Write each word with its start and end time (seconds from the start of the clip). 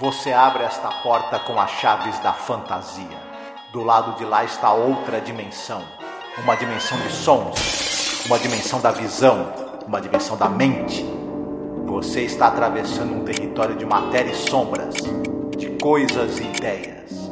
Você 0.00 0.32
abre 0.32 0.64
esta 0.64 0.88
porta 0.88 1.38
com 1.38 1.60
as 1.60 1.70
chaves 1.72 2.18
da 2.20 2.32
fantasia. 2.32 3.18
Do 3.72 3.82
lado 3.84 4.16
de 4.16 4.24
lá 4.24 4.42
está 4.42 4.72
outra 4.72 5.20
dimensão. 5.20 5.84
Uma 6.38 6.56
dimensão 6.56 6.98
de 6.98 7.12
sons, 7.12 8.24
uma 8.26 8.38
dimensão 8.38 8.80
da 8.80 8.90
visão, 8.90 9.52
uma 9.86 10.00
dimensão 10.00 10.36
da 10.36 10.48
mente. 10.48 11.04
Você 11.86 12.22
está 12.22 12.46
atravessando 12.46 13.14
um 13.14 13.24
território 13.24 13.76
de 13.76 13.84
matéria 13.84 14.30
e 14.30 14.34
sombras, 14.34 14.94
de 15.56 15.68
coisas 15.78 16.38
e 16.38 16.42
ideias. 16.42 17.30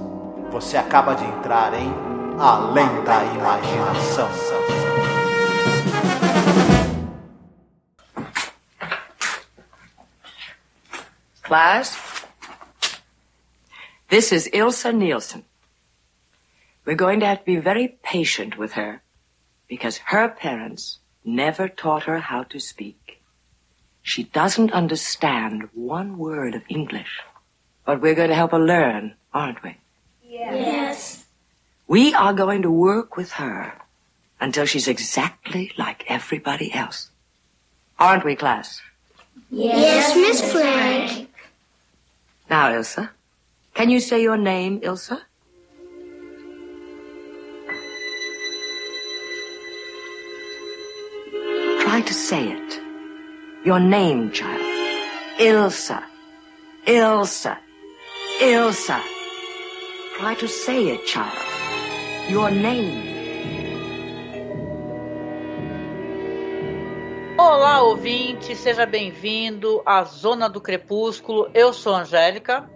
Você 0.52 0.76
acaba 0.76 1.14
de 1.14 1.24
entrar 1.24 1.72
em 1.74 1.92
Além 2.38 3.02
da 3.04 3.24
Imaginação. 3.24 4.28
Class, 11.42 12.09
this 14.10 14.32
is 14.32 14.50
Ilsa 14.52 14.94
Nielsen. 14.94 15.44
We're 16.84 16.96
going 16.96 17.20
to 17.20 17.26
have 17.26 17.40
to 17.40 17.44
be 17.44 17.56
very 17.56 17.98
patient 18.02 18.58
with 18.58 18.72
her 18.72 19.02
because 19.68 19.98
her 19.98 20.28
parents 20.28 20.98
never 21.24 21.68
taught 21.68 22.04
her 22.04 22.18
how 22.18 22.42
to 22.44 22.58
speak. 22.58 23.22
She 24.02 24.24
doesn't 24.24 24.72
understand 24.72 25.68
one 25.74 26.18
word 26.18 26.54
of 26.54 26.62
English. 26.68 27.20
But 27.84 28.00
we're 28.00 28.14
going 28.14 28.30
to 28.30 28.34
help 28.34 28.50
her 28.50 28.58
learn, 28.58 29.14
aren't 29.32 29.62
we? 29.62 29.76
Yes. 30.24 30.54
yes. 30.54 31.24
We 31.86 32.14
are 32.14 32.32
going 32.32 32.62
to 32.62 32.70
work 32.70 33.16
with 33.16 33.32
her 33.32 33.74
until 34.40 34.64
she's 34.64 34.88
exactly 34.88 35.72
like 35.76 36.04
everybody 36.08 36.72
else. 36.72 37.10
Aren't 37.98 38.24
we, 38.24 38.36
class? 38.36 38.80
Yes, 39.50 40.16
Miss 40.16 40.52
Frank. 40.52 41.30
Now, 42.48 42.70
Ilsa, 42.70 43.10
can 43.74 43.90
you 43.90 44.00
say 44.00 44.22
your 44.22 44.36
name, 44.36 44.80
Ilsa? 44.80 45.20
Try 51.80 52.00
to 52.02 52.14
say 52.14 52.52
it. 52.52 52.80
Your 53.64 53.80
name, 53.80 54.30
child. 54.30 54.60
Ilsa. 55.38 56.02
Ilsa. 56.86 57.58
Ilsa. 58.40 59.00
Try 60.18 60.34
to 60.34 60.48
say 60.48 60.88
it, 60.88 61.06
child. 61.06 61.38
Your 62.28 62.50
name. 62.50 63.10
Olá, 67.38 67.82
ouvinte, 67.82 68.54
seja 68.54 68.84
bem-vindo 68.86 69.82
à 69.84 70.04
Zona 70.04 70.48
do 70.48 70.60
Crepúsculo. 70.60 71.50
Eu 71.54 71.72
sou 71.72 71.94
Angélica. 71.94 72.68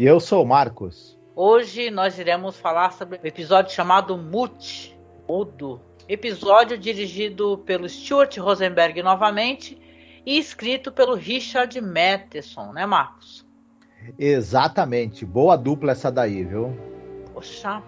E 0.00 0.06
eu 0.06 0.18
sou 0.18 0.42
o 0.42 0.46
Marcos. 0.46 1.14
Hoje 1.36 1.90
nós 1.90 2.18
iremos 2.18 2.56
falar 2.56 2.90
sobre 2.90 3.18
o 3.18 3.26
episódio 3.26 3.74
chamado 3.74 4.16
Mute, 4.16 4.98
Mudo. 5.28 5.78
Episódio 6.08 6.78
dirigido 6.78 7.58
pelo 7.66 7.86
Stuart 7.86 8.34
Rosenberg 8.38 9.02
novamente 9.02 9.78
e 10.24 10.38
escrito 10.38 10.90
pelo 10.90 11.14
Richard 11.14 11.78
Matheson, 11.82 12.72
né, 12.72 12.86
Marcos? 12.86 13.46
Exatamente. 14.18 15.26
Boa 15.26 15.54
dupla 15.54 15.92
essa 15.92 16.10
daí, 16.10 16.44
viu? 16.44 16.74
Poxa. 17.34 17.82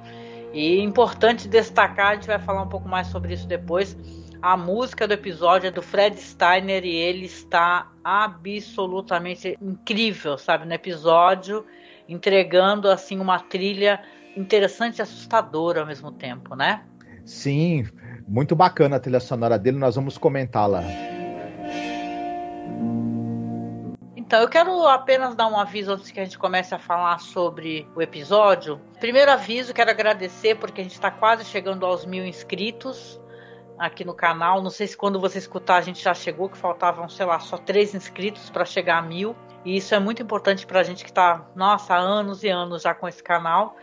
E 0.53 0.83
importante 0.83 1.49
destacar, 1.49 2.09
a 2.09 2.15
gente 2.17 2.27
vai 2.27 2.39
falar 2.39 2.61
um 2.61 2.69
pouco 2.69 2.91
mais 2.91 3.07
sobre 3.07 3.33
isso 3.33 3.49
depois. 3.49 3.97
A 4.43 4.55
música 4.55 5.09
do 5.09 5.15
episódio 5.15 5.69
é 5.69 5.71
do 5.71 5.81
Fred 5.81 6.21
Steiner 6.21 6.85
e 6.85 6.95
ele 6.95 7.25
está 7.25 7.91
absolutamente 8.05 9.57
incrível, 9.63 10.37
sabe, 10.37 10.67
no 10.67 10.75
episódio, 10.75 11.65
entregando 12.13 12.89
assim 12.89 13.19
uma 13.19 13.41
trilha 13.41 14.03
interessante 14.37 14.99
e 14.99 15.03
assustadora 15.03 15.81
ao 15.81 15.87
mesmo 15.87 16.11
tempo, 16.13 16.55
né? 16.55 16.83
Sim, 17.25 17.87
muito 18.27 18.57
bacana 18.57 18.97
a 18.97 19.01
trilha 19.01 19.21
sonora 19.21 19.59
dele, 19.59 19.79
nós 19.79 19.95
vamos 19.95 20.19
comentá-la. 20.19 20.83
Então, 24.33 24.41
eu 24.41 24.49
quero 24.49 24.87
apenas 24.87 25.35
dar 25.35 25.47
um 25.47 25.59
aviso 25.59 25.93
antes 25.93 26.11
que 26.11 26.19
a 26.19 26.25
gente 26.25 26.39
comece 26.39 26.75
a 26.75 26.79
falar 26.79 27.19
sobre 27.19 27.87
o 27.95 28.01
episódio. 28.01 28.81
Primeiro 28.99 29.31
aviso, 29.31 29.75
quero 29.75 29.91
agradecer 29.91 30.55
porque 30.55 30.81
a 30.81 30.85
gente 30.85 30.95
está 30.95 31.11
quase 31.11 31.45
chegando 31.45 31.85
aos 31.85 32.07
mil 32.07 32.25
inscritos 32.25 33.21
aqui 33.79 34.05
no 34.07 34.15
canal. 34.15 34.63
Não 34.63 34.71
sei 34.71 34.87
se 34.87 34.97
quando 34.97 35.21
você 35.21 35.37
escutar 35.37 35.77
a 35.77 35.81
gente 35.83 36.03
já 36.03 36.15
chegou, 36.15 36.49
que 36.49 36.57
faltavam, 36.57 37.09
sei 37.11 37.27
lá, 37.27 37.39
só 37.41 37.59
três 37.59 37.95
inscritos 37.95 38.49
para 38.49 38.65
chegar 38.65 38.97
a 38.99 39.03
mil. 39.03 39.37
E 39.65 39.77
isso 39.77 39.95
é 39.95 39.99
muito 39.99 40.23
importante 40.23 40.67
para 40.67 40.81
a 40.81 40.83
gente 40.83 41.05
que 41.05 41.11
está, 41.11 41.45
nossa, 41.55 41.95
há 41.95 41.99
anos 41.99 42.43
e 42.43 42.49
anos 42.49 42.83
já 42.83 42.95
com 42.95 43.07
esse 43.07 43.23
canal. 43.23 43.77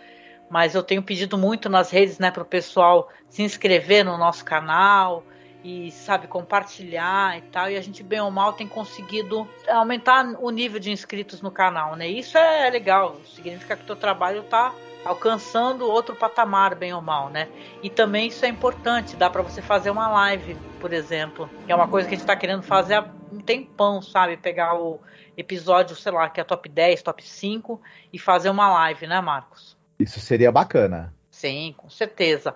Mas 0.49 0.75
eu 0.75 0.83
tenho 0.83 1.03
pedido 1.03 1.37
muito 1.37 1.69
nas 1.69 1.91
redes, 1.91 2.17
né, 2.17 2.31
para 2.31 2.41
o 2.41 2.45
pessoal 2.45 3.09
se 3.29 3.43
inscrever 3.43 4.03
no 4.03 4.17
nosso 4.17 4.43
canal 4.43 5.23
e, 5.63 5.91
sabe, 5.91 6.27
compartilhar 6.27 7.37
e 7.37 7.41
tal. 7.41 7.69
E 7.69 7.77
a 7.77 7.81
gente, 7.81 8.01
bem 8.01 8.19
ou 8.19 8.31
mal, 8.31 8.53
tem 8.53 8.67
conseguido 8.67 9.47
aumentar 9.67 10.25
o 10.39 10.49
nível 10.49 10.79
de 10.79 10.91
inscritos 10.91 11.41
no 11.41 11.51
canal, 11.51 11.95
né? 11.95 12.07
Isso 12.07 12.37
é 12.37 12.69
legal, 12.69 13.17
significa 13.25 13.75
que 13.75 13.83
o 13.83 13.85
teu 13.85 13.95
trabalho 13.95 14.41
está 14.41 14.73
alcançando 15.03 15.89
outro 15.89 16.15
patamar, 16.15 16.75
bem 16.75 16.93
ou 16.93 17.01
mal, 17.01 17.29
né? 17.29 17.47
E 17.81 17.89
também 17.89 18.27
isso 18.27 18.45
é 18.45 18.49
importante, 18.49 19.15
dá 19.15 19.29
para 19.29 19.41
você 19.41 19.61
fazer 19.61 19.89
uma 19.89 20.07
live, 20.09 20.55
por 20.79 20.93
exemplo, 20.93 21.49
que 21.65 21.71
é 21.71 21.75
uma 21.75 21.87
coisa 21.87 22.07
que 22.07 22.15
a 22.15 22.17
gente 22.17 22.23
está 22.23 22.35
querendo 22.35 22.63
fazer 22.63 22.95
há 22.95 23.09
um 23.31 23.39
tempão, 23.39 24.01
sabe? 24.01 24.37
Pegar 24.37 24.75
o 24.75 24.99
episódio, 25.37 25.95
sei 25.95 26.11
lá, 26.11 26.29
que 26.29 26.41
é 26.41 26.43
top 26.43 26.67
10, 26.67 27.01
top 27.01 27.23
5 27.23 27.81
e 28.11 28.19
fazer 28.19 28.49
uma 28.49 28.69
live, 28.71 29.07
né, 29.07 29.21
Marcos? 29.21 29.77
Isso 29.99 30.19
seria 30.19 30.51
bacana. 30.51 31.13
Sim, 31.29 31.73
com 31.77 31.89
certeza. 31.89 32.53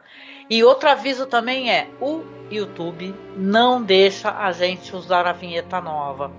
E 0.49 0.61
outro 0.61 0.89
aviso 0.89 1.25
também 1.25 1.71
é: 1.71 1.87
o 2.01 2.23
YouTube 2.51 3.15
não 3.37 3.81
deixa 3.81 4.29
a 4.29 4.51
gente 4.51 4.93
usar 4.93 5.25
a 5.25 5.31
vinheta 5.31 5.79
nova. 5.79 6.31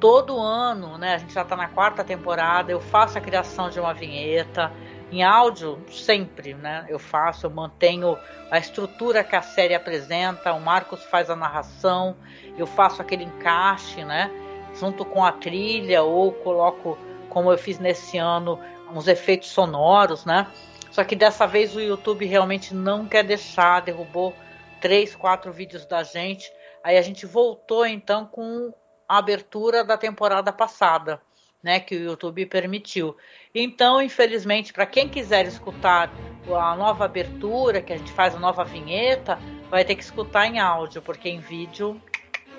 Todo 0.00 0.38
ano, 0.38 0.98
né? 0.98 1.14
A 1.14 1.18
gente 1.18 1.32
já 1.32 1.42
está 1.42 1.56
na 1.56 1.68
quarta 1.68 2.02
temporada. 2.02 2.72
Eu 2.72 2.80
faço 2.80 3.16
a 3.16 3.20
criação 3.20 3.70
de 3.70 3.78
uma 3.78 3.94
vinheta 3.94 4.72
em 5.10 5.22
áudio 5.22 5.84
sempre, 5.88 6.54
né? 6.54 6.84
Eu 6.88 6.98
faço, 6.98 7.46
eu 7.46 7.50
mantenho 7.50 8.18
a 8.50 8.58
estrutura 8.58 9.22
que 9.22 9.36
a 9.36 9.42
série 9.42 9.74
apresenta. 9.74 10.52
O 10.52 10.60
Marcos 10.60 11.04
faz 11.04 11.30
a 11.30 11.36
narração, 11.36 12.16
eu 12.58 12.66
faço 12.66 13.00
aquele 13.00 13.24
encaixe, 13.24 14.04
né? 14.04 14.30
Junto 14.74 15.04
com 15.04 15.24
a 15.24 15.32
trilha 15.32 16.02
ou 16.02 16.32
coloco, 16.32 16.98
como 17.28 17.50
eu 17.52 17.58
fiz 17.58 17.78
nesse 17.78 18.18
ano, 18.18 18.58
uns 18.92 19.06
efeitos 19.08 19.48
sonoros, 19.48 20.24
né? 20.24 20.46
Só 20.90 21.04
que 21.04 21.14
dessa 21.14 21.46
vez 21.46 21.76
o 21.76 21.80
YouTube 21.80 22.24
realmente 22.26 22.74
não 22.74 23.06
quer 23.06 23.22
deixar, 23.22 23.82
derrubou 23.82 24.34
três, 24.80 25.14
quatro 25.14 25.52
vídeos 25.52 25.86
da 25.86 26.02
gente. 26.02 26.50
Aí 26.82 26.96
a 26.96 27.02
gente 27.02 27.26
voltou 27.26 27.86
então 27.86 28.26
com 28.26 28.72
a 29.08 29.18
abertura 29.18 29.84
da 29.84 29.96
temporada 29.96 30.52
passada, 30.52 31.20
né, 31.62 31.80
que 31.80 31.96
o 31.96 32.02
YouTube 32.02 32.46
permitiu. 32.46 33.16
Então, 33.54 34.00
infelizmente, 34.00 34.72
para 34.72 34.86
quem 34.86 35.08
quiser 35.08 35.46
escutar 35.46 36.10
a 36.48 36.76
nova 36.76 37.04
abertura, 37.04 37.80
que 37.80 37.92
a 37.92 37.96
gente 37.96 38.12
faz 38.12 38.34
a 38.34 38.38
nova 38.38 38.64
vinheta, 38.64 39.38
vai 39.70 39.84
ter 39.84 39.94
que 39.94 40.02
escutar 40.02 40.46
em 40.46 40.58
áudio, 40.58 41.02
porque 41.02 41.28
em 41.28 41.40
vídeo 41.40 42.00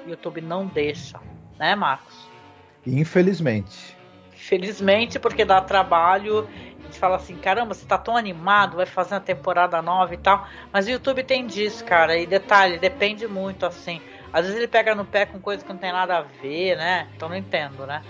o 0.06 0.10
YouTube 0.10 0.42
não 0.42 0.66
deixa, 0.66 1.20
né, 1.58 1.76
Marcos? 1.76 2.28
Infelizmente. 2.86 3.96
Felizmente, 4.32 5.20
porque 5.20 5.44
dá 5.44 5.60
trabalho. 5.62 6.48
A 6.80 6.84
gente 6.84 7.00
fala 7.00 7.18
assim, 7.18 7.36
caramba, 7.36 7.74
você 7.74 7.86
tá 7.86 7.98
tão 7.98 8.16
animado, 8.16 8.78
vai 8.78 8.86
fazer 8.86 9.16
uma 9.16 9.22
temporada 9.22 9.82
nova 9.82 10.14
e 10.14 10.18
tal. 10.18 10.48
Mas 10.72 10.88
o 10.88 10.92
YouTube 10.92 11.24
tem 11.24 11.46
disso, 11.46 11.84
cara. 11.84 12.18
E 12.18 12.26
detalhe, 12.26 12.78
depende 12.78 13.28
muito, 13.28 13.66
assim. 13.66 14.02
Às 14.32 14.44
vezes 14.46 14.58
ele 14.58 14.68
pega 14.68 14.94
no 14.94 15.04
pé 15.04 15.26
com 15.26 15.40
coisa 15.40 15.64
que 15.64 15.72
não 15.72 15.80
tem 15.80 15.92
nada 15.92 16.18
a 16.18 16.22
ver, 16.22 16.78
né? 16.78 17.08
Então 17.16 17.28
não 17.28 17.36
entendo, 17.36 17.86
né? 17.86 18.02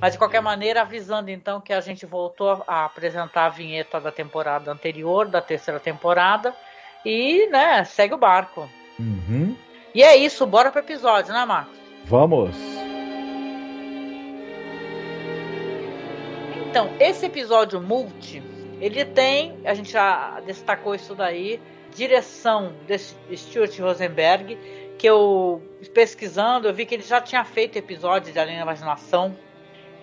Mas 0.00 0.12
de 0.12 0.18
qualquer 0.18 0.40
maneira, 0.40 0.80
avisando 0.80 1.30
então 1.30 1.60
que 1.60 1.72
a 1.72 1.80
gente 1.80 2.06
voltou 2.06 2.64
a 2.66 2.86
apresentar 2.86 3.46
a 3.46 3.48
vinheta 3.50 4.00
da 4.00 4.10
temporada 4.10 4.72
anterior, 4.72 5.28
da 5.28 5.42
terceira 5.42 5.78
temporada. 5.78 6.54
E, 7.04 7.46
né, 7.48 7.84
segue 7.84 8.14
o 8.14 8.18
barco. 8.18 8.68
Uhum. 8.98 9.54
E 9.94 10.02
é 10.02 10.16
isso, 10.16 10.46
bora 10.46 10.70
pro 10.70 10.80
episódio, 10.80 11.32
né, 11.32 11.44
Marcos? 11.44 11.78
Vamos. 12.04 12.56
Então, 16.68 16.88
esse 16.98 17.26
episódio 17.26 17.80
multi, 17.80 18.42
ele 18.80 19.04
tem, 19.04 19.58
a 19.64 19.74
gente 19.74 19.90
já 19.90 20.40
destacou 20.46 20.94
isso 20.94 21.14
daí, 21.14 21.60
direção 21.94 22.72
desse 22.86 23.16
Stuart 23.34 23.78
Rosenberg, 23.80 24.56
que 24.96 25.06
eu 25.06 25.60
pesquisando, 25.92 26.68
eu 26.68 26.74
vi 26.74 26.86
que 26.86 26.94
ele 26.94 27.02
já 27.02 27.20
tinha 27.20 27.44
feito 27.44 27.76
episódios 27.76 28.32
de 28.32 28.38
Além 28.38 28.56
da 28.56 28.62
Imaginação. 28.62 29.36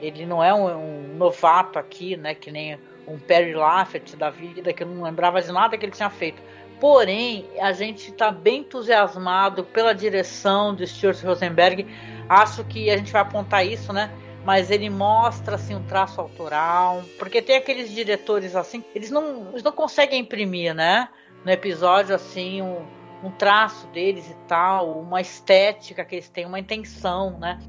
Ele 0.02 0.26
não 0.26 0.44
é 0.44 0.54
um, 0.54 0.68
um 0.68 1.16
novato 1.16 1.80
aqui, 1.80 2.16
né, 2.16 2.36
que 2.36 2.52
nem 2.52 2.78
um 3.08 3.18
Perry 3.18 3.54
Laffert 3.54 4.16
da 4.16 4.30
vida, 4.30 4.74
que 4.74 4.84
eu 4.84 4.88
não 4.88 5.04
lembrava 5.04 5.42
de 5.42 5.52
nada 5.52 5.78
que 5.78 5.86
ele 5.86 5.94
tinha 5.94 6.10
feito. 6.10 6.42
Porém, 6.80 7.46
a 7.60 7.72
gente 7.72 8.12
está 8.12 8.30
bem 8.30 8.60
entusiasmado 8.60 9.64
pela 9.64 9.94
direção 9.94 10.76
do 10.76 10.86
Stuart 10.86 11.24
Rosenberg. 11.24 11.88
Acho 12.30 12.64
que 12.66 12.90
a 12.90 12.98
gente 12.98 13.12
vai 13.12 13.22
apontar 13.22 13.66
isso, 13.66 13.92
né? 13.92 14.12
mas 14.48 14.72
ele 14.72 14.90
mostra 14.90 15.56
assim 15.56 15.76
um 15.76 15.84
traço 15.84 16.22
autoral, 16.22 17.04
porque 17.20 17.42
tem 17.42 17.58
aqueles 17.58 17.92
diretores 17.92 18.56
assim, 18.56 18.82
eles 18.96 19.12
não, 19.12 19.50
eles 19.50 19.62
não 19.62 19.74
conseguem 19.74 20.22
imprimir, 20.22 20.74
né? 20.74 21.10
No 21.44 21.52
episódio 21.52 22.16
assim 22.16 22.62
um, 22.62 22.86
um 23.22 23.30
traço 23.30 23.88
deles 23.88 24.26
e 24.30 24.36
tal, 24.48 25.02
uma 25.02 25.20
estética 25.20 26.06
que 26.06 26.16
eles 26.16 26.30
têm, 26.30 26.46
uma 26.46 26.58
intenção, 26.58 27.38
né? 27.38 27.60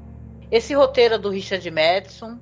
Esse 0.51 0.73
roteiro 0.73 1.15
é 1.15 1.17
do 1.17 1.29
Richard 1.29 1.69
Madison, 1.69 2.39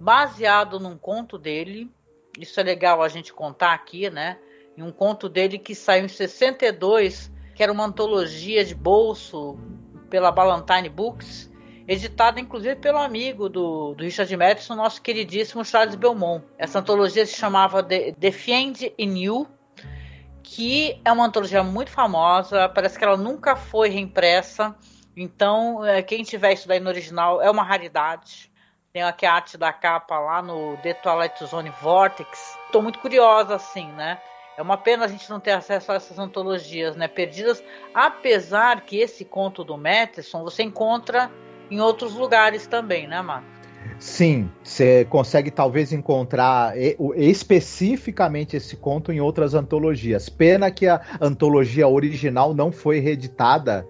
baseado 0.00 0.80
num 0.80 0.96
conto 0.96 1.36
dele. 1.36 1.90
Isso 2.38 2.58
é 2.58 2.62
legal 2.62 3.02
a 3.02 3.08
gente 3.08 3.34
contar 3.34 3.74
aqui, 3.74 4.08
né? 4.08 4.38
Em 4.76 4.82
um 4.82 4.90
conto 4.90 5.28
dele 5.28 5.58
que 5.58 5.74
saiu 5.74 6.06
em 6.06 6.08
62, 6.08 7.30
que 7.54 7.62
era 7.62 7.70
uma 7.70 7.84
antologia 7.84 8.64
de 8.64 8.74
bolso 8.74 9.58
pela 10.08 10.32
Ballantine 10.32 10.88
Books, 10.88 11.52
editada 11.86 12.40
inclusive 12.40 12.76
pelo 12.76 12.96
amigo 12.96 13.48
do, 13.48 13.94
do 13.94 14.04
Richard 14.04 14.34
Madison, 14.34 14.74
nosso 14.74 15.02
queridíssimo 15.02 15.62
Charles 15.62 15.96
Belmont. 15.96 16.42
Essa 16.56 16.78
antologia 16.78 17.26
se 17.26 17.36
chamava 17.36 17.82
The, 17.82 18.12
Defend 18.16 18.94
in 18.98 19.18
You, 19.18 19.46
que 20.42 20.98
é 21.04 21.12
uma 21.12 21.26
antologia 21.26 21.62
muito 21.62 21.90
famosa, 21.90 22.70
parece 22.70 22.98
que 22.98 23.04
ela 23.04 23.18
nunca 23.18 23.54
foi 23.54 23.90
reimpressa, 23.90 24.74
então 25.16 25.84
é, 25.84 26.02
quem 26.02 26.22
tiver 26.22 26.52
isso 26.52 26.68
daí 26.68 26.80
no 26.80 26.88
original 26.88 27.40
é 27.42 27.50
uma 27.50 27.62
raridade. 27.62 28.50
Tem 28.92 29.02
aqui 29.02 29.24
a 29.24 29.34
arte 29.34 29.56
da 29.56 29.72
capa 29.72 30.18
lá 30.18 30.42
no 30.42 30.76
The 30.78 30.94
Twilight 30.94 31.44
Zone 31.46 31.72
Vortex. 31.80 32.58
Estou 32.66 32.82
muito 32.82 32.98
curiosa, 32.98 33.54
assim, 33.54 33.86
né? 33.92 34.18
É 34.58 34.62
uma 34.62 34.76
pena 34.76 35.04
a 35.04 35.08
gente 35.08 35.30
não 35.30 35.38
ter 35.38 35.52
acesso 35.52 35.92
a 35.92 35.94
essas 35.94 36.18
antologias, 36.18 36.96
né? 36.96 37.06
Perdidas, 37.06 37.62
apesar 37.94 38.80
que 38.82 38.98
esse 38.98 39.24
conto 39.24 39.62
do 39.62 39.78
Matheson 39.78 40.42
você 40.42 40.64
encontra 40.64 41.30
em 41.70 41.80
outros 41.80 42.14
lugares 42.14 42.66
também, 42.66 43.06
né, 43.06 43.22
Marco? 43.22 43.46
Sim, 43.98 44.50
você 44.62 45.04
consegue 45.04 45.50
talvez 45.50 45.92
encontrar 45.92 46.74
especificamente 47.16 48.56
esse 48.56 48.76
conto 48.76 49.12
em 49.12 49.20
outras 49.20 49.54
antologias. 49.54 50.28
Pena 50.28 50.70
que 50.70 50.86
a 50.86 51.00
antologia 51.20 51.86
original 51.86 52.52
não 52.52 52.72
foi 52.72 52.98
reeditada, 52.98 53.86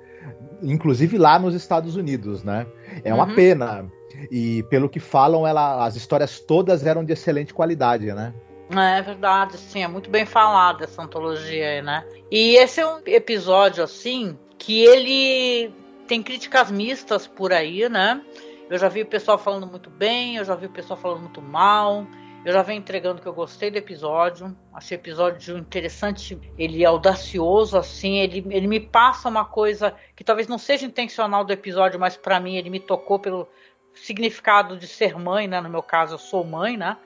inclusive 0.62 1.18
lá 1.18 1.38
nos 1.38 1.54
Estados 1.54 1.96
Unidos, 1.96 2.42
né? 2.42 2.66
É 3.04 3.12
uma 3.12 3.26
uhum. 3.26 3.34
pena. 3.34 3.90
E 4.30 4.62
pelo 4.64 4.88
que 4.88 5.00
falam, 5.00 5.46
ela, 5.46 5.84
as 5.84 5.96
histórias 5.96 6.40
todas 6.40 6.84
eram 6.84 7.04
de 7.04 7.12
excelente 7.12 7.54
qualidade, 7.54 8.06
né? 8.12 8.34
É 8.70 9.02
verdade, 9.02 9.58
sim, 9.58 9.82
é 9.82 9.88
muito 9.88 10.08
bem 10.10 10.24
falado 10.24 10.84
essa 10.84 11.02
antologia 11.02 11.68
aí, 11.68 11.82
né? 11.82 12.04
E 12.30 12.56
esse 12.56 12.80
é 12.80 12.86
um 12.86 13.00
episódio, 13.04 13.82
assim, 13.82 14.38
que 14.58 14.84
ele 14.84 15.72
tem 16.06 16.22
críticas 16.22 16.70
mistas 16.70 17.26
por 17.26 17.52
aí, 17.52 17.88
né? 17.88 18.20
Eu 18.68 18.78
já 18.78 18.88
vi 18.88 19.02
o 19.02 19.06
pessoal 19.06 19.36
falando 19.38 19.66
muito 19.66 19.90
bem, 19.90 20.36
eu 20.36 20.44
já 20.44 20.54
vi 20.54 20.66
o 20.66 20.70
pessoal 20.70 20.98
falando 20.98 21.22
muito 21.22 21.42
mal. 21.42 22.06
Eu 22.42 22.54
já 22.54 22.62
venho 22.62 22.78
entregando 22.78 23.20
que 23.20 23.28
eu 23.28 23.34
gostei 23.34 23.70
do 23.70 23.76
episódio. 23.76 24.56
Achei 24.72 24.96
o 24.96 25.00
episódio 25.00 25.58
interessante. 25.58 26.40
Ele 26.56 26.82
é 26.82 26.86
audacioso, 26.86 27.76
assim. 27.76 28.18
Ele, 28.18 28.42
ele 28.48 28.66
me 28.66 28.80
passa 28.80 29.28
uma 29.28 29.44
coisa 29.44 29.94
que 30.16 30.24
talvez 30.24 30.48
não 30.48 30.56
seja 30.56 30.86
intencional 30.86 31.44
do 31.44 31.52
episódio, 31.52 32.00
mas 32.00 32.16
para 32.16 32.40
mim 32.40 32.56
ele 32.56 32.70
me 32.70 32.80
tocou 32.80 33.18
pelo 33.18 33.46
significado 33.92 34.78
de 34.78 34.86
ser 34.86 35.18
mãe, 35.18 35.46
né? 35.46 35.60
No 35.60 35.68
meu 35.68 35.82
caso, 35.82 36.14
eu 36.14 36.18
sou 36.18 36.42
mãe, 36.42 36.78
né? 36.78 36.96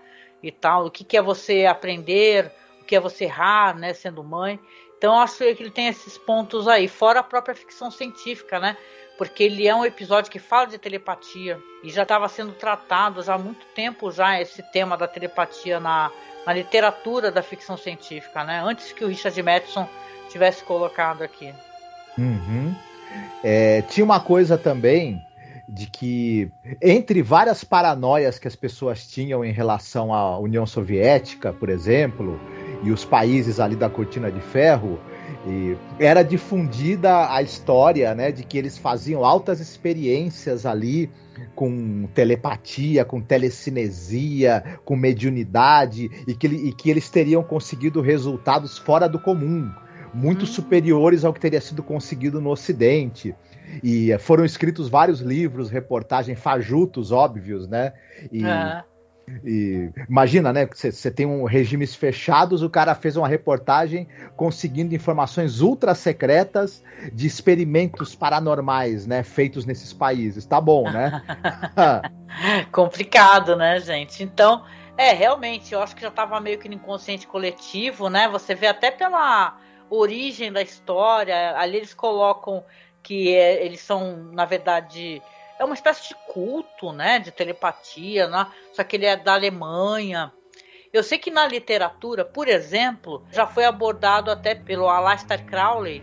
E 0.40 0.52
tal. 0.52 0.86
O 0.86 0.90
que, 0.90 1.02
que 1.02 1.16
é 1.16 1.22
você 1.22 1.66
aprender, 1.66 2.52
o 2.80 2.84
que 2.84 2.94
é 2.94 3.00
você 3.00 3.24
errar, 3.24 3.76
né? 3.76 3.92
Sendo 3.92 4.22
mãe. 4.22 4.60
Então, 4.96 5.18
acho 5.18 5.38
que 5.38 5.44
ele 5.44 5.70
tem 5.70 5.88
esses 5.88 6.16
pontos 6.16 6.68
aí. 6.68 6.86
Fora 6.86 7.18
a 7.18 7.24
própria 7.24 7.56
ficção 7.56 7.90
científica, 7.90 8.60
né? 8.60 8.76
Porque 9.16 9.44
ele 9.44 9.66
é 9.66 9.74
um 9.74 9.84
episódio 9.84 10.30
que 10.30 10.38
fala 10.38 10.66
de 10.66 10.78
telepatia 10.78 11.58
e 11.82 11.90
já 11.90 12.02
estava 12.02 12.28
sendo 12.28 12.52
tratado 12.52 13.22
já 13.22 13.34
há 13.34 13.38
muito 13.38 13.64
tempo 13.74 14.10
já 14.10 14.40
esse 14.40 14.62
tema 14.62 14.96
da 14.96 15.06
telepatia 15.06 15.78
na, 15.78 16.10
na 16.46 16.52
literatura 16.52 17.30
da 17.30 17.42
ficção 17.42 17.76
científica, 17.76 18.44
né? 18.44 18.62
Antes 18.64 18.92
que 18.92 19.04
o 19.04 19.08
Richard 19.08 19.40
Madison 19.42 19.88
tivesse 20.28 20.64
colocado 20.64 21.22
aqui. 21.22 21.52
Uhum. 22.18 22.74
É, 23.42 23.82
tinha 23.82 24.04
uma 24.04 24.20
coisa 24.20 24.58
também 24.58 25.24
de 25.68 25.86
que 25.86 26.50
entre 26.82 27.22
várias 27.22 27.64
paranoias 27.64 28.38
que 28.38 28.46
as 28.46 28.56
pessoas 28.56 29.06
tinham 29.06 29.44
em 29.44 29.52
relação 29.52 30.12
à 30.12 30.38
União 30.38 30.66
Soviética, 30.66 31.52
por 31.52 31.68
exemplo, 31.68 32.38
e 32.82 32.90
os 32.90 33.04
países 33.04 33.58
ali 33.58 33.74
da 33.74 33.88
cortina 33.88 34.30
de 34.30 34.40
ferro, 34.40 35.00
e 35.46 35.76
era 35.98 36.22
difundida 36.22 37.32
a 37.32 37.42
história, 37.42 38.14
né, 38.14 38.32
de 38.32 38.44
que 38.44 38.56
eles 38.56 38.78
faziam 38.78 39.24
altas 39.24 39.60
experiências 39.60 40.64
ali 40.64 41.10
com 41.54 42.08
telepatia, 42.14 43.04
com 43.04 43.20
telecinesia, 43.20 44.78
com 44.84 44.96
mediunidade 44.96 46.10
e 46.26 46.34
que, 46.34 46.46
e 46.46 46.72
que 46.72 46.90
eles 46.90 47.10
teriam 47.10 47.42
conseguido 47.42 48.00
resultados 48.00 48.78
fora 48.78 49.08
do 49.08 49.18
comum, 49.18 49.70
muito 50.12 50.44
hum. 50.44 50.46
superiores 50.46 51.24
ao 51.24 51.32
que 51.32 51.40
teria 51.40 51.60
sido 51.60 51.82
conseguido 51.82 52.40
no 52.40 52.50
Ocidente. 52.50 53.34
E 53.82 54.16
foram 54.18 54.44
escritos 54.44 54.88
vários 54.88 55.20
livros, 55.20 55.70
reportagens 55.70 56.38
fajutos, 56.38 57.10
óbvios, 57.10 57.66
né? 57.66 57.92
E, 58.30 58.44
ah. 58.44 58.84
E 59.44 59.90
imagina, 60.08 60.52
né? 60.52 60.66
Você 60.66 61.10
tem 61.10 61.26
um 61.26 61.44
regimes 61.44 61.94
fechados, 61.94 62.62
o 62.62 62.70
cara 62.70 62.94
fez 62.94 63.16
uma 63.16 63.26
reportagem 63.26 64.06
conseguindo 64.36 64.94
informações 64.94 65.60
ultra 65.60 65.94
secretas 65.94 66.82
de 67.12 67.26
experimentos 67.26 68.14
paranormais, 68.14 69.06
né? 69.06 69.22
Feitos 69.22 69.64
nesses 69.64 69.92
países. 69.92 70.44
Tá 70.44 70.60
bom, 70.60 70.90
né? 70.90 71.22
Complicado, 72.70 73.56
né, 73.56 73.80
gente? 73.80 74.22
Então, 74.22 74.64
é, 74.96 75.12
realmente, 75.12 75.72
eu 75.72 75.82
acho 75.82 75.96
que 75.96 76.02
já 76.02 76.08
estava 76.08 76.40
meio 76.40 76.58
que 76.58 76.68
no 76.68 76.74
inconsciente 76.74 77.26
coletivo, 77.26 78.08
né? 78.08 78.28
Você 78.28 78.54
vê 78.54 78.66
até 78.66 78.90
pela 78.90 79.56
origem 79.90 80.52
da 80.52 80.62
história, 80.62 81.56
ali 81.56 81.78
eles 81.78 81.94
colocam 81.94 82.64
que 83.02 83.34
é, 83.34 83.64
eles 83.64 83.80
são, 83.80 84.16
na 84.32 84.44
verdade, 84.44 85.22
é 85.58 85.64
uma 85.64 85.74
espécie 85.74 86.08
de 86.08 86.14
culto, 86.26 86.92
né, 86.92 87.18
de 87.18 87.30
telepatia, 87.30 88.28
né? 88.28 88.46
só 88.72 88.82
que 88.82 88.96
ele 88.96 89.06
é 89.06 89.16
da 89.16 89.34
Alemanha. 89.34 90.32
Eu 90.92 91.02
sei 91.02 91.18
que 91.18 91.30
na 91.30 91.46
literatura, 91.46 92.24
por 92.24 92.48
exemplo, 92.48 93.24
já 93.30 93.46
foi 93.46 93.64
abordado 93.64 94.30
até 94.30 94.54
pelo 94.54 94.88
Aleister 94.88 95.44
Crowley, 95.44 96.02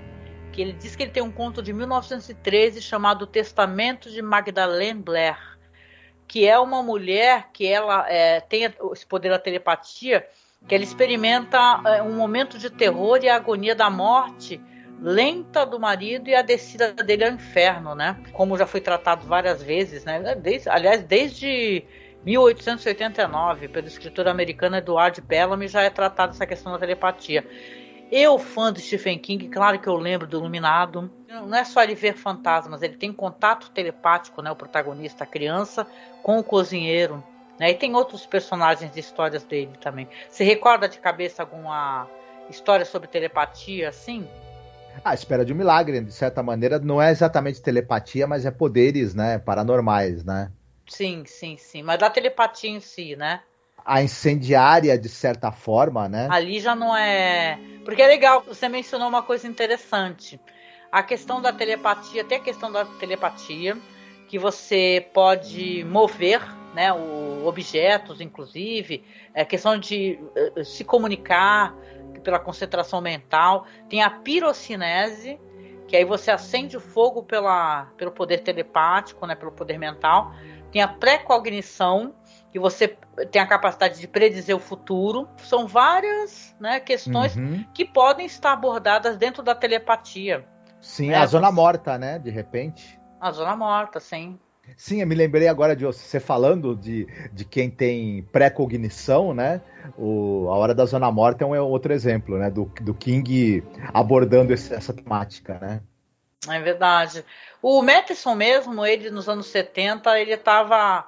que 0.51 0.61
ele 0.61 0.73
diz 0.73 0.95
que 0.95 1.03
ele 1.03 1.11
tem 1.11 1.23
um 1.23 1.31
conto 1.31 1.61
de 1.61 1.71
1913 1.71 2.81
chamado 2.81 3.25
Testamento 3.25 4.09
de 4.09 4.21
Magdalene 4.21 5.01
Blair, 5.01 5.37
que 6.27 6.47
é 6.47 6.59
uma 6.59 6.83
mulher 6.83 7.49
que 7.53 7.65
ela 7.65 8.05
é, 8.09 8.41
tem 8.41 8.63
esse 8.91 9.05
poder 9.05 9.29
da 9.29 9.39
telepatia, 9.39 10.27
que 10.67 10.75
ela 10.75 10.83
experimenta 10.83 11.57
é, 11.85 12.01
um 12.01 12.15
momento 12.15 12.57
de 12.57 12.69
terror 12.69 13.19
e 13.23 13.29
agonia 13.29 13.73
da 13.73 13.89
morte 13.89 14.61
lenta 15.01 15.65
do 15.65 15.79
marido 15.79 16.29
e 16.29 16.35
a 16.35 16.43
descida 16.43 16.93
dele 16.93 17.25
ao 17.25 17.31
inferno, 17.31 17.95
né? 17.95 18.17
Como 18.31 18.55
já 18.55 18.67
foi 18.67 18.79
tratado 18.79 19.25
várias 19.25 19.61
vezes, 19.61 20.05
né? 20.05 20.35
Desde, 20.35 20.69
aliás, 20.69 21.01
desde 21.01 21.83
1889, 22.23 23.67
pelo 23.67 23.87
escritor 23.87 24.27
americano 24.27 24.77
Edward 24.77 25.19
Bellamy, 25.21 25.67
já 25.67 25.81
é 25.81 25.89
tratada 25.89 26.33
essa 26.33 26.45
questão 26.45 26.71
da 26.71 26.77
telepatia. 26.77 27.45
Eu, 28.11 28.37
fã 28.37 28.71
de 28.71 28.81
Stephen 28.81 29.17
King, 29.17 29.47
claro 29.47 29.79
que 29.79 29.87
eu 29.87 29.95
lembro 29.95 30.27
do 30.27 30.37
Iluminado. 30.37 31.09
Não 31.27 31.57
é 31.57 31.63
só 31.63 31.81
ele 31.81 31.95
ver 31.95 32.13
fantasmas, 32.13 32.83
ele 32.83 32.97
tem 32.97 33.11
contato 33.11 33.71
telepático, 33.71 34.41
né? 34.41 34.51
O 34.51 34.55
protagonista, 34.55 35.23
a 35.23 35.27
criança, 35.27 35.87
com 36.21 36.37
o 36.37 36.43
cozinheiro. 36.43 37.23
Né? 37.57 37.71
E 37.71 37.73
tem 37.73 37.95
outros 37.95 38.25
personagens 38.25 38.91
de 38.91 38.99
histórias 38.99 39.43
dele 39.43 39.71
também. 39.79 40.07
Você 40.29 40.43
recorda 40.43 40.87
de 40.87 40.99
cabeça 40.99 41.41
alguma 41.41 42.07
história 42.49 42.85
sobre 42.85 43.07
telepatia 43.07 43.89
assim? 43.89 44.27
A 45.03 45.13
espera 45.13 45.43
de 45.45 45.53
um 45.53 45.55
milagre, 45.55 45.99
de 46.01 46.11
certa 46.11 46.43
maneira, 46.43 46.79
não 46.79 47.01
é 47.01 47.11
exatamente 47.11 47.61
telepatia, 47.61 48.27
mas 48.27 48.45
é 48.45 48.51
poderes, 48.51 49.13
né, 49.15 49.39
paranormais, 49.39 50.23
né? 50.23 50.51
Sim, 50.87 51.23
sim, 51.25 51.57
sim. 51.57 51.81
Mas 51.83 51.99
da 51.99 52.09
telepatia 52.09 52.69
em 52.69 52.79
si, 52.79 53.15
né? 53.15 53.41
A 53.83 54.03
incendiária, 54.03 54.97
de 54.97 55.09
certa 55.09 55.51
forma, 55.51 56.07
né? 56.07 56.27
Ali 56.29 56.59
já 56.59 56.75
não 56.75 56.95
é. 56.95 57.57
Porque 57.83 58.01
é 58.01 58.07
legal, 58.07 58.43
você 58.45 58.69
mencionou 58.69 59.07
uma 59.07 59.23
coisa 59.23 59.47
interessante. 59.47 60.39
A 60.91 61.01
questão 61.01 61.41
da 61.41 61.53
telepatia, 61.53 62.23
tem 62.23 62.37
a 62.37 62.41
questão 62.41 62.71
da 62.71 62.85
telepatia, 62.85 63.77
que 64.27 64.37
você 64.37 65.07
pode 65.13 65.83
mover 65.85 66.41
né, 66.73 66.91
o, 66.93 67.45
objetos, 67.45 68.21
inclusive, 68.21 69.03
é 69.33 69.43
questão 69.43 69.77
de 69.77 70.19
uh, 70.57 70.63
se 70.63 70.83
comunicar, 70.83 71.75
pela 72.21 72.39
concentração 72.39 73.01
mental. 73.01 73.65
Tem 73.89 74.01
a 74.01 74.09
pirocinese, 74.09 75.39
que 75.87 75.95
aí 75.95 76.05
você 76.05 76.31
acende 76.31 76.77
o 76.77 76.79
fogo 76.79 77.23
pela, 77.23 77.87
pelo 77.97 78.11
poder 78.11 78.39
telepático, 78.39 79.25
né, 79.25 79.35
pelo 79.35 79.51
poder 79.51 79.77
mental. 79.77 80.33
Tem 80.71 80.81
a 80.81 80.87
pré-cognição, 80.87 82.15
que 82.51 82.59
você 82.59 82.97
tem 83.31 83.41
a 83.41 83.47
capacidade 83.47 83.99
de 83.99 84.07
predizer 84.07 84.55
o 84.55 84.59
futuro. 84.59 85.27
São 85.37 85.67
várias 85.67 86.55
né, 86.59 86.79
questões 86.79 87.35
uhum. 87.35 87.65
que 87.73 87.85
podem 87.85 88.25
estar 88.25 88.53
abordadas 88.53 89.17
dentro 89.17 89.41
da 89.41 89.55
telepatia. 89.55 90.45
Sim, 90.79 91.09
né? 91.09 91.15
a 91.15 91.25
zona 91.25 91.51
morta, 91.51 91.97
né? 91.97 92.19
De 92.19 92.29
repente. 92.29 92.99
A 93.19 93.31
zona 93.31 93.55
morta, 93.55 93.99
sim. 93.99 94.39
Sim, 94.77 95.01
eu 95.01 95.07
me 95.07 95.15
lembrei 95.15 95.47
agora 95.47 95.75
de 95.75 95.83
você 95.83 96.19
falando 96.19 96.75
de, 96.75 97.07
de 97.33 97.43
quem 97.43 97.69
tem 97.69 98.23
pré-cognição, 98.31 99.33
né? 99.33 99.61
O, 99.97 100.47
a 100.49 100.57
Hora 100.57 100.73
da 100.73 100.85
Zona 100.85 101.11
Morta 101.11 101.43
é 101.43 101.47
um 101.47 101.59
outro 101.59 101.91
exemplo, 101.91 102.37
né? 102.37 102.49
Do, 102.49 102.71
do 102.81 102.93
King 102.93 103.63
abordando 103.93 104.53
esse, 104.53 104.73
essa 104.73 104.93
temática, 104.93 105.57
né? 105.59 105.81
É 106.49 106.59
verdade. 106.59 107.23
O 107.61 107.81
Matheson 107.81 108.33
mesmo, 108.35 108.85
ele 108.85 109.09
nos 109.09 109.29
anos 109.29 109.47
70, 109.47 110.19
ele 110.19 110.33
estava 110.33 111.07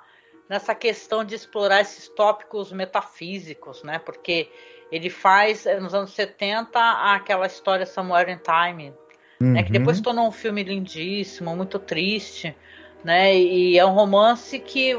nessa 0.50 0.76
questão 0.76 1.24
de 1.24 1.36
explorar 1.36 1.82
esses 1.82 2.08
tópicos 2.10 2.72
metafísicos, 2.72 3.84
né? 3.84 3.98
Porque 3.98 4.50
ele 4.92 5.10
faz, 5.10 5.66
eh, 5.66 5.80
nos 5.80 5.96
anos 5.96 6.14
70, 6.14 6.80
aquela 7.16 7.48
história 7.48 7.86
Somewhere 7.86 8.32
in 8.32 8.38
Time, 8.38 8.94
uhum. 9.42 9.54
né? 9.54 9.64
que 9.64 9.72
depois 9.72 9.98
uhum. 9.98 10.04
tornou 10.04 10.28
um 10.28 10.32
filme 10.32 10.64
lindíssimo, 10.64 11.56
muito 11.56 11.80
triste, 11.80 12.56
né? 13.04 13.36
E 13.36 13.78
é 13.78 13.86
um 13.86 13.94
romance 13.94 14.60
que 14.60 14.94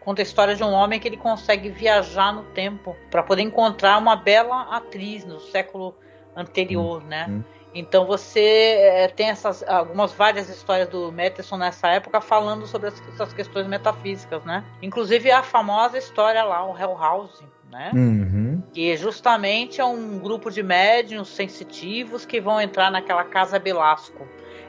conta 0.00 0.22
a 0.22 0.24
história 0.24 0.54
de 0.54 0.64
um 0.64 0.72
homem 0.72 0.98
que 0.98 1.06
ele 1.06 1.16
consegue 1.16 1.68
viajar 1.68 2.32
no 2.32 2.42
tempo 2.44 2.96
para 3.10 3.22
poder 3.22 3.42
encontrar 3.42 3.98
uma 3.98 4.16
bela 4.16 4.62
atriz 4.74 5.24
no 5.24 5.40
século 5.40 5.94
anterior, 6.34 7.02
né? 7.04 7.26
uhum. 7.28 7.44
Então 7.74 8.06
você 8.06 8.76
é, 8.80 9.08
tem 9.08 9.28
essas 9.28 9.62
algumas 9.62 10.12
várias 10.12 10.48
histórias 10.48 10.88
do 10.88 11.12
Matheson 11.12 11.56
nessa 11.56 11.88
época 11.88 12.20
falando 12.20 12.66
sobre 12.66 12.88
as, 12.88 13.02
essas 13.08 13.32
questões 13.32 13.66
metafísicas, 13.66 14.42
né? 14.44 14.64
Inclusive 14.82 15.30
a 15.30 15.42
famosa 15.42 15.98
história 15.98 16.42
lá, 16.42 16.64
o 16.64 16.76
Hell 16.76 16.96
House, 16.98 17.42
né? 17.70 17.90
Uhum. 17.94 18.62
Que 18.72 18.96
justamente 18.96 19.80
é 19.80 19.84
um 19.84 20.18
grupo 20.18 20.50
de 20.50 20.62
médiums 20.62 21.28
sensitivos 21.28 22.24
que 22.24 22.40
vão 22.40 22.60
entrar 22.60 22.90
naquela 22.90 23.24
casa 23.24 23.58
Belasco, 23.58 24.26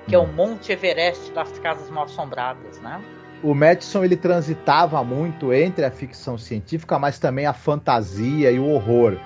que 0.07 0.15
é 0.15 0.17
o 0.17 0.27
Monte 0.27 0.71
Everest 0.71 1.31
das 1.31 1.57
casas 1.59 1.89
mal 1.89 2.05
assombradas, 2.05 2.79
né? 2.81 3.01
O 3.41 3.53
Madison 3.53 4.03
ele 4.03 4.17
transitava 4.17 5.01
muito 5.03 5.53
entre 5.53 5.85
a 5.85 5.91
ficção 5.91 6.37
científica, 6.37 6.99
mas 6.99 7.19
também 7.19 7.45
a 7.45 7.53
fantasia 7.53 8.51
e 8.51 8.59
o 8.59 8.65
horror, 8.65 9.17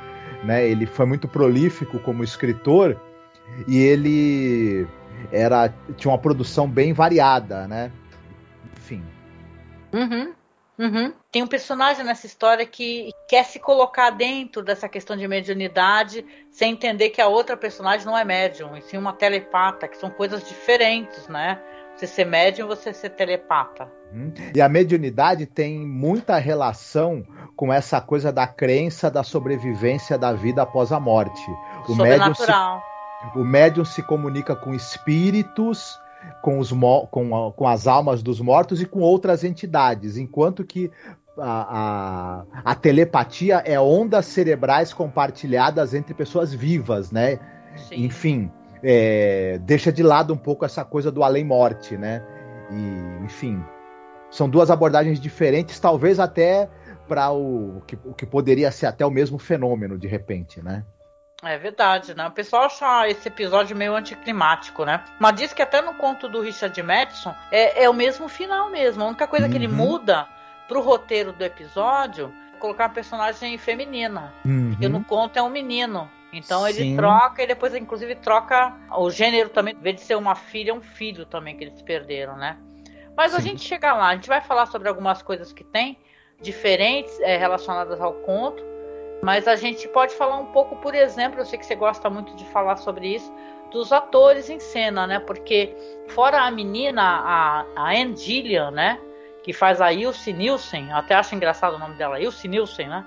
né? 0.44 0.68
Ele 0.68 0.86
foi 0.86 1.06
muito 1.06 1.27
prolífico 1.27 1.98
como 2.00 2.24
escritor 2.24 3.00
e 3.68 3.77
ele 3.77 4.88
era 5.32 5.74
tinha 5.98 6.12
uma 6.12 6.18
produção 6.18 6.70
bem 6.70 6.94
variada, 6.94 7.68
né? 7.68 7.92
Enfim. 8.77 9.03
Uhum. 9.94 10.34
Uhum. 10.77 11.13
Tem 11.32 11.44
um 11.44 11.48
personagem 11.48 12.03
nessa 12.03 12.25
história 12.25 12.65
que 12.65 13.12
quer 13.27 13.44
se 13.46 13.60
colocar 13.60 14.10
dentro 14.10 14.63
dessa 14.63 14.89
questão 14.89 15.15
de 15.15 15.27
mediunidade 15.27 16.25
sem 16.50 16.74
entender 16.74 17.10
que 17.10 17.22
a 17.22 17.27
outra 17.27 17.56
personagem 17.56 18.06
não 18.06 18.18
é 18.18 18.25
médium, 18.25 18.75
e 18.75 18.82
sim 18.82 18.98
uma 18.98 19.13
telepata, 19.13 19.88
que 19.88 19.98
são 19.98 20.10
coisas 20.10 20.48
diferentes, 20.48 21.27
né? 21.27 21.60
Você 21.96 22.08
ser 22.08 22.25
médium, 22.25 22.68
você 22.68 22.92
ser 22.92 23.12
telepata. 23.12 23.88
Uhum. 24.12 24.34
E 24.56 24.60
a 24.60 24.68
mediunidade 24.68 25.46
tem 25.46 25.80
muita 25.80 26.38
relação 26.38 27.24
com 27.56 27.72
essa 27.72 28.01
coisa 28.01 28.32
da 28.32 28.48
crença 28.48 29.12
da 29.12 29.24
sobrevivência 29.24 30.18
da 30.18 30.34
vida 30.34 30.63
após 30.63 30.92
a 30.92 31.00
morte. 31.00 31.46
O 31.88 31.96
médium 31.96 32.34
se, 32.34 32.51
o 33.36 33.44
médium 33.44 33.86
se 33.86 34.01
comunica 34.01 34.56
com 34.56 34.74
espíritos 34.74 36.00
com, 36.42 36.60
os, 36.60 36.72
com, 37.10 37.48
a, 37.48 37.51
com 37.51 37.68
as 37.68 37.88
almas 37.88 38.22
dos 38.22 38.42
mortos 38.42 38.82
e 38.82 38.86
com 38.86 39.00
outras 39.00 39.44
entidades, 39.44 40.18
enquanto 40.18 40.63
que 40.63 40.92
a, 41.38 42.44
a, 42.63 42.72
a, 42.72 42.75
telepatia 42.75 43.63
é 43.65 43.80
ondas 43.80 44.25
cerebrais 44.25 44.94
compartilhadas 44.94 45.94
entre 45.94 46.13
pessoas 46.13 46.53
vivas, 46.53 47.12
né? 47.12 47.39
Sim. 47.75 48.06
Enfim, 48.06 48.51
é, 48.84 49.60
deixa 49.63 49.92
de 49.92 50.03
lado 50.03 50.34
um 50.34 50.38
pouco 50.38 50.65
essa 50.65 50.84
coisa 50.84 51.12
do 51.12 51.24
além-morte, 51.24 51.98
né? 51.98 52.24
E, 52.70 53.24
enfim, 53.25 53.63
são 54.30 54.50
duas 54.50 54.70
abordagens 54.70 55.20
diferentes, 55.20 55.80
talvez 55.80 56.20
até 56.20 56.70
para 57.08 57.32
o, 57.32 57.77
o, 57.77 57.82
que, 57.82 57.98
o 58.06 58.13
que 58.13 58.25
poderia 58.25 58.72
ser 58.72 58.86
até 58.86 59.06
o 59.06 59.12
mesmo 59.12 59.38
fenômeno, 59.38 59.98
de 59.98 60.08
repente, 60.08 60.62
né? 60.62 60.84
É 61.44 61.58
verdade, 61.58 62.16
né? 62.16 62.28
O 62.28 62.32
pessoal 62.32 62.64
acha 62.64 63.08
esse 63.08 63.28
episódio 63.28 63.76
meio 63.76 63.96
anticlimático, 63.96 64.86
né? 64.86 65.04
Mas 65.20 65.36
diz 65.36 65.54
que 65.54 65.62
até 65.62 65.82
no 65.82 65.94
conto 65.94 66.28
do 66.30 66.42
Richard 66.42 66.82
Madison 66.82 67.36
é, 67.52 67.84
é 67.84 67.90
o 67.90 67.94
mesmo 67.94 68.28
final 68.28 68.70
mesmo. 68.70 69.04
A 69.04 69.08
única 69.08 69.28
coisa 69.28 69.46
uhum. 69.46 69.52
que 69.52 69.58
ele 69.58 69.68
uhum. 69.68 69.74
muda 69.74 70.28
pro 70.68 70.82
roteiro 70.82 71.34
do 71.34 71.44
episódio 71.44 72.34
é 72.56 72.58
colocar 72.58 72.86
uma 72.86 72.94
personagem 72.94 73.58
feminina. 73.58 74.34
Uhum. 74.46 74.72
Porque 74.72 74.88
no 74.88 75.04
conto 75.04 75.38
é 75.38 75.42
um 75.42 75.50
menino. 75.50 76.10
Então 76.32 76.64
Sim. 76.64 76.70
ele 76.70 76.96
troca 76.96 77.44
e 77.44 77.48
depois, 77.48 77.76
inclusive, 77.76 78.16
troca 78.16 78.74
o 78.92 79.10
gênero 79.12 79.50
também. 79.50 79.76
Em 79.76 79.82
vez 79.82 79.98
de 79.98 80.02
ser 80.02 80.16
uma 80.16 80.36
filha, 80.36 80.72
é 80.72 80.74
um 80.74 80.82
filho 80.82 81.26
também 81.26 81.56
que 81.56 81.64
eles 81.64 81.82
perderam, 81.82 82.36
né? 82.36 82.58
Mas 83.16 83.32
Sim. 83.32 83.38
a 83.38 83.42
gente 83.42 83.62
chega 83.62 83.94
lá, 83.94 84.08
a 84.08 84.16
gente 84.16 84.28
vai 84.28 84.42
falar 84.42 84.66
sobre 84.66 84.90
algumas 84.90 85.22
coisas 85.22 85.54
que 85.54 85.64
tem 85.64 86.00
diferentes 86.42 87.20
é, 87.20 87.38
relacionadas 87.38 88.02
ao 88.02 88.14
conto. 88.14 88.73
Mas 89.24 89.48
a 89.48 89.56
gente 89.56 89.88
pode 89.88 90.13
falar 90.15 90.38
um 90.38 90.48
pouco, 90.48 90.75
por 90.75 90.94
exemplo, 90.94 91.39
eu 91.39 91.46
sei 91.46 91.58
que 91.58 91.65
você 91.65 91.75
gosta 91.75 92.10
muito 92.10 92.36
de 92.36 92.44
falar 92.44 92.75
sobre 92.75 93.08
isso, 93.08 93.34
dos 93.72 93.94
atores 93.94 94.50
em 94.50 94.60
cena, 94.60 95.08
né? 95.08 95.18
Porque 95.18 95.74
fora 96.10 96.42
a 96.42 96.51
menina, 96.51 97.01
a, 97.01 97.65
a 97.74 97.92
Anne 97.92 98.18
Gillian, 98.18 98.70
né? 98.72 99.00
Que 99.42 99.53
faz 99.53 99.80
a 99.80 99.94
Ilse 99.94 100.34
Nielsen, 100.34 100.92
até 100.92 101.15
acho 101.15 101.34
engraçado 101.36 101.75
o 101.77 101.80
nome 101.80 101.96
dela, 101.96 102.20
Ilse 102.20 102.50
Nielsen, 102.50 102.89
né? 102.89 103.06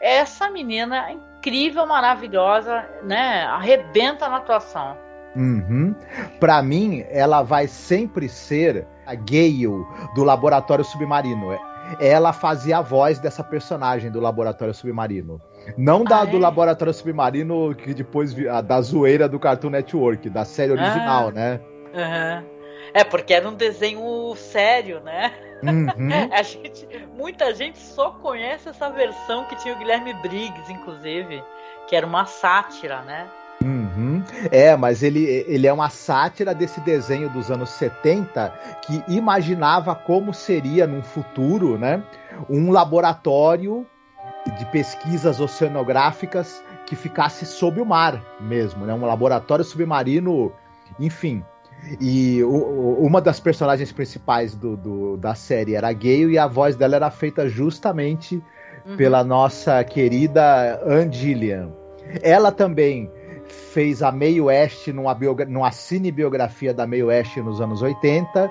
Essa 0.00 0.50
menina 0.50 1.08
é 1.08 1.12
incrível, 1.12 1.86
maravilhosa, 1.86 2.84
né? 3.04 3.44
Arrebenta 3.44 4.28
na 4.28 4.38
atuação. 4.38 4.96
Uhum. 5.36 5.94
Para 6.40 6.60
mim, 6.64 7.04
ela 7.08 7.44
vai 7.44 7.68
sempre 7.68 8.28
ser 8.28 8.88
a 9.06 9.14
Gale 9.14 9.68
do 10.16 10.24
Laboratório 10.24 10.84
Submarino 10.84 11.52
ela 12.00 12.32
fazia 12.32 12.78
a 12.78 12.82
voz 12.82 13.18
dessa 13.18 13.42
personagem 13.42 14.10
do 14.10 14.20
Laboratório 14.20 14.74
Submarino. 14.74 15.40
Não 15.76 16.04
da, 16.04 16.20
ah, 16.20 16.24
é? 16.24 16.26
do 16.26 16.38
Laboratório 16.38 16.92
Submarino 16.92 17.74
que 17.74 17.94
depois 17.94 18.34
da 18.64 18.80
zoeira 18.80 19.28
do 19.28 19.38
Cartoon 19.38 19.70
Network, 19.70 20.28
da 20.28 20.44
série 20.44 20.72
original, 20.72 21.28
ah, 21.28 21.32
né? 21.32 21.60
Uhum. 21.94 22.54
É, 22.92 23.02
porque 23.02 23.34
era 23.34 23.48
um 23.48 23.54
desenho 23.54 24.34
sério, 24.36 25.00
né? 25.00 25.32
Uhum. 25.62 26.08
A 26.32 26.42
gente, 26.42 26.86
muita 27.16 27.54
gente 27.54 27.78
só 27.78 28.10
conhece 28.10 28.68
essa 28.68 28.90
versão 28.90 29.44
que 29.44 29.56
tinha 29.56 29.74
o 29.74 29.78
Guilherme 29.78 30.12
Briggs, 30.14 30.70
inclusive, 30.70 31.42
que 31.88 31.96
era 31.96 32.06
uma 32.06 32.26
sátira, 32.26 33.02
né? 33.02 33.26
Uhum. 33.62 34.22
É, 34.50 34.76
mas 34.76 35.02
ele, 35.02 35.24
ele 35.46 35.66
é 35.66 35.72
uma 35.72 35.88
sátira 35.88 36.54
desse 36.54 36.80
desenho 36.80 37.30
dos 37.30 37.50
anos 37.50 37.70
70 37.70 38.52
que 38.82 39.02
imaginava 39.08 39.94
como 39.94 40.34
seria 40.34 40.86
num 40.86 41.02
futuro, 41.02 41.78
né? 41.78 42.02
Um 42.48 42.70
laboratório 42.70 43.86
de 44.58 44.66
pesquisas 44.66 45.40
oceanográficas 45.40 46.62
que 46.86 46.94
ficasse 46.94 47.46
sob 47.46 47.80
o 47.80 47.86
mar 47.86 48.22
mesmo, 48.40 48.84
né? 48.84 48.92
Um 48.92 49.06
laboratório 49.06 49.64
submarino, 49.64 50.52
enfim. 51.00 51.42
E 52.00 52.42
o, 52.42 52.98
uma 53.00 53.20
das 53.20 53.40
personagens 53.40 53.92
principais 53.92 54.54
do, 54.54 54.76
do, 54.76 55.16
da 55.16 55.34
série 55.34 55.74
era 55.74 55.92
gay 55.92 56.26
e 56.26 56.38
a 56.38 56.46
voz 56.46 56.76
dela 56.76 56.96
era 56.96 57.10
feita 57.10 57.48
justamente 57.48 58.42
uhum. 58.86 58.96
pela 58.96 59.24
nossa 59.24 59.82
querida 59.84 60.80
Angelian. 60.84 61.70
Ela 62.22 62.52
também 62.52 63.10
fez 63.48 64.02
a 64.02 64.10
Meio 64.12 64.44
Oeste 64.44 64.92
numa, 64.92 65.14
numa 65.48 65.72
cinebiografia 65.72 66.72
da 66.72 66.86
Meio 66.86 67.06
Oeste 67.06 67.40
nos 67.40 67.60
anos 67.60 67.82
80 67.82 68.50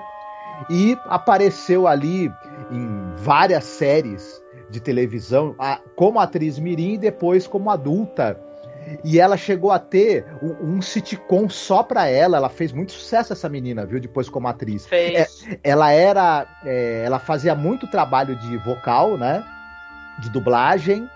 e 0.70 0.96
apareceu 1.06 1.86
ali 1.86 2.30
em 2.70 3.14
várias 3.16 3.64
séries 3.64 4.42
de 4.70 4.80
televisão 4.80 5.54
como 5.96 6.18
atriz 6.18 6.58
mirim 6.58 6.94
e 6.94 6.98
depois 6.98 7.46
como 7.46 7.70
adulta. 7.70 8.40
E 9.02 9.18
ela 9.18 9.36
chegou 9.36 9.72
a 9.72 9.78
ter 9.78 10.26
um, 10.42 10.76
um 10.76 10.82
sitcom 10.82 11.48
só 11.48 11.82
pra 11.82 12.06
ela. 12.06 12.36
Ela 12.36 12.50
fez 12.50 12.70
muito 12.70 12.92
sucesso, 12.92 13.32
essa 13.32 13.48
menina, 13.48 13.86
viu? 13.86 13.98
Depois 13.98 14.28
como 14.28 14.46
atriz. 14.46 14.86
É, 15.16 15.26
ela 15.62 15.90
era. 15.90 16.46
É, 16.64 17.02
ela 17.04 17.18
fazia 17.18 17.54
muito 17.54 17.86
trabalho 17.86 18.36
de 18.36 18.58
vocal, 18.58 19.16
né? 19.16 19.42
De 20.18 20.28
dublagem 20.28 21.08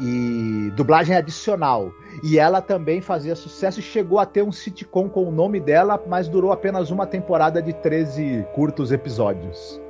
e 0.00 0.72
dublagem 0.74 1.14
adicional. 1.14 1.90
E 2.22 2.38
ela 2.38 2.60
também 2.60 3.00
fazia 3.00 3.34
sucesso 3.34 3.80
e 3.80 3.82
chegou 3.82 4.18
a 4.18 4.26
ter 4.26 4.42
um 4.42 4.52
sitcom 4.52 5.08
com 5.08 5.24
o 5.24 5.30
nome 5.30 5.60
dela, 5.60 6.02
mas 6.06 6.28
durou 6.28 6.52
apenas 6.52 6.90
uma 6.90 7.06
temporada 7.06 7.60
de 7.62 7.72
13 7.72 8.46
curtos 8.54 8.92
episódios. 8.92 9.80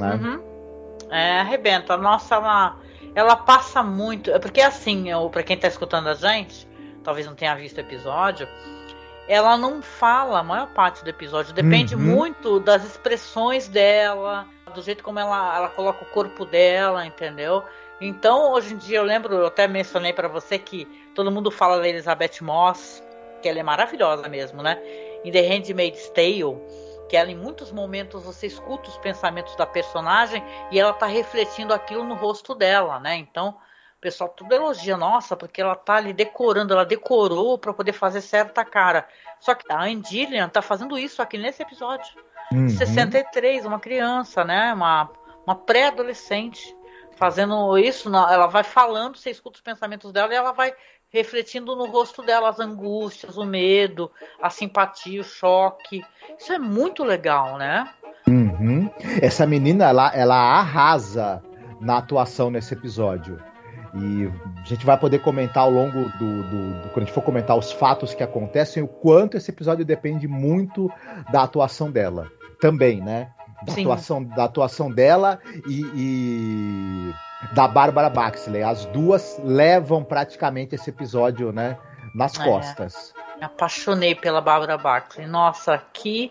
Né? 0.00 0.14
Uhum. 0.14 0.42
É, 1.10 1.40
arrebenta. 1.40 1.96
Nossa, 1.96 2.36
ela, 2.36 2.76
ela 3.14 3.36
passa 3.36 3.82
muito. 3.82 4.30
É 4.30 4.38
porque 4.38 4.60
assim, 4.60 5.06
para 5.30 5.42
quem 5.42 5.56
tá 5.56 5.68
escutando 5.68 6.08
a 6.08 6.14
gente, 6.14 6.66
talvez 7.02 7.26
não 7.26 7.34
tenha 7.34 7.54
visto 7.54 7.78
o 7.78 7.80
episódio, 7.80 8.48
ela 9.28 9.56
não 9.56 9.82
fala 9.82 10.40
a 10.40 10.42
maior 10.42 10.68
parte 10.68 11.04
do 11.04 11.10
episódio. 11.10 11.54
Depende 11.54 11.94
uhum. 11.94 12.00
muito 12.00 12.60
das 12.60 12.84
expressões 12.84 13.68
dela, 13.68 14.46
do 14.72 14.82
jeito 14.82 15.02
como 15.02 15.18
ela, 15.18 15.56
ela 15.56 15.68
coloca 15.68 16.04
o 16.04 16.08
corpo 16.08 16.44
dela, 16.44 17.06
entendeu? 17.06 17.64
Então, 18.00 18.52
hoje 18.52 18.74
em 18.74 18.76
dia, 18.76 18.98
eu 18.98 19.04
lembro, 19.04 19.34
eu 19.34 19.46
até 19.46 19.68
mencionei 19.68 20.12
para 20.12 20.28
você 20.28 20.58
que 20.58 20.86
todo 21.14 21.30
mundo 21.30 21.50
fala 21.50 21.78
da 21.78 21.88
Elizabeth 21.88 22.40
Moss, 22.40 23.02
que 23.40 23.48
ela 23.48 23.60
é 23.60 23.62
maravilhosa 23.62 24.28
mesmo, 24.28 24.62
né? 24.62 24.80
Em 25.24 25.30
The 25.30 25.40
Handmaid's 25.40 26.08
Tale, 26.10 26.58
que 27.08 27.16
ela 27.16 27.30
em 27.30 27.36
muitos 27.36 27.70
momentos 27.70 28.24
você 28.24 28.46
escuta 28.46 28.88
os 28.88 28.98
pensamentos 28.98 29.54
da 29.56 29.66
personagem 29.66 30.42
e 30.70 30.80
ela 30.80 30.92
tá 30.92 31.06
refletindo 31.06 31.72
aquilo 31.72 32.02
no 32.04 32.14
rosto 32.14 32.54
dela, 32.54 32.98
né? 32.98 33.16
Então, 33.16 33.56
pessoal 34.02 34.28
tudo 34.30 34.52
elogia, 34.52 34.96
nossa, 34.96 35.36
porque 35.36 35.60
ela 35.60 35.76
tá 35.76 35.94
ali 35.94 36.12
decorando, 36.12 36.72
ela 36.72 36.84
decorou 36.84 37.56
para 37.56 37.72
poder 37.72 37.92
fazer 37.92 38.20
certa 38.20 38.64
cara. 38.64 39.06
Só 39.38 39.54
que 39.54 39.64
a 39.72 39.84
Andillian 39.84 40.48
tá 40.48 40.60
fazendo 40.60 40.98
isso 40.98 41.22
aqui 41.22 41.38
nesse 41.38 41.62
episódio. 41.62 42.12
Uhum. 42.52 42.68
63, 42.68 43.64
uma 43.64 43.80
criança, 43.80 44.44
né? 44.44 44.72
Uma, 44.74 45.10
uma 45.46 45.54
pré-adolescente 45.54 46.74
fazendo 47.16 47.78
isso, 47.78 48.08
ela 48.08 48.46
vai 48.46 48.64
falando, 48.64 49.16
você 49.16 49.30
escuta 49.30 49.56
os 49.56 49.62
pensamentos 49.62 50.12
dela 50.12 50.32
e 50.32 50.36
ela 50.36 50.52
vai 50.52 50.72
refletindo 51.12 51.76
no 51.76 51.86
rosto 51.86 52.22
dela 52.22 52.48
as 52.48 52.58
angústias, 52.58 53.36
o 53.36 53.44
medo, 53.44 54.10
a 54.40 54.48
simpatia, 54.48 55.20
o 55.20 55.24
choque. 55.24 56.02
Isso 56.38 56.52
é 56.52 56.58
muito 56.58 57.04
legal, 57.04 57.58
né? 57.58 57.88
Uhum. 58.26 58.90
Essa 59.20 59.46
menina, 59.46 59.88
ela, 59.88 60.10
ela 60.14 60.36
arrasa 60.36 61.42
na 61.80 61.98
atuação 61.98 62.50
nesse 62.50 62.72
episódio. 62.72 63.38
E 63.94 64.30
a 64.58 64.64
gente 64.64 64.86
vai 64.86 64.96
poder 64.96 65.18
comentar 65.18 65.64
ao 65.64 65.70
longo 65.70 66.08
do, 66.18 66.42
do, 66.44 66.82
do, 66.82 66.88
Quando 66.88 66.96
a 66.96 67.00
gente 67.00 67.12
for 67.12 67.22
comentar 67.22 67.58
os 67.58 67.70
fatos 67.70 68.14
que 68.14 68.22
acontecem, 68.22 68.82
o 68.82 68.88
quanto 68.88 69.36
esse 69.36 69.50
episódio 69.50 69.84
depende 69.84 70.26
muito 70.26 70.90
da 71.30 71.42
atuação 71.42 71.90
dela. 71.90 72.30
Também, 72.62 73.00
né? 73.00 73.28
Da, 73.64 73.72
atuação, 73.72 74.22
da 74.22 74.44
atuação 74.44 74.88
dela 74.88 75.40
e, 75.66 75.82
e 75.96 77.14
da 77.54 77.66
Bárbara 77.66 78.08
Baxley. 78.08 78.62
As 78.62 78.84
duas 78.86 79.40
levam 79.42 80.04
praticamente 80.04 80.76
esse 80.76 80.88
episódio, 80.88 81.52
né, 81.52 81.76
nas 82.14 82.38
é. 82.38 82.44
costas. 82.44 83.12
Me 83.36 83.44
apaixonei 83.44 84.14
pela 84.14 84.40
Bárbara 84.40 84.78
Baxley. 84.78 85.26
Nossa, 85.26 85.82
que 85.92 86.30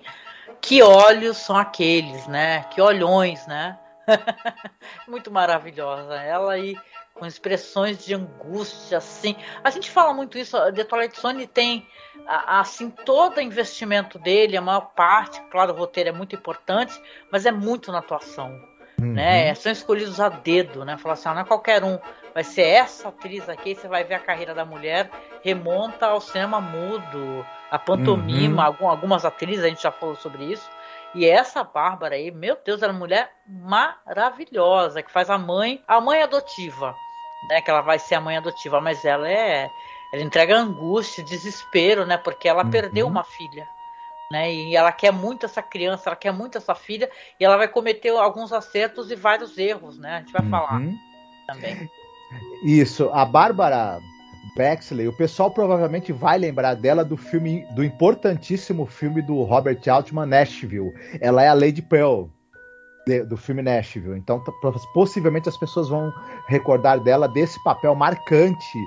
que 0.61 0.81
olhos 0.81 1.37
são 1.37 1.57
aqueles, 1.57 2.25
né? 2.27 2.63
Que 2.69 2.81
olhões, 2.81 3.45
né? 3.47 3.77
Muito 5.09 5.29
maravilhosa. 5.29 6.15
Ela 6.15 6.53
aí 6.53 6.77
com 7.13 7.25
expressões 7.25 8.03
de 8.03 8.13
angústia, 8.13 8.97
assim. 8.97 9.35
A 9.63 9.69
gente 9.69 9.89
fala 9.91 10.13
muito 10.13 10.37
isso. 10.37 10.57
The 10.73 10.83
Twilight 10.83 11.19
Zone 11.19 11.47
tem 11.47 11.87
assim 12.27 12.89
todo 12.89 13.41
investimento 13.41 14.19
dele, 14.19 14.57
a 14.57 14.61
maior 14.61 14.91
parte, 14.95 15.41
claro, 15.49 15.73
o 15.73 15.75
roteiro 15.75 16.09
é 16.09 16.11
muito 16.11 16.35
importante, 16.35 16.99
mas 17.31 17.45
é 17.45 17.51
muito 17.51 17.91
na 17.91 17.99
atuação. 17.99 18.61
Uhum. 18.99 19.13
Né? 19.13 19.53
São 19.55 19.71
escolhidos 19.71 20.19
a 20.19 20.29
dedo, 20.29 20.85
né? 20.85 20.97
Falar 20.97 21.13
assim, 21.13 21.29
ah, 21.29 21.33
não 21.33 21.41
é 21.41 21.45
qualquer 21.45 21.83
um, 21.83 21.97
vai 22.33 22.43
ser 22.43 22.63
essa 22.63 23.09
atriz 23.09 23.49
aqui, 23.49 23.73
você 23.73 23.87
vai 23.87 24.03
ver 24.03 24.15
a 24.15 24.19
carreira 24.19 24.53
da 24.53 24.63
mulher, 24.63 25.09
remonta 25.43 26.07
ao 26.07 26.21
cinema 26.21 26.61
mudo, 26.61 27.45
a 27.71 27.79
pantomima, 27.79 28.69
uhum. 28.79 28.89
algumas 28.89 29.25
atrizes, 29.25 29.63
a 29.63 29.69
gente 29.69 29.81
já 29.81 29.91
falou 29.91 30.15
sobre 30.15 30.45
isso. 30.45 30.69
E 31.13 31.25
essa 31.25 31.63
Bárbara 31.63 32.15
aí, 32.15 32.31
meu 32.31 32.57
Deus, 32.63 32.81
ela 32.81 32.91
é 32.91 32.93
uma 32.93 32.99
mulher 32.99 33.31
maravilhosa, 33.47 35.03
que 35.03 35.11
faz 35.11 35.29
a 35.29 35.37
mãe, 35.37 35.83
a 35.87 35.99
mãe 35.99 36.21
adotiva, 36.21 36.95
né? 37.49 37.61
Que 37.61 37.69
ela 37.69 37.81
vai 37.81 37.99
ser 37.99 38.15
a 38.15 38.21
mãe 38.21 38.37
adotiva, 38.37 38.79
mas 38.79 39.03
ela 39.03 39.29
é. 39.29 39.69
Ela 40.13 40.23
entrega 40.23 40.57
angústia, 40.57 41.23
desespero, 41.23 42.05
né? 42.05 42.17
Porque 42.17 42.47
ela 42.47 42.63
uhum. 42.63 42.71
perdeu 42.71 43.07
uma 43.07 43.23
filha 43.23 43.65
né? 44.31 44.51
E 44.51 44.75
ela 44.75 44.91
quer 44.91 45.11
muito 45.11 45.45
essa 45.45 45.61
criança, 45.61 46.09
ela 46.09 46.15
quer 46.15 46.31
muito 46.31 46.57
essa 46.57 46.73
filha, 46.73 47.11
e 47.39 47.43
ela 47.43 47.57
vai 47.57 47.67
cometer 47.67 48.09
alguns 48.09 48.53
acertos 48.53 49.11
e 49.11 49.15
vários 49.15 49.57
erros, 49.57 49.99
né? 49.99 50.15
A 50.15 50.19
gente 50.19 50.31
vai 50.31 50.41
uhum. 50.41 50.49
falar 50.49 50.81
também. 51.45 51.91
Isso, 52.63 53.09
a 53.11 53.25
Bárbara 53.25 53.99
Bexley, 54.55 55.07
o 55.07 55.15
pessoal 55.15 55.49
provavelmente 55.51 56.11
vai 56.11 56.37
lembrar 56.37 56.75
dela 56.75 57.05
do 57.05 57.15
filme, 57.15 57.65
do 57.73 57.83
importantíssimo 57.83 58.85
filme 58.85 59.21
do 59.21 59.41
Robert 59.43 59.79
Altman, 59.89 60.25
Nashville. 60.25 60.93
Ela 61.19 61.43
é 61.43 61.47
a 61.47 61.53
Lady 61.53 61.81
Pearl. 61.81 62.25
De, 63.07 63.23
do 63.23 63.35
filme 63.35 63.63
Nashville. 63.63 64.17
Então, 64.17 64.43
possivelmente 64.93 65.49
as 65.49 65.57
pessoas 65.57 65.89
vão 65.89 66.13
recordar 66.47 66.99
dela 66.99 67.27
desse 67.27 67.61
papel 67.63 67.95
marcante, 67.95 68.77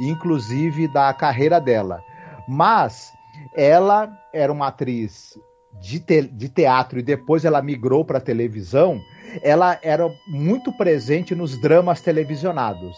inclusive 0.00 0.88
da 0.88 1.12
carreira 1.12 1.60
dela. 1.60 2.02
Mas 2.48 3.12
ela 3.54 4.10
era 4.32 4.50
uma 4.50 4.68
atriz 4.68 5.38
de, 5.80 6.00
te, 6.00 6.22
de 6.22 6.48
teatro 6.48 6.98
e 6.98 7.02
depois 7.02 7.44
ela 7.44 7.60
migrou 7.60 8.04
para 8.04 8.20
televisão. 8.20 9.00
Ela 9.42 9.78
era 9.82 10.10
muito 10.26 10.72
presente 10.72 11.34
nos 11.34 11.60
dramas 11.60 12.00
televisionados. 12.00 12.96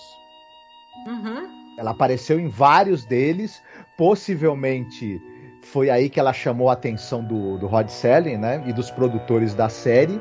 Uhum. 1.07 1.60
Ela 1.81 1.93
apareceu 1.93 2.39
em 2.39 2.47
vários 2.47 3.07
deles, 3.07 3.63
possivelmente 3.97 5.19
foi 5.63 5.89
aí 5.89 6.11
que 6.11 6.21
ela 6.21 6.31
chamou 6.31 6.69
a 6.69 6.75
atenção 6.75 7.25
do, 7.25 7.57
do 7.57 7.67
Rod 7.67 7.89
Selling, 7.89 8.37
né, 8.37 8.63
e 8.67 8.73
dos 8.75 8.91
produtores 8.91 9.55
da 9.55 9.71
série. 9.71 10.21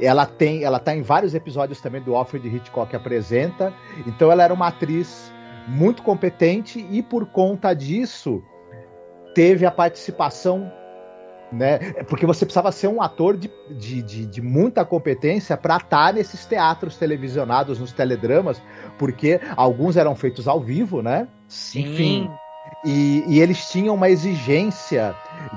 Ela 0.00 0.26
tem, 0.26 0.64
ela 0.64 0.80
tá 0.80 0.96
em 0.96 1.00
vários 1.00 1.32
episódios 1.32 1.80
também 1.80 2.02
do 2.02 2.16
Alfred 2.16 2.44
Hitchcock 2.48 2.96
apresenta. 2.96 3.72
Então 4.04 4.32
ela 4.32 4.42
era 4.42 4.52
uma 4.52 4.66
atriz 4.66 5.32
muito 5.68 6.02
competente 6.02 6.84
e 6.90 7.04
por 7.04 7.26
conta 7.26 7.72
disso, 7.72 8.42
teve 9.36 9.64
a 9.64 9.70
participação 9.70 10.72
né? 11.52 11.78
Porque 12.08 12.26
você 12.26 12.44
precisava 12.44 12.70
ser 12.72 12.88
um 12.88 13.00
ator 13.02 13.36
de, 13.36 13.50
de, 13.70 14.02
de, 14.02 14.26
de 14.26 14.42
muita 14.42 14.84
competência 14.84 15.56
para 15.56 15.76
estar 15.76 16.12
nesses 16.12 16.44
teatros 16.44 16.96
televisionados, 16.96 17.78
nos 17.78 17.92
teledramas, 17.92 18.60
porque 18.98 19.40
alguns 19.56 19.96
eram 19.96 20.14
feitos 20.14 20.46
ao 20.46 20.60
vivo, 20.60 21.02
né? 21.02 21.28
Sim. 21.48 21.80
Enfim. 21.80 22.30
E, 22.84 23.24
e 23.26 23.40
eles 23.40 23.68
tinham 23.70 23.94
uma 23.94 24.08
exigência 24.08 25.14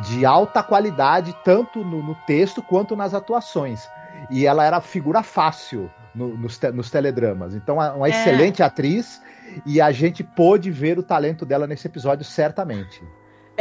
de 0.07 0.25
alta 0.25 0.63
qualidade, 0.63 1.35
tanto 1.43 1.83
no, 1.83 2.01
no 2.01 2.15
texto 2.25 2.61
quanto 2.61 2.95
nas 2.95 3.13
atuações. 3.13 3.87
E 4.29 4.45
ela 4.45 4.63
era 4.63 4.79
figura 4.79 5.21
fácil 5.21 5.89
no, 6.15 6.37
nos, 6.37 6.57
te, 6.57 6.71
nos 6.71 6.89
teledramas. 6.89 7.53
Então, 7.53 7.77
uma 7.77 8.07
é. 8.07 8.11
excelente 8.11 8.63
atriz, 8.63 9.21
e 9.65 9.81
a 9.81 9.91
gente 9.91 10.23
pôde 10.23 10.71
ver 10.71 10.97
o 10.97 11.03
talento 11.03 11.45
dela 11.45 11.67
nesse 11.67 11.87
episódio, 11.87 12.23
certamente. 12.23 13.03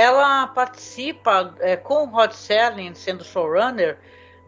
Ela 0.00 0.46
participa 0.46 1.54
é, 1.60 1.76
com 1.76 2.04
o 2.04 2.06
Rod 2.06 2.32
Serling 2.32 2.94
sendo 2.94 3.22
showrunner 3.22 3.98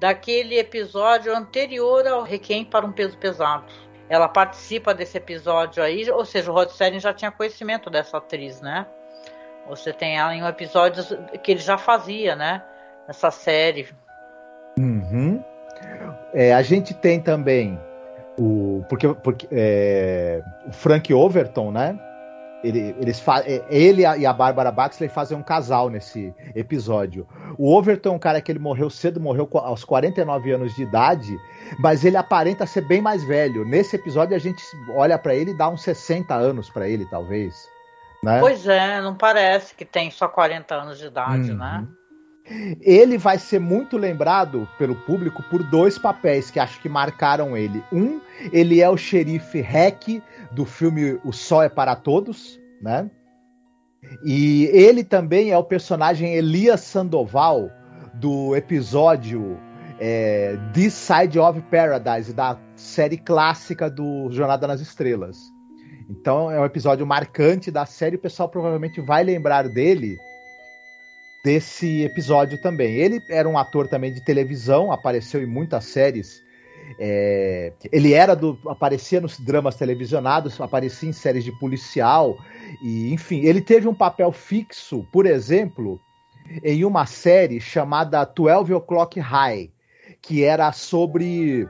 daquele 0.00 0.58
episódio 0.58 1.36
anterior 1.36 2.06
ao 2.06 2.22
Requiem 2.22 2.64
para 2.64 2.86
um 2.86 2.90
Peso 2.90 3.18
Pesado. 3.18 3.66
Ela 4.08 4.28
participa 4.28 4.94
desse 4.94 5.18
episódio 5.18 5.82
aí, 5.82 6.10
ou 6.10 6.24
seja, 6.24 6.50
o 6.50 6.54
Rod 6.54 6.70
Serling 6.70 7.00
já 7.00 7.12
tinha 7.12 7.30
conhecimento 7.30 7.90
dessa 7.90 8.16
atriz, 8.16 8.62
né? 8.62 8.86
Você 9.68 9.92
tem 9.92 10.16
ela 10.16 10.34
em 10.34 10.42
um 10.42 10.48
episódio 10.48 11.04
que 11.42 11.50
ele 11.50 11.60
já 11.60 11.76
fazia, 11.76 12.34
né? 12.34 12.62
Nessa 13.06 13.30
série. 13.30 13.90
Uhum. 14.78 15.44
É, 16.32 16.54
a 16.54 16.62
gente 16.62 16.94
tem 16.94 17.20
também 17.20 17.78
o 18.38 18.82
porque, 18.88 19.06
porque 19.22 19.48
é, 19.52 20.42
o 20.66 20.72
Frank 20.72 21.12
Overton, 21.12 21.70
né? 21.70 21.94
Ele, 22.62 22.94
eles 23.01 23.22
é, 23.44 23.64
ele 23.68 24.03
e 24.03 24.27
a 24.27 24.33
Bárbara 24.33 24.70
Baxley 24.70 25.09
fazem 25.09 25.37
um 25.37 25.42
casal 25.42 25.90
nesse 25.90 26.33
episódio. 26.55 27.27
O 27.59 27.75
Overton 27.77 28.11
é 28.11 28.12
um 28.12 28.18
cara 28.18 28.40
que 28.40 28.53
ele 28.53 28.59
morreu 28.59 28.88
cedo, 28.88 29.20
morreu 29.20 29.48
aos 29.55 29.85
49 29.85 30.53
anos 30.53 30.75
de 30.75 30.83
idade, 30.83 31.37
mas 31.81 32.05
ele 32.05 32.16
aparenta 32.16 32.64
ser 32.66 32.83
bem 32.83 33.01
mais 33.01 33.25
velho. 33.25 33.64
Nesse 33.64 33.96
episódio 33.96 34.37
a 34.37 34.38
gente 34.38 34.62
olha 34.94 35.18
para 35.18 35.35
ele 35.35 35.51
e 35.51 35.57
dá 35.57 35.68
uns 35.68 35.83
60 35.83 36.35
anos 36.35 36.70
para 36.70 36.88
ele, 36.88 37.05
talvez. 37.07 37.68
Né? 38.22 38.38
Pois 38.38 38.66
é, 38.68 39.01
não 39.01 39.16
parece 39.16 39.75
que 39.75 39.85
tem 39.85 40.11
só 40.11 40.29
40 40.29 40.75
anos 40.75 40.98
de 40.98 41.07
idade, 41.07 41.51
uhum. 41.51 41.57
né? 41.57 41.87
Ele 42.80 43.16
vai 43.16 43.38
ser 43.38 43.58
muito 43.58 43.96
lembrado 43.96 44.68
pelo 44.78 44.94
público 44.94 45.42
por 45.44 45.62
dois 45.62 45.98
papéis 45.98 46.50
que 46.50 46.60
acho 46.60 46.80
que 46.80 46.88
marcaram 46.88 47.56
ele. 47.56 47.82
Um, 47.92 48.20
ele 48.52 48.80
é 48.80 48.88
o 48.88 48.96
xerife 48.96 49.60
Hack 49.60 50.22
do 50.50 50.64
filme 50.64 51.18
O 51.24 51.32
Sol 51.32 51.62
é 51.62 51.68
para 51.68 51.96
Todos, 51.96 52.60
né? 52.80 53.10
E 54.24 54.64
ele 54.72 55.04
também 55.04 55.50
é 55.50 55.58
o 55.58 55.64
personagem 55.64 56.34
Elias 56.34 56.80
Sandoval 56.80 57.70
do 58.14 58.54
episódio 58.54 59.58
é, 59.98 60.58
This 60.72 60.92
Side 60.92 61.38
of 61.38 61.60
Paradise, 61.62 62.32
da 62.32 62.58
série 62.74 63.16
clássica 63.16 63.88
do 63.88 64.30
Jornada 64.30 64.66
nas 64.66 64.80
Estrelas. 64.80 65.38
Então 66.10 66.50
é 66.50 66.60
um 66.60 66.64
episódio 66.64 67.06
marcante 67.06 67.70
da 67.70 67.86
série, 67.86 68.16
o 68.16 68.18
pessoal 68.18 68.48
provavelmente 68.48 69.00
vai 69.00 69.22
lembrar 69.24 69.68
dele 69.68 70.18
desse 71.42 72.02
episódio 72.02 72.59
também. 72.59 72.94
Ele 72.94 73.22
era 73.28 73.48
um 73.48 73.59
ator 73.59 73.88
também 73.88 74.12
de 74.12 74.24
televisão, 74.24 74.92
apareceu 74.92 75.42
em 75.42 75.46
muitas 75.46 75.85
séries 75.87 76.42
é, 76.98 77.72
ele 77.90 78.12
era 78.12 78.35
do. 78.35 78.59
aparecia 78.66 79.20
nos 79.20 79.38
dramas 79.38 79.76
televisionados, 79.76 80.61
aparecia 80.61 81.09
em 81.09 81.12
séries 81.12 81.44
de 81.44 81.52
policial, 81.52 82.38
e 82.83 83.12
enfim, 83.12 83.40
ele 83.40 83.61
teve 83.61 83.88
um 83.88 83.94
papel 83.94 84.33
fixo, 84.33 85.07
por 85.12 85.26
exemplo, 85.26 86.00
em 86.62 86.85
uma 86.85 87.07
série 87.07 87.61
chamada 87.61 88.24
12 88.24 88.72
O'Clock 88.72 89.18
High, 89.18 89.70
que 90.20 90.44
era 90.44 90.70
sobre 90.72 91.68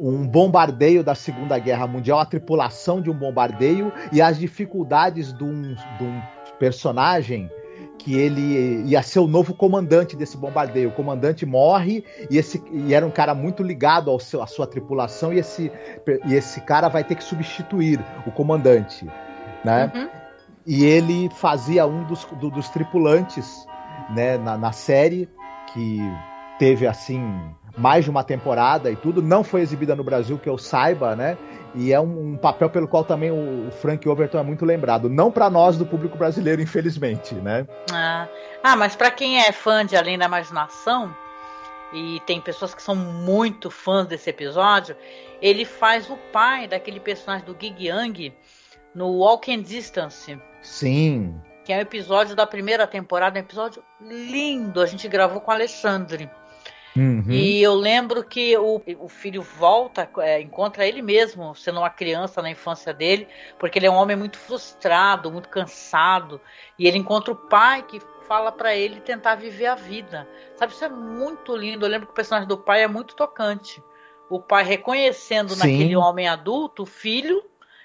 um 0.00 0.26
bombardeio 0.26 1.04
da 1.04 1.14
Segunda 1.14 1.58
Guerra 1.58 1.86
Mundial, 1.86 2.18
a 2.18 2.26
tripulação 2.26 3.02
de 3.02 3.10
um 3.10 3.14
bombardeio 3.14 3.92
e 4.10 4.22
as 4.22 4.38
dificuldades 4.38 5.32
de 5.34 5.44
um, 5.44 5.74
de 5.74 6.04
um 6.04 6.22
personagem 6.58 7.50
que 7.98 8.14
ele 8.16 8.82
ia 8.86 9.02
ser 9.02 9.18
o 9.18 9.26
novo 9.26 9.54
comandante 9.54 10.16
desse 10.16 10.36
bombardeio. 10.36 10.90
O 10.90 10.92
comandante 10.92 11.44
morre 11.44 12.04
e, 12.30 12.38
esse, 12.38 12.62
e 12.72 12.94
era 12.94 13.06
um 13.06 13.10
cara 13.10 13.34
muito 13.34 13.62
ligado 13.62 14.10
ao 14.10 14.18
seu, 14.18 14.42
à 14.42 14.46
sua 14.46 14.66
tripulação 14.66 15.32
e 15.32 15.38
esse, 15.38 15.70
e 16.24 16.34
esse 16.34 16.60
cara 16.60 16.88
vai 16.88 17.02
ter 17.02 17.14
que 17.14 17.24
substituir 17.24 17.98
o 18.26 18.30
comandante, 18.30 19.06
né? 19.64 19.90
Uhum. 19.94 20.08
E 20.66 20.84
ele 20.84 21.30
fazia 21.30 21.86
um 21.86 22.04
dos, 22.04 22.24
do, 22.40 22.50
dos 22.50 22.68
tripulantes, 22.68 23.66
né, 24.10 24.36
na, 24.36 24.58
na 24.58 24.72
série 24.72 25.28
que 25.72 26.00
teve 26.58 26.86
assim 26.86 27.20
mais 27.76 28.04
de 28.04 28.10
uma 28.10 28.24
temporada 28.24 28.90
e 28.90 28.96
tudo, 28.96 29.22
não 29.22 29.44
foi 29.44 29.60
exibida 29.60 29.94
no 29.94 30.02
Brasil 30.02 30.38
que 30.38 30.48
eu 30.48 30.56
saiba, 30.56 31.14
né? 31.14 31.36
E 31.76 31.92
é 31.92 32.00
um, 32.00 32.32
um 32.32 32.36
papel 32.36 32.70
pelo 32.70 32.88
qual 32.88 33.04
também 33.04 33.30
o, 33.30 33.70
Frank 33.70 34.08
Overton 34.08 34.38
é 34.38 34.42
muito 34.42 34.64
lembrado, 34.64 35.10
não 35.10 35.30
para 35.30 35.50
nós 35.50 35.76
do 35.76 35.84
público 35.84 36.16
brasileiro, 36.16 36.62
infelizmente, 36.62 37.34
né? 37.34 37.66
Ah, 37.92 38.26
ah 38.62 38.76
mas 38.76 38.96
para 38.96 39.10
quem 39.10 39.38
é 39.38 39.52
fã 39.52 39.84
de 39.84 39.94
Além 39.94 40.18
da 40.18 40.24
Imaginação 40.24 41.14
e 41.92 42.18
tem 42.26 42.40
pessoas 42.40 42.74
que 42.74 42.82
são 42.82 42.96
muito 42.96 43.70
fãs 43.70 44.06
desse 44.06 44.30
episódio, 44.30 44.96
ele 45.40 45.66
faz 45.66 46.08
o 46.08 46.16
pai 46.32 46.66
daquele 46.66 46.98
personagem 46.98 47.44
do 47.44 47.56
Gig 47.60 47.86
Yang 47.86 48.34
no 48.94 49.08
Walking 49.18 49.60
Distance. 49.60 50.38
Sim. 50.62 51.38
Que 51.62 51.74
é 51.74 51.78
o 51.78 51.82
episódio 51.82 52.34
da 52.34 52.46
primeira 52.46 52.86
temporada, 52.86 53.38
um 53.38 53.42
episódio 53.42 53.82
lindo. 54.00 54.80
A 54.80 54.86
gente 54.86 55.06
gravou 55.08 55.40
com 55.42 55.50
o 55.50 55.54
Alexandre. 55.54 56.30
Uhum. 56.96 57.24
E 57.28 57.62
eu 57.62 57.74
lembro 57.74 58.24
que 58.24 58.56
o, 58.56 58.80
o 58.98 59.08
filho 59.08 59.42
volta, 59.42 60.08
é, 60.18 60.40
encontra 60.40 60.86
ele 60.86 61.02
mesmo, 61.02 61.54
sendo 61.54 61.80
uma 61.80 61.90
criança 61.90 62.40
na 62.40 62.50
infância 62.50 62.92
dele, 62.94 63.28
porque 63.58 63.78
ele 63.78 63.86
é 63.86 63.90
um 63.90 63.96
homem 63.96 64.16
muito 64.16 64.38
frustrado, 64.38 65.30
muito 65.30 65.48
cansado, 65.48 66.40
e 66.78 66.86
ele 66.86 66.96
encontra 66.96 67.32
o 67.32 67.36
pai 67.36 67.82
que 67.82 68.00
fala 68.26 68.50
para 68.50 68.74
ele 68.74 69.00
tentar 69.00 69.34
viver 69.34 69.66
a 69.66 69.74
vida. 69.74 70.26
Sabe, 70.56 70.72
isso 70.72 70.84
é 70.84 70.88
muito 70.88 71.54
lindo. 71.54 71.84
Eu 71.84 71.90
lembro 71.90 72.06
que 72.06 72.12
o 72.12 72.16
personagem 72.16 72.48
do 72.48 72.58
pai 72.58 72.82
é 72.82 72.88
muito 72.88 73.14
tocante. 73.14 73.82
O 74.28 74.40
pai 74.40 74.64
reconhecendo 74.64 75.50
Sim. 75.50 75.58
naquele 75.58 75.96
homem 75.96 76.26
adulto 76.26 76.82
o 76.82 76.86
filho, 76.86 77.44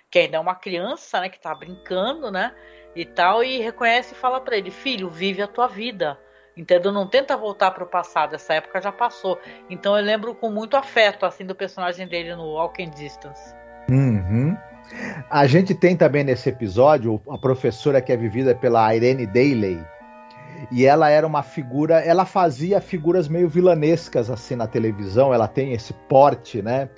que 0.10 0.19
ainda 0.19 0.38
é 0.38 0.39
uma 0.39 0.56
criança, 0.56 1.19
né, 1.19 1.30
que 1.30 1.39
tá 1.39 1.54
brincando, 1.54 2.32
né, 2.32 2.56
e 2.95 3.06
tal, 3.06 3.43
e 3.43 3.60
reconhece 3.60 4.13
e 4.13 4.17
fala 4.17 4.41
para 4.41 4.58
ele: 4.58 4.71
"Filho, 4.71 5.10
vive 5.10 5.41
a 5.41 5.47
tua 5.47 5.67
vida." 5.67 6.19
Entendeu? 6.55 6.91
Não 6.91 7.07
tenta 7.07 7.37
voltar 7.37 7.71
para 7.71 7.83
o 7.83 7.87
passado, 7.87 8.35
essa 8.35 8.53
época 8.53 8.81
já 8.81 8.91
passou. 8.91 9.39
Então 9.69 9.97
eu 9.97 10.03
lembro 10.03 10.35
com 10.35 10.49
muito 10.49 10.75
afeto 10.75 11.25
assim 11.25 11.45
do 11.45 11.55
personagem 11.55 12.07
dele 12.07 12.35
no 12.35 12.43
Walking 12.43 12.89
Distance. 12.89 13.55
Uhum. 13.89 14.57
A 15.29 15.47
gente 15.47 15.73
tem 15.73 15.95
também 15.95 16.23
nesse 16.23 16.49
episódio 16.49 17.21
a 17.29 17.37
professora 17.37 18.01
que 18.01 18.11
é 18.11 18.17
vivida 18.17 18.53
pela 18.53 18.93
Irene 18.93 19.25
Daly. 19.25 19.81
E 20.71 20.85
ela 20.85 21.09
era 21.09 21.25
uma 21.25 21.41
figura, 21.41 21.99
ela 21.99 22.25
fazia 22.25 22.79
figuras 22.79 23.27
meio 23.27 23.49
vilanescas 23.49 24.29
assim 24.29 24.55
na 24.55 24.67
televisão, 24.67 25.33
ela 25.33 25.47
tem 25.47 25.73
esse 25.73 25.93
porte, 26.07 26.61
né? 26.61 26.89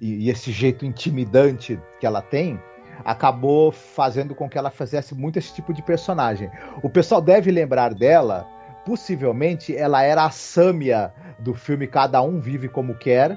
E, 0.00 0.26
e 0.26 0.30
esse 0.30 0.50
jeito 0.50 0.84
intimidante 0.84 1.80
que 1.98 2.06
ela 2.06 2.20
tem 2.20 2.60
acabou 3.04 3.70
fazendo 3.70 4.34
com 4.34 4.48
que 4.48 4.58
ela 4.58 4.70
fizesse 4.70 5.14
muito 5.14 5.38
esse 5.38 5.54
tipo 5.54 5.72
de 5.72 5.82
personagem. 5.82 6.50
O 6.82 6.90
pessoal 6.90 7.20
deve 7.20 7.50
lembrar 7.50 7.94
dela 7.94 8.46
possivelmente 8.86 9.76
ela 9.76 10.02
era 10.02 10.24
a 10.24 10.30
Sâmia 10.30 11.12
do 11.40 11.52
filme 11.52 11.88
Cada 11.88 12.22
Um 12.22 12.38
Vive 12.38 12.68
Como 12.68 12.94
Quer. 12.94 13.36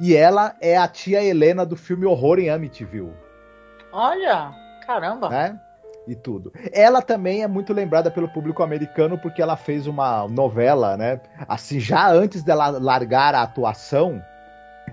E 0.00 0.14
ela 0.14 0.54
é 0.60 0.76
a 0.76 0.86
tia 0.86 1.22
Helena 1.22 1.66
do 1.66 1.76
filme 1.76 2.06
Horror 2.06 2.38
em 2.38 2.48
Amityville. 2.48 3.12
Olha, 3.92 4.52
caramba. 4.86 5.28
Né? 5.28 5.60
E 6.06 6.14
tudo. 6.14 6.52
Ela 6.72 7.02
também 7.02 7.42
é 7.42 7.48
muito 7.48 7.72
lembrada 7.72 8.10
pelo 8.10 8.28
público 8.28 8.62
americano 8.62 9.18
porque 9.18 9.42
ela 9.42 9.56
fez 9.56 9.88
uma 9.88 10.28
novela, 10.28 10.96
né? 10.96 11.20
Assim, 11.48 11.80
já 11.80 12.08
antes 12.08 12.44
dela 12.44 12.68
largar 12.68 13.34
a 13.34 13.42
atuação, 13.42 14.22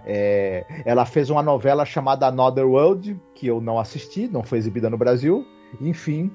é, 0.06 0.66
ela 0.86 1.06
fez 1.06 1.30
uma 1.30 1.44
novela 1.44 1.86
chamada 1.86 2.28
Another 2.28 2.66
World, 2.66 3.20
que 3.36 3.46
eu 3.46 3.62
não 3.62 3.78
assisti, 3.78 4.28
não 4.28 4.42
foi 4.42 4.58
exibida 4.58 4.90
no 4.90 4.98
Brasil. 4.98 5.46
Enfim. 5.80 6.32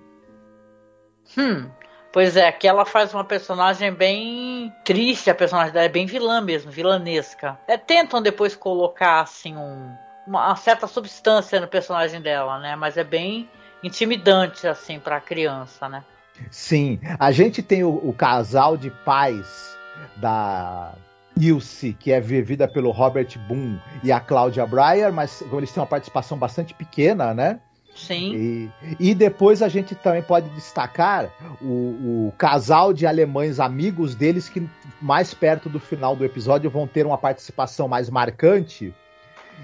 Hum, 1.36 1.68
Pois 2.12 2.36
é, 2.36 2.48
aqui 2.48 2.66
ela 2.66 2.84
faz 2.84 3.12
uma 3.12 3.24
personagem 3.24 3.92
bem 3.92 4.72
triste, 4.84 5.30
a 5.30 5.34
personagem 5.34 5.72
dela 5.72 5.86
é 5.86 5.90
bem 5.90 6.06
vilã 6.06 6.40
mesmo, 6.40 6.70
vilanesca. 6.70 7.58
É, 7.66 7.76
tentam 7.76 8.22
depois 8.22 8.56
colocar 8.56 9.20
assim 9.20 9.56
um, 9.56 9.94
uma 10.26 10.56
certa 10.56 10.86
substância 10.86 11.60
no 11.60 11.68
personagem 11.68 12.20
dela, 12.20 12.58
né? 12.58 12.76
Mas 12.76 12.96
é 12.96 13.04
bem 13.04 13.48
intimidante 13.82 14.66
assim 14.66 14.98
para 14.98 15.16
a 15.16 15.20
criança, 15.20 15.88
né? 15.88 16.02
Sim, 16.50 16.98
a 17.18 17.30
gente 17.30 17.62
tem 17.62 17.84
o, 17.84 17.90
o 17.90 18.12
casal 18.12 18.76
de 18.76 18.90
pais 18.90 19.76
da 20.16 20.94
Ilse, 21.36 21.92
que 21.92 22.12
é 22.12 22.20
vivida 22.20 22.66
pelo 22.66 22.90
Robert 22.90 23.38
Boone 23.46 23.80
e 24.02 24.10
a 24.10 24.20
Cláudia 24.20 24.66
Breyer, 24.66 25.12
mas 25.12 25.42
eles 25.52 25.70
têm 25.72 25.80
uma 25.80 25.86
participação 25.86 26.38
bastante 26.38 26.74
pequena, 26.74 27.34
né? 27.34 27.60
Sim. 27.98 28.70
E, 29.00 29.10
e 29.10 29.14
depois 29.14 29.60
a 29.60 29.68
gente 29.68 29.94
também 29.94 30.22
pode 30.22 30.48
destacar 30.50 31.30
o, 31.60 32.28
o, 32.28 32.32
casal 32.38 32.92
de 32.92 33.06
alemães 33.06 33.58
amigos 33.58 34.14
deles 34.14 34.48
que 34.48 34.68
mais 35.02 35.34
perto 35.34 35.68
do 35.68 35.80
final 35.80 36.14
do 36.14 36.24
episódio 36.24 36.70
vão 36.70 36.86
ter 36.86 37.04
uma 37.04 37.18
participação 37.18 37.88
mais 37.88 38.08
marcante. 38.08 38.94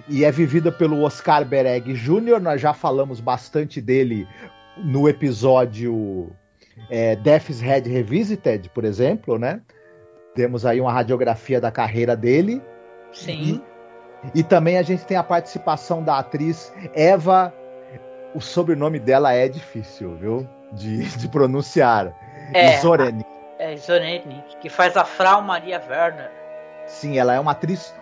E 0.09 0.25
é 0.25 0.33
vivida 0.33 0.73
pelo 0.73 1.03
Oscar 1.03 1.45
Bereg 1.45 1.95
Jr., 1.95 2.41
nós 2.41 2.61
já 2.61 2.75
falamos 2.75 3.21
bastante 3.21 3.81
dele 3.81 4.27
no 4.77 5.09
episódio 5.09 6.33
é, 6.91 7.15
Death's 7.15 7.61
Head 7.61 7.89
Revisited, 7.89 8.69
por 8.71 8.85
exemplo, 8.85 9.39
né? 9.39 9.61
Temos 10.35 10.67
aí 10.67 10.81
uma 10.81 10.93
radiografia 10.93 11.61
da 11.61 11.71
carreira 11.71 12.17
dele. 12.17 12.61
Sim. 13.13 13.63
E, 14.35 14.41
e 14.41 14.43
também 14.43 14.77
a 14.77 14.83
gente 14.83 15.05
tem 15.07 15.17
a 15.17 15.23
participação 15.23 16.03
da 16.03 16.19
atriz 16.19 16.73
Eva 16.93 17.55
o 18.35 18.41
sobrenome 18.41 18.99
dela 18.99 19.33
é 19.33 19.49
difícil, 19.49 20.17
viu? 20.17 20.49
De, 20.73 21.05
de 21.17 21.29
pronunciar. 21.29 22.13
É, 22.53 22.79
Zoreni. 22.79 23.25
É, 23.59 23.77
Zoreni, 23.77 24.45
que 24.61 24.69
faz 24.69 24.97
a 24.97 25.05
Frau 25.05 25.41
Maria 25.41 25.81
Werner. 25.89 26.31
Sim, 26.87 27.19
ela 27.19 27.35
é 27.35 27.41
uma 27.41 27.53
atriz 27.53 27.95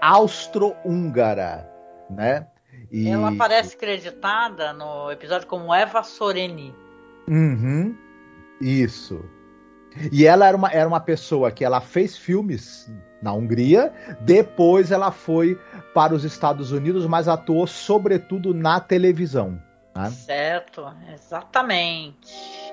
austro-húngara, 0.00 1.70
né? 2.10 2.46
E... 2.90 3.08
Ela 3.08 3.30
aparece 3.30 3.76
creditada 3.76 4.72
no 4.72 5.10
episódio 5.10 5.46
como 5.46 5.72
Eva 5.72 6.02
Soreni. 6.02 6.74
Uhum, 7.28 7.96
isso. 8.60 9.24
E 10.10 10.26
ela 10.26 10.46
era 10.46 10.56
uma, 10.56 10.70
era 10.70 10.88
uma 10.88 11.00
pessoa 11.00 11.50
que 11.50 11.64
ela 11.64 11.80
fez 11.80 12.16
filmes 12.16 12.90
na 13.22 13.32
Hungria, 13.32 13.92
depois 14.20 14.90
ela 14.90 15.10
foi 15.10 15.58
para 15.94 16.14
os 16.14 16.24
Estados 16.24 16.72
Unidos, 16.72 17.06
mas 17.06 17.28
atuou 17.28 17.66
sobretudo 17.66 18.52
na 18.52 18.80
televisão. 18.80 19.60
Né? 19.94 20.10
Certo, 20.10 20.86
exatamente. 21.12 22.72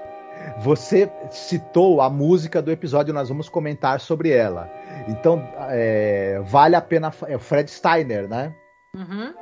Você 0.59 1.11
citou 1.29 2.01
a 2.01 2.09
música 2.09 2.61
do 2.61 2.71
episódio, 2.71 3.13
nós 3.13 3.29
vamos 3.29 3.49
comentar 3.49 3.99
sobre 3.99 4.31
ela. 4.31 4.69
Então, 5.07 5.43
é, 5.69 6.41
vale 6.45 6.75
a 6.75 6.81
pena. 6.81 7.11
É 7.27 7.35
o 7.35 7.39
Fred 7.39 7.69
Steiner, 7.69 8.27
né? 8.27 8.53
Uhum. 8.95 9.33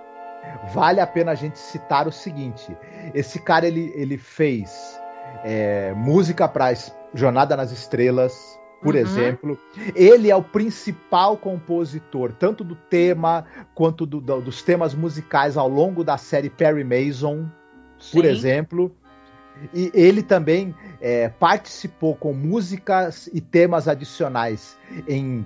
Vale 0.74 1.00
a 1.00 1.08
pena 1.08 1.32
a 1.32 1.36
gente 1.36 1.58
citar 1.60 2.08
o 2.08 2.12
seguinte: 2.12 2.76
esse 3.14 3.40
cara 3.40 3.68
ele, 3.68 3.92
ele 3.96 4.18
fez 4.18 5.00
é, 5.44 5.94
música 5.94 6.48
para 6.48 6.74
Jornada 7.14 7.56
nas 7.56 7.72
Estrelas, 7.72 8.57
por 8.82 8.96
uhum. 8.96 9.02
exemplo. 9.02 9.60
Ele 9.96 10.30
é 10.30 10.36
o 10.36 10.44
principal 10.44 11.38
compositor, 11.38 12.32
tanto 12.34 12.64
do 12.64 12.76
tema 12.76 13.46
quanto 13.74 14.06
do, 14.06 14.22
do, 14.22 14.42
dos 14.42 14.62
temas 14.62 14.94
musicais 14.94 15.58
ao 15.58 15.68
longo 15.68 16.04
da 16.04 16.18
série 16.18 16.50
Perry 16.50 16.84
Mason, 16.84 17.46
Sim. 18.00 18.12
por 18.12 18.26
exemplo. 18.26 18.96
E 19.74 19.92
ele 19.94 20.22
também 20.22 20.76
é, 21.02 21.30
participou 21.30 22.16
com 22.16 22.32
músicas 22.32 23.28
e 23.34 23.42
temas 23.42 23.88
adicionais 23.88 24.78
em, 25.08 25.44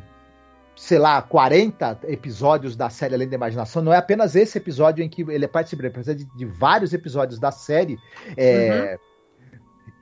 sei 0.76 1.00
lá, 1.00 1.22
40 1.22 2.00
episódios 2.04 2.76
da 2.76 2.90
série 2.90 3.16
Além 3.16 3.30
da 3.30 3.36
Imaginação. 3.36 3.82
Não 3.82 3.94
é 3.94 3.98
apenas 3.98 4.36
esse 4.36 4.58
episódio 4.58 5.02
em 5.02 5.08
que 5.08 5.22
ele 5.22 5.48
participa, 5.48 5.84
ele 5.84 5.92
participa 5.92 6.18
de, 6.18 6.26
de 6.36 6.46
vários 6.46 6.92
episódios 6.94 7.40
da 7.40 7.52
série. 7.52 7.98
É, 8.36 8.98
uhum. 9.00 9.58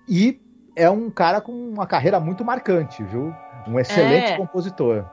E 0.08 0.42
é 0.80 0.90
um 0.90 1.10
cara 1.10 1.42
com 1.42 1.52
uma 1.52 1.86
carreira 1.86 2.20
muito 2.20 2.44
marcante, 2.46 3.04
viu? 3.04 3.36
Um 3.68 3.80
excelente 3.80 4.32
é. 4.32 4.38
compositor. 4.38 5.06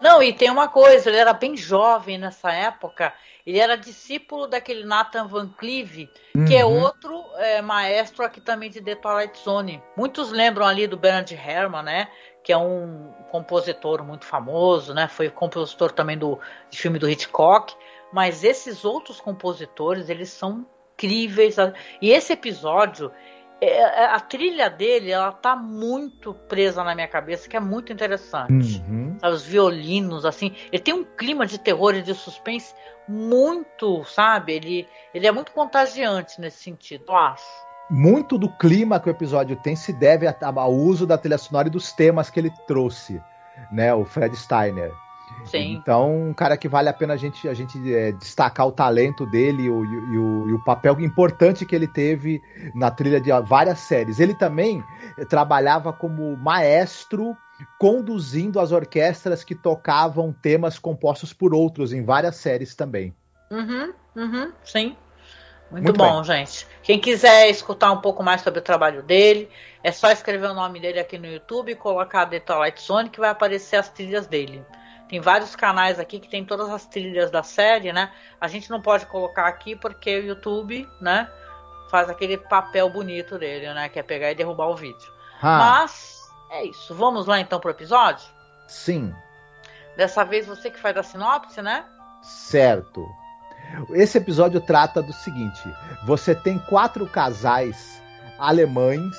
Não, 0.00 0.22
e 0.22 0.32
tem 0.32 0.50
uma 0.50 0.66
coisa, 0.66 1.10
ele 1.10 1.18
era 1.18 1.34
bem 1.34 1.56
jovem 1.56 2.16
nessa 2.16 2.50
época. 2.50 3.12
Ele 3.46 3.58
era 3.58 3.76
discípulo 3.76 4.46
daquele 4.46 4.84
Nathan 4.84 5.26
Van 5.26 5.48
Cleave, 5.58 6.08
uhum. 6.34 6.44
que 6.46 6.56
é 6.56 6.64
uhum. 6.64 6.80
outro 6.80 7.22
é, 7.36 7.60
maestro 7.60 8.24
aqui 8.24 8.40
também 8.40 8.70
de 8.70 8.80
The 8.80 8.94
Twilight 8.94 9.38
Zone. 9.38 9.82
Muitos 9.96 10.30
lembram 10.30 10.66
ali 10.66 10.86
do 10.86 10.96
Bernard 10.96 11.34
Herrmann, 11.34 11.82
né? 11.82 12.08
Que 12.42 12.52
é 12.52 12.56
um 12.56 13.12
compositor 13.30 14.02
muito 14.02 14.24
famoso, 14.24 14.94
né? 14.94 15.06
Foi 15.06 15.28
compositor 15.28 15.92
também 15.92 16.16
do 16.16 16.38
filme 16.70 16.98
do 16.98 17.08
Hitchcock. 17.08 17.74
Mas 18.12 18.42
esses 18.42 18.84
outros 18.84 19.20
compositores, 19.20 20.08
eles 20.08 20.30
são 20.30 20.66
incríveis. 20.94 21.56
E 22.00 22.10
esse 22.10 22.32
episódio, 22.32 23.10
é, 23.60 23.78
é, 23.78 24.04
a 24.06 24.20
trilha 24.20 24.70
dele, 24.70 25.10
ela 25.10 25.32
tá 25.32 25.54
muito 25.54 26.32
presa 26.32 26.82
na 26.82 26.94
minha 26.94 27.08
cabeça, 27.08 27.48
que 27.48 27.56
é 27.56 27.60
muito 27.60 27.92
interessante. 27.92 28.82
Uhum. 28.88 29.18
Os 29.22 29.44
violinos, 29.44 30.24
assim. 30.24 30.54
Ele 30.72 30.82
tem 30.82 30.94
um 30.94 31.04
clima 31.04 31.46
de 31.46 31.58
terror 31.58 31.94
e 31.94 32.02
de 32.02 32.14
suspense 32.14 32.74
muito, 33.06 34.04
sabe? 34.04 34.54
Ele, 34.54 34.88
ele 35.12 35.26
é 35.26 35.32
muito 35.32 35.52
contagiante 35.52 36.40
nesse 36.40 36.62
sentido, 36.62 37.04
eu 37.08 37.16
acho. 37.16 37.44
Muito 37.90 38.38
do 38.38 38.48
clima 38.48 39.00
que 39.00 39.08
o 39.08 39.10
episódio 39.10 39.56
tem 39.56 39.74
se 39.74 39.92
deve 39.92 40.26
ao 40.26 40.72
uso 40.72 41.06
da 41.06 41.18
trilha 41.18 41.36
sonora 41.36 41.68
e 41.68 41.70
dos 41.70 41.92
temas 41.92 42.30
que 42.30 42.38
ele 42.38 42.52
trouxe, 42.66 43.20
né? 43.70 43.92
O 43.92 44.04
Fred 44.04 44.34
Steiner. 44.36 44.92
Sim. 45.44 45.74
Então, 45.74 46.28
um 46.28 46.34
cara 46.34 46.56
que 46.56 46.68
vale 46.68 46.88
a 46.88 46.92
pena 46.92 47.14
a 47.14 47.16
gente, 47.16 47.48
a 47.48 47.54
gente 47.54 47.92
é, 47.92 48.12
destacar 48.12 48.66
o 48.66 48.72
talento 48.72 49.26
dele 49.26 49.64
e 49.64 49.70
o, 49.70 49.84
e, 49.84 50.18
o, 50.18 50.48
e 50.48 50.52
o, 50.52 50.64
papel 50.64 51.00
importante 51.00 51.66
que 51.66 51.74
ele 51.74 51.88
teve 51.88 52.40
na 52.74 52.90
trilha 52.90 53.20
de 53.20 53.30
várias 53.42 53.80
séries. 53.80 54.20
Ele 54.20 54.34
também 54.34 54.82
trabalhava 55.28 55.92
como 55.92 56.36
maestro 56.36 57.36
conduzindo 57.78 58.58
as 58.60 58.72
orquestras 58.72 59.44
que 59.44 59.54
tocavam 59.54 60.32
temas 60.32 60.78
compostos 60.78 61.32
por 61.32 61.54
outros 61.54 61.92
em 61.92 62.04
várias 62.04 62.36
séries 62.36 62.74
também. 62.74 63.14
Uhum, 63.50 63.92
uhum, 64.16 64.52
sim. 64.64 64.96
Muito, 65.70 65.84
Muito 65.84 65.98
bom, 65.98 66.22
bem. 66.22 66.24
gente. 66.24 66.66
Quem 66.82 66.98
quiser 66.98 67.48
escutar 67.48 67.92
um 67.92 68.00
pouco 68.00 68.24
mais 68.24 68.40
sobre 68.40 68.58
o 68.58 68.62
trabalho 68.62 69.02
dele, 69.02 69.48
é 69.84 69.92
só 69.92 70.10
escrever 70.10 70.50
o 70.50 70.54
nome 70.54 70.80
dele 70.80 70.98
aqui 70.98 71.16
no 71.16 71.26
YouTube 71.26 71.70
e 71.70 71.76
colocar 71.76 72.26
The 72.26 72.40
Twilight 72.40 72.82
Zone 72.82 73.08
que 73.08 73.20
vai 73.20 73.30
aparecer 73.30 73.76
as 73.76 73.88
trilhas 73.88 74.26
dele. 74.26 74.64
Tem 75.10 75.18
vários 75.18 75.56
canais 75.56 75.98
aqui 75.98 76.20
que 76.20 76.28
tem 76.28 76.44
todas 76.44 76.70
as 76.70 76.86
trilhas 76.86 77.32
da 77.32 77.42
série, 77.42 77.92
né? 77.92 78.12
A 78.40 78.46
gente 78.46 78.70
não 78.70 78.80
pode 78.80 79.06
colocar 79.06 79.48
aqui 79.48 79.74
porque 79.74 80.20
o 80.20 80.24
YouTube, 80.24 80.88
né? 81.00 81.28
Faz 81.90 82.08
aquele 82.08 82.38
papel 82.38 82.88
bonito 82.88 83.36
dele, 83.36 83.74
né? 83.74 83.88
Que 83.88 83.98
é 83.98 84.04
pegar 84.04 84.30
e 84.30 84.36
derrubar 84.36 84.68
o 84.68 84.76
vídeo. 84.76 85.12
Ah. 85.42 85.58
Mas 85.58 86.16
é 86.52 86.64
isso. 86.64 86.94
Vamos 86.94 87.26
lá 87.26 87.40
então 87.40 87.58
pro 87.58 87.72
episódio? 87.72 88.24
Sim. 88.68 89.12
Dessa 89.96 90.24
vez 90.24 90.46
você 90.46 90.70
que 90.70 90.78
faz 90.78 90.96
a 90.96 91.02
sinopse, 91.02 91.60
né? 91.60 91.84
Certo. 92.22 93.04
Esse 93.90 94.18
episódio 94.18 94.60
trata 94.60 95.02
do 95.02 95.12
seguinte: 95.12 95.60
você 96.06 96.36
tem 96.36 96.56
quatro 96.56 97.04
casais 97.08 98.00
alemães, 98.38 99.16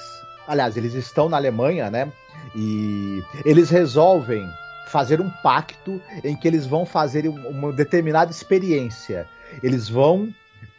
aliás, 0.48 0.78
eles 0.78 0.94
estão 0.94 1.28
na 1.28 1.36
Alemanha, 1.36 1.92
né? 1.92 2.10
E 2.56 3.22
eles 3.44 3.70
resolvem 3.70 4.50
fazer 4.92 5.22
um 5.22 5.30
pacto 5.42 6.02
em 6.24 6.36
que 6.36 6.48
eles 6.48 6.68
vão 6.68 6.86
fazer 6.86 7.28
uma 7.28 7.72
determinada 7.72 8.30
experiência. 8.30 9.28
Eles 9.64 9.88
vão 9.90 10.34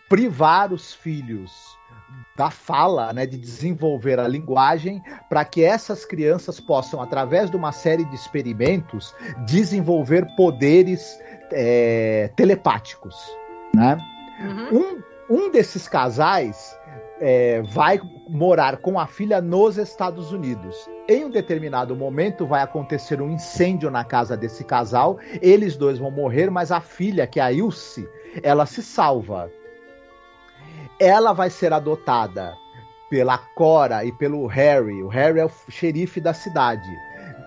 privar 0.08 0.72
os 0.72 0.92
filhos 0.92 1.50
da 2.36 2.50
fala, 2.50 3.12
né, 3.12 3.26
de 3.26 3.36
desenvolver 3.36 4.18
a 4.18 4.28
linguagem, 4.28 5.02
para 5.28 5.44
que 5.44 5.64
essas 5.64 6.04
crianças 6.04 6.60
possam, 6.60 7.00
através 7.00 7.50
de 7.50 7.56
uma 7.56 7.72
série 7.72 8.04
de 8.04 8.14
experimentos, 8.14 9.14
desenvolver 9.46 10.26
poderes 10.36 11.18
é, 11.50 12.30
telepáticos. 12.36 13.14
Né? 13.74 13.98
Uhum. 14.40 14.78
Um, 14.78 15.02
um 15.46 15.50
desses 15.50 15.88
casais 15.88 16.76
é, 17.24 17.62
vai 17.62 18.00
morar 18.28 18.78
com 18.78 18.98
a 18.98 19.06
filha 19.06 19.40
nos 19.40 19.78
Estados 19.78 20.32
Unidos. 20.32 20.90
Em 21.08 21.24
um 21.24 21.30
determinado 21.30 21.94
momento 21.94 22.44
vai 22.44 22.62
acontecer 22.62 23.22
um 23.22 23.30
incêndio 23.30 23.92
na 23.92 24.02
casa 24.02 24.36
desse 24.36 24.64
casal. 24.64 25.18
Eles 25.40 25.76
dois 25.76 25.98
vão 25.98 26.10
morrer, 26.10 26.50
mas 26.50 26.72
a 26.72 26.80
filha, 26.80 27.24
que 27.24 27.38
é 27.38 27.42
a 27.44 27.52
Ilse, 27.52 28.08
ela 28.42 28.66
se 28.66 28.82
salva. 28.82 29.48
Ela 30.98 31.32
vai 31.32 31.48
ser 31.48 31.72
adotada 31.72 32.54
pela 33.08 33.38
Cora 33.38 34.04
e 34.04 34.10
pelo 34.10 34.44
Harry. 34.48 35.00
O 35.00 35.08
Harry 35.08 35.38
é 35.38 35.44
o 35.44 35.50
xerife 35.70 36.20
da 36.20 36.34
cidade. 36.34 36.90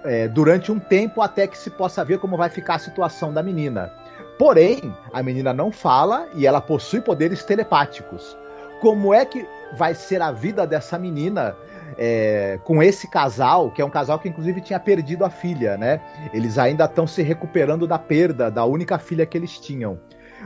É, 0.06 0.30
durante 0.30 0.72
um 0.72 0.80
tempo 0.80 1.22
até 1.22 1.48
que 1.48 1.58
se 1.58 1.70
possa 1.70 2.06
ver 2.06 2.20
como 2.20 2.38
vai 2.38 2.48
ficar 2.48 2.76
a 2.76 2.80
situação 2.80 3.34
da 3.34 3.44
menina. 3.44 3.92
Porém, 4.40 4.96
a 5.12 5.22
menina 5.22 5.52
não 5.52 5.70
fala 5.70 6.30
e 6.34 6.48
ela 6.48 6.62
possui 6.62 7.02
poderes 7.02 7.44
telepáticos. 7.44 8.38
Como 8.80 9.14
é 9.14 9.26
que 9.26 9.46
vai 9.74 9.94
ser 9.94 10.22
a 10.22 10.32
vida 10.32 10.66
dessa 10.66 10.98
menina 10.98 11.56
é, 11.98 12.60
com 12.64 12.82
esse 12.82 13.08
casal, 13.08 13.72
que 13.72 13.82
é 13.82 13.86
um 13.86 13.90
casal 13.90 14.20
que 14.20 14.28
inclusive 14.28 14.62
tinha 14.62 14.80
perdido 14.80 15.24
a 15.24 15.30
filha, 15.30 15.78
né? 15.78 16.02
Eles 16.34 16.58
ainda 16.58 16.86
estão 16.86 17.08
se 17.08 17.22
recuperando 17.22 17.88
da 17.88 17.98
perda 17.98 18.50
da 18.52 18.66
única 18.66 18.98
filha 18.98 19.26
que 19.26 19.38
eles 19.38 19.60
tinham. 19.60 20.00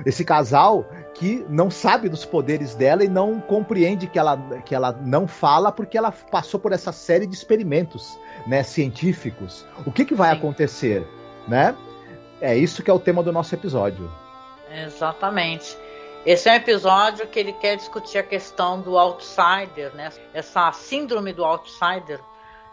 Esse 0.06 0.24
casal 0.24 0.86
que 1.14 1.46
não 1.50 1.70
sabe 1.70 2.08
dos 2.08 2.24
poderes 2.24 2.74
dela 2.76 3.04
e 3.04 3.10
não 3.10 3.42
compreende 3.42 4.08
que 4.08 4.18
ela, 4.18 4.38
que 4.64 4.74
ela 4.74 4.92
não 4.92 5.28
fala 5.28 5.72
porque 5.72 5.98
ela 5.98 6.12
passou 6.12 6.60
por 6.60 6.72
essa 6.72 6.92
série 6.92 7.28
de 7.28 7.36
experimentos 7.36 8.18
né, 8.48 8.64
científicos. 8.64 9.66
O 9.86 9.92
que, 9.92 10.06
que 10.06 10.16
vai 10.16 10.32
Sim. 10.32 10.38
acontecer? 10.38 11.08
Né? 11.48 11.76
É 12.40 12.56
isso 12.56 12.82
que 12.82 12.90
é 12.90 12.94
o 12.94 13.00
tema 13.00 13.22
do 13.22 13.32
nosso 13.32 13.54
episódio. 13.54 14.10
Exatamente. 14.72 15.78
Esse 16.26 16.50
é 16.50 16.52
um 16.52 16.56
episódio 16.56 17.28
que 17.28 17.40
ele 17.40 17.54
quer 17.54 17.78
discutir 17.78 18.18
a 18.18 18.24
questão 18.24 18.82
do 18.82 18.98
outsider, 18.98 19.96
né? 19.96 20.10
Essa 20.34 20.70
síndrome 20.74 21.32
do 21.32 21.46
outsider, 21.46 22.20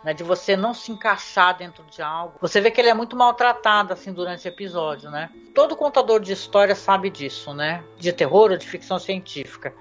né? 0.02 0.12
De 0.12 0.24
você 0.24 0.56
não 0.56 0.74
se 0.74 0.90
encaixar 0.90 1.56
dentro 1.56 1.84
de 1.84 2.02
algo. 2.02 2.34
Você 2.40 2.60
vê 2.60 2.72
que 2.72 2.80
ele 2.80 2.88
é 2.88 2.94
muito 2.94 3.14
maltratado 3.14 3.92
assim 3.92 4.12
durante 4.12 4.46
o 4.46 4.48
episódio, 4.48 5.10
né? 5.10 5.30
Todo 5.54 5.76
contador 5.76 6.18
de 6.18 6.32
história 6.32 6.74
sabe 6.74 7.08
disso, 7.08 7.54
né? 7.54 7.84
De 7.96 8.12
terror 8.12 8.50
ou 8.50 8.56
de 8.56 8.66
ficção 8.66 8.98
científica. 8.98 9.72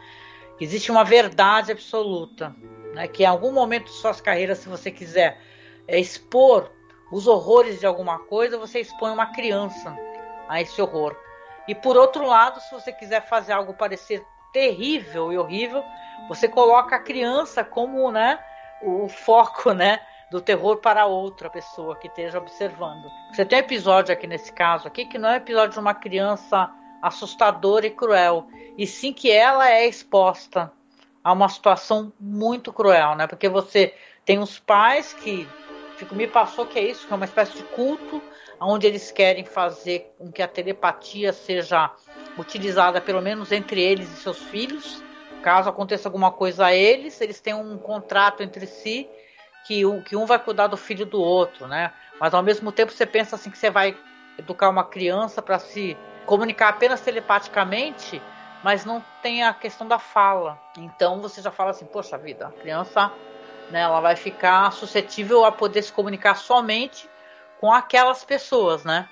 Existe 0.61 0.91
uma 0.91 1.03
verdade 1.03 1.71
absoluta, 1.71 2.55
né? 2.93 3.07
Que 3.07 3.23
em 3.23 3.27
algum 3.27 3.51
momento 3.51 3.85
de 3.85 3.97
suas 3.97 4.21
carreiras, 4.21 4.59
se 4.59 4.69
você 4.69 4.91
quiser 4.91 5.41
é, 5.87 5.99
expor 5.99 6.71
os 7.11 7.25
horrores 7.25 7.79
de 7.79 7.87
alguma 7.87 8.19
coisa, 8.19 8.59
você 8.59 8.79
expõe 8.79 9.11
uma 9.11 9.25
criança 9.27 9.95
a 10.47 10.61
esse 10.61 10.79
horror. 10.79 11.24
E 11.67 11.73
por 11.73 11.97
outro 11.97 12.25
lado, 12.25 12.59
se 12.59 12.71
você 12.71 12.91
quiser 12.91 13.21
fazer 13.27 13.53
algo 13.53 13.73
parecer 13.73 14.25
terrível 14.53 15.33
e 15.33 15.37
horrível, 15.37 15.83
você 16.27 16.47
coloca 16.47 16.95
a 16.95 16.99
criança 16.99 17.63
como, 17.63 18.11
né, 18.11 18.39
o 18.81 19.07
foco, 19.09 19.73
né, 19.73 19.99
do 20.31 20.41
terror 20.41 20.77
para 20.77 21.05
outra 21.05 21.49
pessoa 21.49 21.95
que 21.95 22.07
esteja 22.07 22.37
observando. 22.37 23.09
Você 23.31 23.45
tem 23.45 23.59
um 23.59 23.61
episódio 23.61 24.13
aqui 24.13 24.27
nesse 24.27 24.51
caso 24.51 24.87
aqui 24.87 25.05
que 25.05 25.17
não 25.17 25.29
é 25.29 25.33
um 25.33 25.37
episódio 25.37 25.73
de 25.73 25.79
uma 25.79 25.93
criança 25.93 26.71
assustadora 27.01 27.85
e 27.85 27.91
cruel, 27.91 28.47
e 28.77 28.87
sim 28.87 29.13
que 29.13 29.31
ela 29.31 29.69
é 29.69 29.87
exposta 29.87 30.71
a 31.23 31.31
uma 31.31 31.49
situação 31.49 32.11
muito 32.19 32.73
cruel, 32.73 33.15
né? 33.15 33.27
Porque 33.27 33.49
você 33.49 33.93
tem 34.23 34.39
os 34.39 34.59
pais 34.59 35.13
que 35.13 35.47
fico, 35.97 36.15
me 36.15 36.27
passou 36.27 36.65
que 36.65 36.79
é 36.79 36.83
isso, 36.83 37.05
que 37.05 37.13
é 37.13 37.15
uma 37.15 37.25
espécie 37.25 37.53
de 37.53 37.63
culto 37.63 38.21
onde 38.59 38.87
eles 38.87 39.11
querem 39.11 39.45
fazer 39.45 40.13
com 40.17 40.31
que 40.31 40.41
a 40.41 40.47
telepatia 40.47 41.33
seja 41.33 41.91
utilizada 42.37 42.99
pelo 43.01 43.21
menos 43.21 43.51
entre 43.51 43.81
eles 43.81 44.11
e 44.11 44.17
seus 44.17 44.41
filhos. 44.43 45.03
Caso 45.41 45.69
aconteça 45.69 46.07
alguma 46.07 46.31
coisa 46.31 46.67
a 46.67 46.73
eles, 46.73 47.21
eles 47.21 47.39
têm 47.39 47.53
um 47.53 47.77
contrato 47.77 48.41
entre 48.41 48.65
si 48.65 49.07
que, 49.65 49.85
um, 49.85 50.01
que 50.01 50.15
um 50.15 50.25
vai 50.25 50.39
cuidar 50.39 50.67
do 50.67 50.77
filho 50.77 51.05
do 51.05 51.21
outro, 51.21 51.67
né? 51.67 51.91
Mas 52.19 52.33
ao 52.33 52.41
mesmo 52.41 52.71
tempo 52.71 52.91
você 52.91 53.05
pensa 53.05 53.35
assim 53.35 53.49
que 53.49 53.57
você 53.57 53.69
vai 53.69 53.95
educar 54.37 54.69
uma 54.69 54.83
criança 54.83 55.41
para 55.41 55.59
se 55.59 55.97
comunicar 56.25 56.69
apenas 56.69 57.01
telepaticamente, 57.01 58.21
mas 58.63 58.85
não 58.85 59.03
tem 59.21 59.43
a 59.43 59.53
questão 59.53 59.87
da 59.87 59.99
fala. 59.99 60.59
Então 60.77 61.21
você 61.21 61.41
já 61.41 61.51
fala 61.51 61.71
assim, 61.71 61.85
poxa 61.85 62.17
vida, 62.17 62.47
a 62.47 62.51
criança, 62.51 63.11
né, 63.69 63.81
ela 63.81 63.99
vai 63.99 64.15
ficar 64.15 64.71
suscetível 64.71 65.45
a 65.45 65.51
poder 65.51 65.81
se 65.81 65.91
comunicar 65.91 66.35
somente 66.35 67.09
com 67.65 67.73
aquelas 67.73 68.23
pessoas, 68.23 68.83
né? 68.83 69.09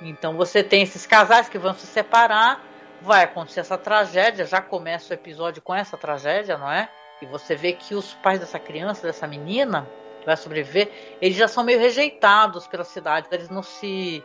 Então 0.00 0.38
você 0.38 0.62
tem 0.62 0.80
esses 0.80 1.04
casais 1.04 1.50
que 1.50 1.58
vão 1.58 1.74
se 1.74 1.86
separar, 1.86 2.64
vai 3.02 3.24
acontecer 3.24 3.60
essa 3.60 3.76
tragédia, 3.76 4.46
já 4.46 4.62
começa 4.62 5.12
o 5.12 5.14
episódio 5.14 5.60
com 5.60 5.74
essa 5.74 5.94
tragédia, 5.94 6.56
não 6.56 6.72
é? 6.72 6.88
E 7.20 7.26
você 7.26 7.54
vê 7.54 7.74
que 7.74 7.94
os 7.94 8.14
pais 8.14 8.40
dessa 8.40 8.58
criança, 8.58 9.06
dessa 9.06 9.26
menina, 9.26 9.86
que 10.20 10.24
vai 10.24 10.34
sobreviver, 10.34 10.90
eles 11.20 11.36
já 11.36 11.46
são 11.46 11.62
meio 11.62 11.78
rejeitados 11.78 12.66
pela 12.66 12.84
cidade, 12.84 13.26
eles 13.30 13.50
não 13.50 13.62
se 13.62 14.24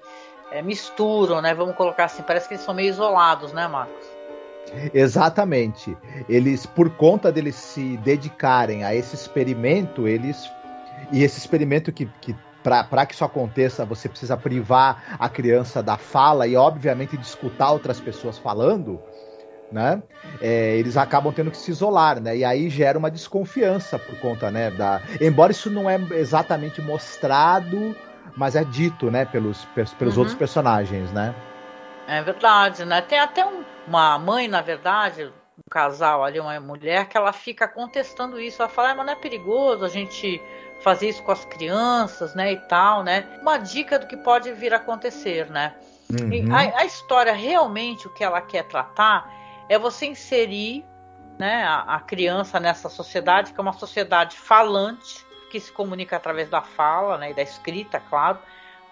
é, 0.52 0.62
misturam, 0.62 1.42
né? 1.42 1.54
Vamos 1.54 1.76
colocar 1.76 2.06
assim, 2.06 2.24
parece 2.24 2.48
que 2.48 2.54
eles 2.54 2.64
são 2.64 2.74
meio 2.74 2.88
isolados, 2.88 3.52
né, 3.52 3.68
Marcos? 3.68 4.08
Exatamente. 4.94 5.98
Eles, 6.30 6.66
por 6.66 6.90
conta 6.92 7.30
deles 7.30 7.56
se 7.56 7.98
dedicarem 7.98 8.86
a 8.86 8.96
esse 8.96 9.16
experimento, 9.16 10.08
eles. 10.08 10.50
E 11.12 11.24
esse 11.24 11.40
experimento 11.40 11.92
que, 11.92 12.06
que 12.22 12.34
para 12.64 13.06
que 13.06 13.14
isso 13.14 13.24
aconteça, 13.24 13.86
você 13.86 14.10
precisa 14.10 14.36
privar 14.36 15.16
a 15.18 15.30
criança 15.30 15.82
da 15.82 15.98
fala 15.98 16.48
e, 16.48 16.56
obviamente, 16.56 17.18
de 17.18 17.26
escutar 17.26 17.72
outras 17.72 18.00
pessoas 18.00 18.38
falando, 18.38 19.02
né? 19.72 20.02
É, 20.42 20.76
eles 20.78 20.98
acabam 20.98 21.34
tendo 21.34 21.52
que 21.52 21.58
se 21.58 21.72
isolar, 21.72 22.20
né? 22.20 22.38
E 22.38 22.44
aí 22.44 22.70
gera 22.70 22.98
uma 22.98 23.10
desconfiança 23.10 23.98
por 23.98 24.20
conta, 24.20 24.52
né? 24.52 24.72
Da... 24.72 25.02
Embora 25.22 25.52
isso 25.52 25.70
não 25.70 25.90
é 25.90 25.98
exatamente 26.12 26.82
mostrado, 26.82 27.96
mas 28.36 28.56
é 28.56 28.64
dito, 28.64 29.10
né? 29.10 29.26
Pelos, 29.26 29.66
pelos 29.98 30.16
uhum. 30.16 30.20
outros 30.20 30.38
personagens, 30.38 31.12
né? 31.12 31.34
É 32.08 32.22
verdade, 32.24 32.86
né? 32.86 33.02
Tem 33.02 33.20
até 33.20 33.46
um, 33.46 33.64
uma 33.88 34.18
mãe, 34.18 34.48
na 34.48 34.62
verdade, 34.62 35.32
casal 35.70 36.24
ali, 36.24 36.40
uma 36.40 36.60
mulher, 36.60 37.08
que 37.08 37.16
ela 37.16 37.32
fica 37.32 37.68
contestando 37.68 38.40
isso. 38.40 38.62
Ela 38.62 38.70
fala, 38.70 38.92
ah, 38.92 38.96
mas 38.96 39.06
não 39.06 39.14
é 39.14 39.16
perigoso 39.16 39.86
a 39.86 39.90
gente 39.90 40.42
fazer 40.82 41.10
isso 41.10 41.24
com 41.24 41.32
as 41.32 41.46
crianças, 41.46 42.34
né, 42.34 42.54
e 42.54 42.58
tal, 42.58 43.04
né? 43.04 43.26
Uma 43.42 43.58
dica 43.58 44.00
do 44.00 44.08
que 44.08 44.16
pode 44.16 44.52
vir 44.54 44.74
a 44.74 44.78
acontecer, 44.78 45.50
né? 45.50 45.76
Uhum. 46.10 46.56
A, 46.56 46.82
a, 46.82 46.86
história 46.86 47.34
realmente 47.34 48.08
o 48.08 48.10
que 48.10 48.24
ela 48.24 48.42
quer 48.42 48.64
tratar 48.64 49.32
é 49.68 49.78
você 49.78 50.08
inserir, 50.08 50.84
né, 51.38 51.64
a, 51.64 51.96
a 51.96 52.00
criança 52.00 52.60
nessa 52.60 52.90
sociedade 52.90 53.54
que 53.54 53.60
é 53.60 53.62
uma 53.62 53.74
sociedade 53.74 54.36
falante 54.36 55.24
que 55.52 55.60
se 55.60 55.72
comunica 55.72 56.16
através 56.16 56.50
da 56.50 56.62
fala, 56.62 57.18
né, 57.18 57.32
e 57.32 57.34
da 57.34 57.42
escrita, 57.42 58.02
claro. 58.10 58.40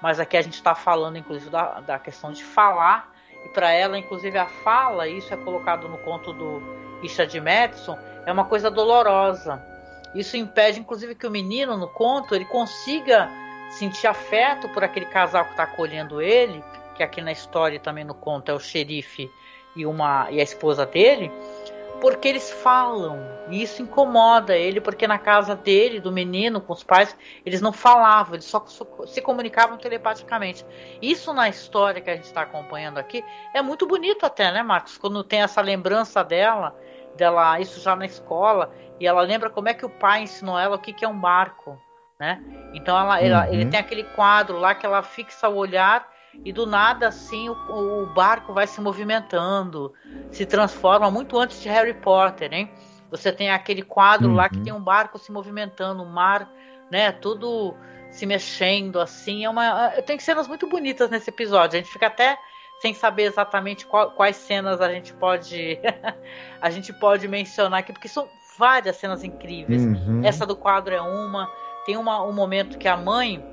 Mas 0.02 0.20
aqui 0.20 0.38
a 0.38 0.42
gente 0.42 0.54
está 0.54 0.76
falando, 0.76 1.18
inclusive, 1.18 1.50
da, 1.50 1.80
da 1.80 2.00
questão 2.00 2.32
de 2.32 2.44
falar 2.44 3.12
e 3.48 3.50
para 3.50 3.72
ela, 3.72 3.98
inclusive, 3.98 4.38
a 4.38 4.46
fala, 4.46 5.08
isso 5.08 5.34
é 5.34 5.38
colocado 5.38 5.88
no 5.88 5.98
conto 6.00 6.34
do 6.34 6.62
Richard 7.02 7.40
Madison, 7.40 7.98
é 8.26 8.32
uma 8.32 8.46
coisa 8.46 8.70
dolorosa. 8.70 9.64
Isso 10.18 10.36
impede, 10.36 10.80
inclusive, 10.80 11.16
que 11.16 11.28
o 11.28 11.32
menino, 11.32 11.78
no 11.78 11.88
conto, 11.88 12.34
ele 12.34 12.46
consiga 12.46 13.30
sentir 13.70 14.08
afeto 14.08 14.68
por 14.70 14.84
aquele 14.84 15.06
casal 15.06 15.46
que 15.46 15.52
está 15.52 15.64
acolhendo 15.64 16.22
ele, 16.22 16.64
que 16.96 17.04
aqui 17.04 17.22
na 17.22 17.32
história 17.32 17.80
também 17.80 18.04
no 18.04 18.14
conto 18.14 18.50
é 18.50 18.54
o 18.54 18.60
xerife 18.60 19.30
e, 19.76 19.86
uma, 19.86 20.28
e 20.32 20.40
a 20.40 20.44
esposa 20.44 20.86
dele, 20.86 21.32
porque 22.02 22.28
eles 22.28 22.50
falam. 22.50 23.20
E 23.50 23.62
isso 23.62 23.82
incomoda 23.82 24.58
ele, 24.58 24.82
porque 24.82 25.08
na 25.08 25.18
casa 25.18 25.56
dele, 25.56 26.00
do 26.00 26.12
menino, 26.12 26.60
com 26.60 26.74
os 26.74 26.84
pais, 26.84 27.16
eles 27.46 27.62
não 27.62 27.72
falavam, 27.72 28.36
eles 28.36 28.46
só 28.46 28.66
se 29.06 29.22
comunicavam 29.22 29.78
telepaticamente. 29.78 30.66
Isso 31.02 31.32
na 31.34 31.48
história 31.48 32.02
que 32.02 32.10
a 32.10 32.16
gente 32.16 32.26
está 32.26 32.42
acompanhando 32.42 32.98
aqui 32.98 33.24
é 33.54 33.62
muito 33.62 33.86
bonito 33.86 34.26
até, 34.26 34.52
né, 34.52 34.64
Marcos? 34.64 34.98
Quando 34.98 35.24
tem 35.24 35.42
essa 35.42 35.62
lembrança 35.62 36.24
dela, 36.24 36.76
dela, 37.18 37.60
isso 37.60 37.82
já 37.82 37.96
na 37.96 38.06
escola, 38.06 38.72
e 39.00 39.08
ela 39.08 39.22
lembra 39.22 39.50
como 39.50 39.70
é 39.70 39.74
que 39.74 39.86
o 39.86 39.90
pai 39.90 40.24
ensinou 40.24 40.58
ela 40.58 40.76
o 40.76 40.80
que, 40.80 40.94
que 40.94 41.04
é 41.04 41.08
um 41.08 41.20
barco, 41.20 41.80
né? 42.20 42.42
Então 42.74 42.98
ela, 42.98 43.18
uhum. 43.18 43.26
ela, 43.26 43.50
ele 43.50 43.66
tem 43.66 43.80
aquele 43.80 44.04
quadro 44.04 44.58
lá 44.58 44.74
que 44.74 44.86
ela 44.86 45.04
fixa 45.04 45.50
o 45.50 45.56
olhar 45.56 46.08
e 46.44 46.52
do 46.54 46.66
nada 46.66 47.08
assim 47.08 47.50
o, 47.50 47.54
o, 47.54 48.06
barco 48.08 48.54
vai 48.54 48.68
se 48.68 48.80
movimentando, 48.80 49.94
se 50.32 50.46
transforma 50.46 51.10
muito 51.10 51.38
antes 51.38 51.62
de 51.62 51.70
Harry 51.70 51.94
Potter, 51.94 52.54
hein? 52.54 52.72
Você 53.10 53.32
tem 53.32 53.50
aquele 53.50 53.82
quadro 53.82 54.30
uhum. 54.30 54.36
lá 54.36 54.50
que 54.50 54.58
uhum. 54.58 54.64
tem 54.64 54.74
um 54.74 54.82
barco 54.82 55.18
se 55.18 55.32
movimentando, 55.32 56.04
o 56.04 56.06
mar, 56.06 56.50
né, 56.92 57.12
tudo 57.12 57.76
se 58.10 58.26
mexendo 58.26 59.00
assim, 59.00 59.46
é 59.46 59.50
uma 59.50 59.90
tem 60.06 60.18
cenas 60.20 60.48
muito 60.48 60.68
bonitas 60.68 61.10
nesse 61.10 61.30
episódio. 61.30 61.78
A 61.78 61.82
gente 61.82 61.92
fica 61.92 62.08
até 62.08 62.38
sem 62.80 62.94
saber 62.94 63.24
exatamente 63.24 63.86
qual, 63.86 64.12
quais 64.12 64.36
cenas 64.36 64.82
a 64.82 64.90
gente 64.92 65.14
pode 65.14 65.80
a 66.62 66.70
gente 66.70 66.94
pode 66.94 67.28
mencionar 67.28 67.80
aqui, 67.80 67.92
porque 67.92 68.08
são 68.08 68.28
várias 68.58 68.96
cenas 68.98 69.24
incríveis. 69.24 69.84
Uhum. 69.84 70.22
Essa 70.24 70.46
do 70.46 70.56
quadro 70.56 70.94
é 70.94 71.02
uma, 71.02 71.50
tem 71.86 71.98
uma, 71.98 72.24
um 72.24 72.34
momento 72.34 72.78
que 72.78 72.88
a 72.88 72.98
mãe 72.98 73.44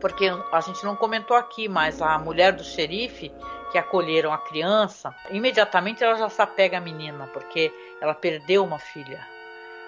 porque 0.00 0.26
a 0.50 0.60
gente 0.60 0.82
não 0.84 0.96
comentou 0.96 1.36
aqui, 1.36 1.68
mas 1.68 2.00
a 2.00 2.18
mulher 2.18 2.52
do 2.52 2.64
xerife 2.64 3.30
que 3.70 3.78
acolheram 3.78 4.32
a 4.32 4.38
criança, 4.38 5.14
imediatamente 5.30 6.02
ela 6.02 6.16
já 6.16 6.28
se 6.28 6.42
apega 6.42 6.78
à 6.78 6.80
menina, 6.80 7.28
porque 7.32 7.72
ela 8.00 8.14
perdeu 8.14 8.64
uma 8.64 8.78
filha. 8.78 9.20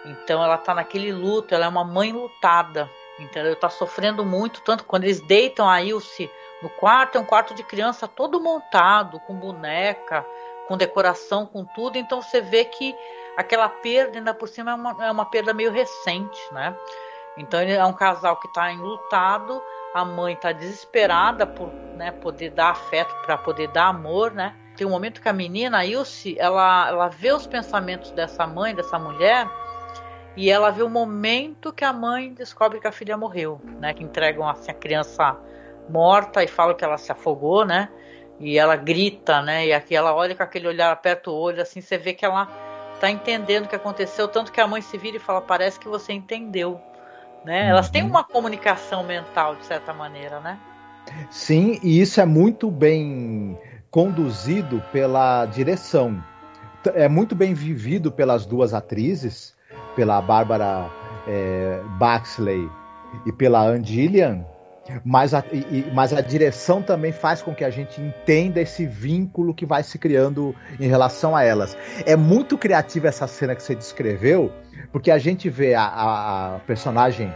Então 0.04 0.42
ela 0.44 0.56
está 0.56 0.74
naquele 0.74 1.12
luto, 1.12 1.54
ela 1.54 1.64
é 1.64 1.68
uma 1.68 1.84
mãe 1.84 2.12
lutada, 2.12 2.88
entendeu? 3.18 3.54
Está 3.54 3.68
sofrendo 3.68 4.24
muito, 4.24 4.60
tanto 4.60 4.84
quando 4.84 5.04
eles 5.04 5.20
deitam 5.20 5.68
a 5.68 5.82
Ilse 5.82 6.30
no 6.62 6.70
quarto, 6.70 7.18
é 7.18 7.20
um 7.20 7.24
quarto 7.24 7.54
de 7.54 7.64
criança 7.64 8.06
todo 8.06 8.40
montado, 8.40 9.18
com 9.20 9.34
boneca, 9.34 10.24
com 10.68 10.76
decoração, 10.76 11.44
com 11.44 11.64
tudo, 11.64 11.98
então 11.98 12.22
você 12.22 12.40
vê 12.40 12.64
que 12.64 12.94
aquela 13.36 13.68
perda, 13.68 14.18
ainda 14.18 14.32
por 14.32 14.48
cima, 14.48 14.70
é 14.70 14.74
uma, 14.74 15.06
é 15.06 15.10
uma 15.10 15.24
perda 15.26 15.52
meio 15.52 15.72
recente, 15.72 16.40
né? 16.52 16.76
Então 17.36 17.60
ele 17.60 17.72
é 17.72 17.84
um 17.84 17.92
casal 17.92 18.36
que 18.36 18.46
está 18.46 18.72
enlutado, 18.72 19.60
a 19.92 20.04
mãe 20.04 20.34
está 20.34 20.52
desesperada 20.52 21.46
por 21.46 21.68
né, 21.96 22.12
poder 22.12 22.50
dar 22.50 22.70
afeto, 22.70 23.14
para 23.26 23.36
poder 23.36 23.68
dar 23.68 23.86
amor, 23.86 24.32
né? 24.32 24.54
Tem 24.76 24.86
um 24.86 24.90
momento 24.90 25.20
que 25.20 25.28
a 25.28 25.32
menina, 25.32 25.78
a 25.78 25.86
Ilse, 25.86 26.36
ela, 26.38 26.88
ela 26.88 27.08
vê 27.08 27.32
os 27.32 27.46
pensamentos 27.46 28.10
dessa 28.12 28.46
mãe, 28.46 28.74
dessa 28.74 28.98
mulher, 28.98 29.48
e 30.36 30.50
ela 30.50 30.70
vê 30.70 30.82
o 30.82 30.88
momento 30.88 31.72
que 31.72 31.84
a 31.84 31.92
mãe 31.92 32.32
descobre 32.32 32.80
que 32.80 32.86
a 32.86 32.92
filha 32.92 33.16
morreu, 33.16 33.60
né? 33.80 33.92
Que 33.92 34.04
entregam 34.04 34.48
assim, 34.48 34.70
a 34.70 34.74
criança 34.74 35.36
morta 35.88 36.42
e 36.42 36.48
falam 36.48 36.74
que 36.74 36.84
ela 36.84 36.98
se 36.98 37.10
afogou, 37.10 37.64
né? 37.64 37.88
E 38.40 38.58
ela 38.58 38.76
grita, 38.76 39.42
né? 39.42 39.66
E 39.66 39.72
aqui 39.72 39.94
ela 39.94 40.14
olha 40.14 40.34
com 40.34 40.42
aquele 40.42 40.66
olhar, 40.66 40.90
aperta 40.90 41.30
o 41.30 41.34
olho, 41.34 41.62
assim, 41.62 41.80
você 41.80 41.96
vê 41.96 42.12
que 42.12 42.24
ela 42.24 42.46
tá 43.00 43.10
entendendo 43.10 43.64
o 43.64 43.68
que 43.68 43.76
aconteceu, 43.76 44.28
tanto 44.28 44.52
que 44.52 44.60
a 44.60 44.66
mãe 44.66 44.80
se 44.80 44.96
vira 44.96 45.16
e 45.16 45.20
fala: 45.20 45.40
parece 45.40 45.78
que 45.78 45.88
você 45.88 46.12
entendeu. 46.12 46.80
Né? 47.44 47.68
Elas 47.68 47.90
têm 47.90 48.02
uhum. 48.02 48.10
uma 48.10 48.24
comunicação 48.24 49.02
mental, 49.02 49.56
de 49.56 49.64
certa 49.66 49.92
maneira, 49.92 50.38
né? 50.40 50.58
Sim, 51.28 51.80
e 51.82 52.00
isso 52.00 52.20
é 52.20 52.24
muito 52.24 52.70
bem 52.70 53.58
conduzido 53.90 54.82
pela 54.92 55.44
direção. 55.46 56.22
É 56.94 57.08
muito 57.08 57.34
bem 57.34 57.54
vivido 57.54 58.10
pelas 58.10 58.46
duas 58.46 58.72
atrizes, 58.72 59.54
pela 59.94 60.20
Bárbara 60.22 60.88
é, 61.26 61.80
Baxley 61.98 62.68
e 63.26 63.32
pela 63.32 63.60
Andillian, 63.60 64.44
mas 65.04 65.32
a, 65.32 65.44
e, 65.52 65.90
mas 65.92 66.12
a 66.12 66.20
direção 66.20 66.82
também 66.82 67.12
faz 67.12 67.40
com 67.40 67.54
que 67.54 67.64
a 67.64 67.70
gente 67.70 68.00
entenda 68.00 68.60
esse 68.60 68.86
vínculo 68.86 69.54
que 69.54 69.64
vai 69.64 69.82
se 69.82 69.98
criando 69.98 70.54
em 70.78 70.88
relação 70.88 71.36
a 71.36 71.44
elas. 71.44 71.76
É 72.04 72.16
muito 72.16 72.58
criativa 72.58 73.08
essa 73.08 73.26
cena 73.26 73.54
que 73.54 73.62
você 73.62 73.74
descreveu, 73.74 74.52
porque 74.90 75.10
a 75.10 75.18
gente 75.18 75.48
vê 75.48 75.74
a, 75.74 75.84
a, 75.84 76.56
a 76.56 76.58
personagem 76.60 77.32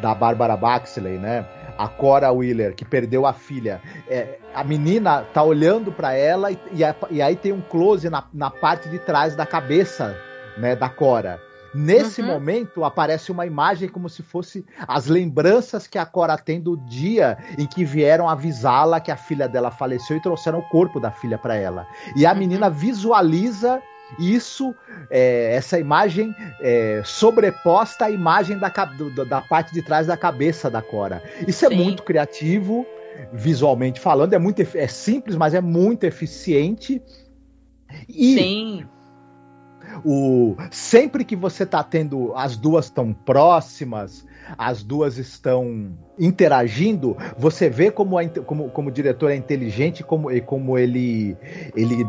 da 0.00 0.14
Bárbara 0.14 0.56
Baxley, 0.56 1.18
né? 1.18 1.46
A 1.78 1.88
Cora 1.88 2.30
Wheeler, 2.30 2.74
que 2.74 2.84
perdeu 2.84 3.24
a 3.24 3.32
filha. 3.32 3.80
É, 4.08 4.38
a 4.54 4.62
menina 4.62 5.22
tá 5.32 5.42
olhando 5.42 5.90
para 5.90 6.12
ela 6.14 6.50
e, 6.50 6.58
e, 6.72 7.14
e, 7.14 7.22
aí 7.22 7.36
tem 7.36 7.52
um 7.52 7.62
close 7.62 8.10
na, 8.10 8.24
na 8.32 8.50
parte 8.50 8.88
de 8.88 8.98
trás 8.98 9.34
da 9.34 9.46
cabeça 9.46 10.14
né, 10.58 10.76
da 10.76 10.88
Cora. 10.88 11.40
Nesse 11.74 12.20
uhum. 12.20 12.28
momento 12.28 12.84
aparece 12.84 13.32
uma 13.32 13.46
imagem 13.46 13.88
como 13.88 14.08
se 14.08 14.22
fosse 14.22 14.64
as 14.86 15.06
lembranças 15.06 15.86
que 15.86 15.98
a 15.98 16.04
Cora 16.04 16.36
tem 16.36 16.60
do 16.60 16.76
dia 16.76 17.38
em 17.58 17.66
que 17.66 17.84
vieram 17.84 18.28
avisá-la 18.28 19.00
que 19.00 19.10
a 19.10 19.16
filha 19.16 19.48
dela 19.48 19.70
faleceu 19.70 20.16
e 20.16 20.22
trouxeram 20.22 20.58
o 20.58 20.68
corpo 20.68 21.00
da 21.00 21.10
filha 21.10 21.38
para 21.38 21.54
ela. 21.54 21.86
E 22.16 22.26
a 22.26 22.32
uhum. 22.32 22.38
menina 22.38 22.68
visualiza 22.68 23.82
isso, 24.18 24.74
é, 25.10 25.54
essa 25.54 25.78
imagem 25.78 26.34
é, 26.60 27.02
sobreposta 27.04 28.06
à 28.06 28.10
imagem 28.10 28.58
da, 28.58 28.70
da 29.26 29.40
parte 29.40 29.72
de 29.72 29.82
trás 29.82 30.06
da 30.06 30.16
cabeça 30.16 30.70
da 30.70 30.82
Cora. 30.82 31.22
Isso 31.46 31.64
é 31.64 31.68
Sim. 31.68 31.76
muito 31.76 32.02
criativo, 32.02 32.86
visualmente 33.32 34.00
falando, 34.00 34.34
é 34.34 34.38
muito 34.38 34.60
é 34.74 34.86
simples, 34.86 35.36
mas 35.36 35.54
é 35.54 35.60
muito 35.60 36.04
eficiente. 36.04 37.00
E 38.08 38.34
Sim. 38.34 38.88
O, 40.04 40.56
sempre 40.70 41.24
que 41.24 41.36
você 41.36 41.64
está 41.64 41.82
tendo 41.82 42.32
as 42.34 42.56
duas 42.56 42.90
tão 42.90 43.12
próximas, 43.12 44.26
as 44.56 44.82
duas 44.82 45.18
estão 45.18 45.92
interagindo, 46.18 47.16
você 47.38 47.68
vê 47.68 47.90
como, 47.90 48.18
a, 48.18 48.28
como, 48.28 48.70
como 48.70 48.88
o 48.88 48.92
diretor 48.92 49.30
é 49.30 49.36
inteligente 49.36 50.02
como, 50.02 50.30
e 50.30 50.40
como 50.40 50.78
ele, 50.78 51.36
ele 51.74 52.06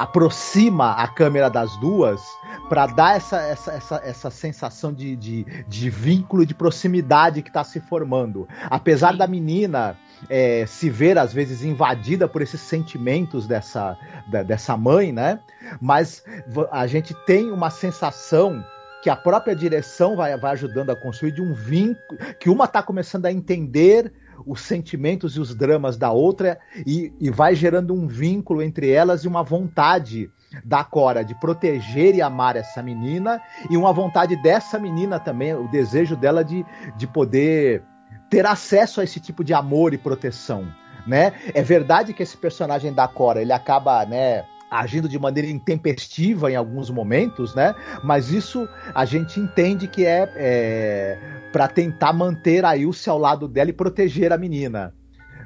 aproxima 0.00 0.92
a 0.92 1.06
câmera 1.06 1.50
das 1.50 1.76
duas 1.76 2.22
para 2.70 2.86
dar 2.86 3.18
essa, 3.18 3.38
essa, 3.42 3.72
essa, 3.72 4.00
essa 4.02 4.30
sensação 4.30 4.94
de, 4.94 5.14
de, 5.14 5.44
de 5.68 5.90
vínculo, 5.90 6.46
de 6.46 6.54
proximidade 6.54 7.42
que 7.42 7.50
está 7.50 7.62
se 7.62 7.80
formando. 7.80 8.48
Apesar 8.70 9.14
da 9.14 9.26
menina 9.26 9.98
é, 10.30 10.64
se 10.64 10.88
ver 10.88 11.18
às 11.18 11.34
vezes 11.34 11.62
invadida 11.62 12.26
por 12.26 12.40
esses 12.40 12.62
sentimentos 12.62 13.46
dessa, 13.46 13.98
da, 14.26 14.42
dessa 14.42 14.74
mãe, 14.74 15.12
né? 15.12 15.38
Mas 15.78 16.24
a 16.72 16.86
gente 16.86 17.12
tem 17.26 17.50
uma 17.50 17.68
sensação 17.68 18.64
que 19.02 19.10
a 19.10 19.16
própria 19.16 19.54
direção 19.54 20.16
vai, 20.16 20.34
vai 20.38 20.52
ajudando 20.52 20.88
a 20.88 20.96
construir 20.96 21.32
de 21.32 21.42
um 21.42 21.52
vínculo 21.52 22.18
que 22.38 22.48
uma 22.48 22.64
está 22.64 22.82
começando 22.82 23.26
a 23.26 23.32
entender 23.32 24.10
os 24.46 24.62
sentimentos 24.62 25.36
e 25.36 25.40
os 25.40 25.54
dramas 25.54 25.96
da 25.96 26.10
outra 26.10 26.58
e, 26.86 27.12
e 27.20 27.30
vai 27.30 27.54
gerando 27.54 27.94
um 27.94 28.06
vínculo 28.06 28.62
entre 28.62 28.90
elas 28.90 29.24
e 29.24 29.28
uma 29.28 29.42
vontade 29.42 30.30
da 30.64 30.82
Cora 30.82 31.24
de 31.24 31.34
proteger 31.34 32.14
e 32.14 32.22
amar 32.22 32.56
essa 32.56 32.82
menina 32.82 33.40
e 33.70 33.76
uma 33.76 33.92
vontade 33.92 34.36
dessa 34.36 34.78
menina 34.78 35.20
também, 35.20 35.54
o 35.54 35.68
desejo 35.68 36.16
dela 36.16 36.44
de, 36.44 36.64
de 36.96 37.06
poder 37.06 37.82
ter 38.28 38.46
acesso 38.46 39.00
a 39.00 39.04
esse 39.04 39.20
tipo 39.20 39.42
de 39.44 39.52
amor 39.52 39.92
e 39.92 39.98
proteção, 39.98 40.66
né? 41.06 41.32
É 41.54 41.62
verdade 41.62 42.12
que 42.12 42.22
esse 42.22 42.36
personagem 42.36 42.92
da 42.92 43.08
Cora, 43.08 43.42
ele 43.42 43.52
acaba, 43.52 44.04
né, 44.04 44.44
agindo 44.70 45.08
de 45.08 45.18
maneira 45.18 45.48
intempestiva 45.48 46.50
em 46.50 46.56
alguns 46.56 46.88
momentos, 46.90 47.54
né? 47.54 47.74
Mas 48.04 48.30
isso 48.30 48.68
a 48.94 49.04
gente 49.04 49.40
entende 49.40 49.88
que 49.88 50.06
é, 50.06 50.32
é 50.36 51.18
para 51.52 51.66
tentar 51.66 52.12
manter 52.12 52.64
a 52.64 52.76
Ilse 52.76 53.10
ao 53.10 53.18
lado 53.18 53.48
dela 53.48 53.70
e 53.70 53.72
proteger 53.72 54.32
a 54.32 54.38
menina, 54.38 54.94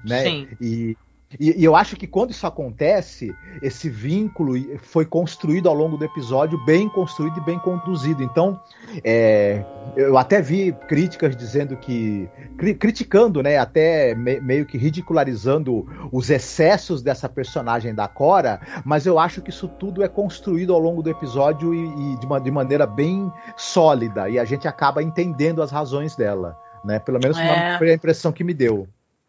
né? 0.04 0.22
Sim. 0.22 0.48
E, 0.60 0.96
E, 1.38 1.60
e, 1.60 1.64
eu 1.64 1.74
acho 1.74 1.96
que 1.96 2.06
quando 2.06 2.30
isso 2.30 2.46
acontece, 2.46 3.34
esse 3.62 3.88
vínculo 3.88 4.54
foi 4.78 5.04
construído 5.04 5.68
ao 5.68 5.74
longo 5.74 5.96
do 5.96 6.04
episódio, 6.04 6.62
bem 6.64 6.88
construído 6.88 7.38
e 7.38 7.44
bem 7.44 7.58
conduzido. 7.58 8.22
Então, 8.22 8.60
é, 9.02 9.64
eu 9.96 10.16
até 10.16 10.40
vi 10.40 10.72
críticas 10.88 11.36
dizendo 11.36 11.76
que. 11.76 12.28
Cri, 12.56 12.74
criticando, 12.74 13.42
né? 13.42 13.58
Até 13.58 14.14
me, 14.14 14.40
meio 14.40 14.66
que 14.66 14.78
ridicularizando 14.78 15.86
os 16.12 16.30
excessos 16.30 17.02
dessa 17.02 17.28
personagem 17.28 17.94
da 17.94 18.08
Cora, 18.08 18.60
mas 18.84 19.06
eu 19.06 19.18
acho 19.18 19.42
que 19.42 19.50
isso 19.50 19.68
tudo 19.68 20.02
é 20.02 20.08
construído 20.08 20.72
ao 20.72 20.78
longo 20.78 21.02
do 21.02 21.10
episódio 21.10 21.74
e, 21.74 22.12
e 22.14 22.18
de, 22.18 22.26
uma, 22.26 22.40
de 22.40 22.50
maneira 22.50 22.86
bem 22.86 23.32
sólida. 23.56 24.28
E 24.28 24.38
a 24.38 24.44
gente 24.44 24.68
acaba 24.68 25.02
entendendo 25.02 25.62
as 25.62 25.70
razões 25.70 26.16
dela. 26.16 26.56
Né? 26.84 26.98
Pelo 26.98 27.18
menos 27.18 27.38
é. 27.38 27.78
foi 27.78 27.90
a 27.90 27.94
impressão 27.94 28.30
que 28.30 28.44
me 28.44 28.52
deu. 28.52 28.86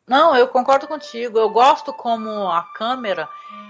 Não, 0.07 0.35
eu 0.35 0.47
concordo 0.47 0.87
contigo. 0.87 1.37
Eu 1.37 1.49
gosto 1.49 1.91
como 1.91 2.49
a 2.49 2.61
câmera 2.61 3.27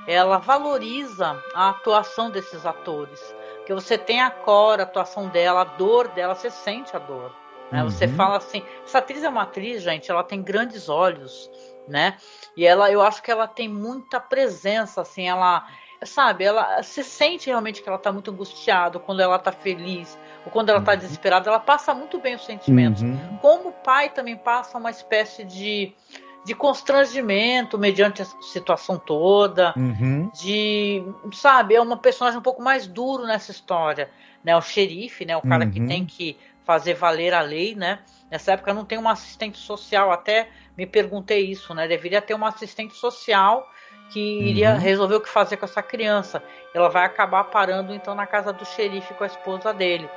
ela 0.08 0.38
valoriza 0.38 1.42
a 1.54 1.70
atuação 1.70 2.30
desses 2.30 2.66
atores. 2.66 3.34
Que 3.66 3.74
você 3.74 3.98
tem 3.98 4.22
a 4.22 4.30
Cora, 4.30 4.84
a 4.84 4.86
atuação 4.86 5.28
dela, 5.28 5.62
a 5.62 5.64
dor 5.64 6.10
dela, 6.10 6.36
você 6.36 6.50
sente 6.50 6.96
a 6.96 7.00
dor. 7.00 7.34
Né? 7.72 7.82
Uhum. 7.82 7.90
Você 7.90 8.08
fala 8.08 8.38
assim, 8.38 8.64
essa 8.84 9.00
atriz 9.00 9.24
é 9.24 9.30
uma 9.30 9.44
atriz, 9.44 9.82
gente, 9.82 10.12
ela 10.12 10.24
tem 10.24 10.42
grandes 10.42 10.88
olhos, 10.88 11.50
né? 11.88 12.18
E 12.56 12.66
ela, 12.66 12.92
eu 12.92 13.02
acho 13.02 13.24
que 13.24 13.32
ela 13.32 13.48
tem 13.48 13.68
muita 13.68 14.20
presença, 14.20 15.02
assim, 15.02 15.28
ela, 15.28 15.66
sabe, 16.04 16.44
ela 16.44 16.84
se 16.84 17.04
sente 17.04 17.48
realmente 17.48 17.82
que 17.82 17.90
ela 17.90 17.98
tá 17.98 18.12
muito 18.12 18.30
angustiada, 18.30 19.00
quando 19.00 19.22
ela 19.22 19.40
tá 19.40 19.52
feliz, 19.52 20.16
ou 20.46 20.52
quando 20.52 20.70
ela 20.70 20.82
tá 20.82 20.92
uhum. 20.92 21.00
desesperada, 21.00 21.50
ela 21.50 21.60
passa 21.60 21.94
muito 21.94 22.20
bem 22.20 22.36
os 22.36 22.46
sentimentos. 22.46 23.02
Uhum. 23.02 23.38
Como 23.42 23.70
o 23.70 23.74
pai 23.74 24.10
também 24.10 24.38
passa 24.38 24.78
uma 24.78 24.92
espécie 24.92 25.44
de 25.44 25.92
de 26.46 26.54
constrangimento 26.54 27.76
mediante 27.78 28.22
a 28.22 28.26
situação 28.26 29.00
toda, 29.00 29.74
uhum. 29.76 30.30
de, 30.32 31.04
sabe, 31.34 31.74
é 31.74 31.82
uma 31.82 31.98
personagem 31.98 32.40
um 32.40 32.44
pouco 32.44 32.62
mais 32.62 32.86
duro 32.86 33.26
nessa 33.26 33.50
história, 33.50 34.12
né? 34.44 34.56
O 34.56 34.62
xerife, 34.62 35.26
né? 35.26 35.36
O 35.36 35.42
cara 35.42 35.66
uhum. 35.66 35.72
que 35.72 35.82
tem 35.82 36.06
que 36.06 36.38
fazer 36.64 36.94
valer 36.94 37.34
a 37.34 37.42
lei, 37.42 37.74
né? 37.74 38.00
Nessa 38.30 38.54
época 38.54 38.76
não 38.76 38.86
tem 38.86 38.98
uma 38.98 39.12
assistente 39.12 39.58
social, 39.58 40.12
até 40.12 40.50
me 40.78 40.86
perguntei 40.86 41.50
isso, 41.50 41.74
né? 41.74 41.88
Deveria 41.88 42.22
ter 42.22 42.36
uma 42.36 42.50
assistente 42.50 42.94
social 42.94 43.68
que 44.12 44.20
iria 44.20 44.74
uhum. 44.74 44.78
resolver 44.78 45.16
o 45.16 45.22
que 45.22 45.30
fazer 45.30 45.58
com 45.58 45.66
essa 45.66 45.82
criança. 45.82 46.44
Ela 46.76 46.90
vai 46.90 47.06
acabar 47.06 47.46
parando 47.46 47.92
então 47.92 48.14
na 48.14 48.28
casa 48.28 48.54
do 48.54 48.64
xerife 48.66 49.16
com 49.16 49.24
a 49.24 49.28
esposa 49.28 49.74
dele. 49.74 50.08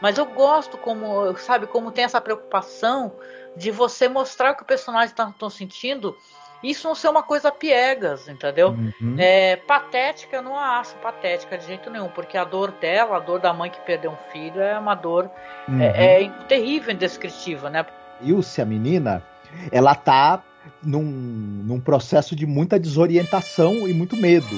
Mas 0.00 0.18
eu 0.18 0.24
gosto 0.26 0.76
como, 0.78 1.36
sabe, 1.36 1.66
como 1.66 1.92
tem 1.92 2.04
essa 2.04 2.20
preocupação 2.20 3.12
de 3.56 3.70
você 3.70 4.08
mostrar 4.08 4.52
o 4.52 4.56
que 4.56 4.62
o 4.62 4.66
personagem 4.66 5.10
está 5.10 5.32
sentindo. 5.50 6.16
Isso 6.62 6.88
não 6.88 6.94
ser 6.94 7.08
uma 7.08 7.22
coisa 7.22 7.52
piegas, 7.52 8.26
entendeu? 8.26 8.70
Uhum. 8.70 9.16
É, 9.18 9.56
patética, 9.56 10.36
eu 10.36 10.42
não 10.42 10.58
a 10.58 10.78
acho 10.78 10.94
patética 10.96 11.58
de 11.58 11.66
jeito 11.66 11.90
nenhum, 11.90 12.08
porque 12.08 12.38
a 12.38 12.44
dor 12.44 12.70
dela, 12.72 13.18
a 13.18 13.20
dor 13.20 13.38
da 13.38 13.52
mãe 13.52 13.70
que 13.70 13.80
perdeu 13.80 14.12
um 14.12 14.32
filho, 14.32 14.62
é 14.62 14.78
uma 14.78 14.94
dor 14.94 15.30
uhum. 15.68 15.80
é, 15.80 16.22
é 16.22 16.28
terrível, 16.48 16.92
indescritível, 16.92 17.68
né? 17.68 17.84
Ilse, 18.22 18.62
a 18.62 18.64
menina, 18.64 19.22
ela 19.70 19.94
tá 19.94 20.42
num, 20.82 21.02
num 21.02 21.80
processo 21.80 22.34
de 22.34 22.46
muita 22.46 22.78
desorientação 22.78 23.86
e 23.86 23.92
muito 23.92 24.16
medo. 24.16 24.56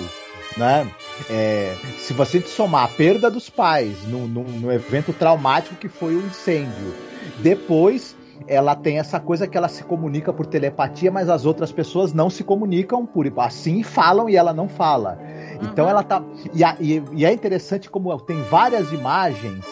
Né? 0.56 0.88
É, 1.28 1.76
se 1.98 2.12
você 2.12 2.40
somar 2.40 2.84
a 2.84 2.88
perda 2.88 3.30
dos 3.30 3.50
pais 3.50 4.06
no, 4.06 4.26
no, 4.26 4.42
no 4.44 4.72
evento 4.72 5.12
traumático 5.12 5.74
que 5.74 5.88
foi 5.88 6.14
o 6.14 6.24
incêndio, 6.24 6.94
depois 7.38 8.15
ela 8.46 8.74
tem 8.74 8.98
essa 8.98 9.18
coisa 9.18 9.46
que 9.46 9.56
ela 9.56 9.68
se 9.68 9.82
comunica 9.84 10.32
por 10.32 10.46
telepatia, 10.46 11.10
mas 11.10 11.28
as 11.28 11.44
outras 11.44 11.72
pessoas 11.72 12.12
não 12.12 12.30
se 12.30 12.44
comunicam 12.44 13.04
por 13.04 13.26
assim 13.38 13.82
falam 13.82 14.28
e 14.28 14.36
ela 14.36 14.52
não 14.52 14.68
fala. 14.68 15.18
Então 15.20 15.62
uhum. 15.62 15.68
Então 15.72 15.88
ela 15.88 16.02
tá. 16.02 16.22
E, 16.54 16.62
e, 16.80 17.02
e, 17.12 17.24
é 17.24 17.32
interessante 17.32 17.90
como 17.90 18.16
tem 18.20 18.40
várias 18.42 18.92
imagens 18.92 19.64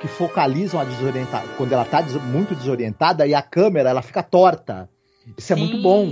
que 0.00 0.08
focalizam 0.08 0.80
a 0.80 0.84
desorientada. 0.84 1.46
Quando 1.56 1.72
ela 1.72 1.84
tá 1.84 2.00
des, 2.00 2.14
muito 2.14 2.54
desorientada 2.54 3.26
e 3.26 3.34
a 3.34 3.42
câmera 3.42 3.90
ela 3.90 4.02
fica 4.02 4.22
torta. 4.22 4.88
Isso 5.36 5.48
Sim. 5.48 5.54
é 5.54 5.56
muito 5.56 5.82
bom. 5.82 6.06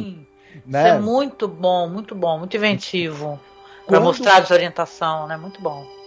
Né? 0.67 0.89
Isso 0.89 0.97
é 0.97 1.01
muito 1.01 1.49
bom, 1.49 1.89
muito 1.89 2.15
bom, 2.15 2.39
muito 2.39 2.57
inventivo. 2.57 3.39
Para 3.87 4.01
mostrar 4.01 4.37
a 4.37 4.41
desorientação, 4.41 5.27
né? 5.27 5.37
Muito 5.37 5.61
bom 5.61 6.00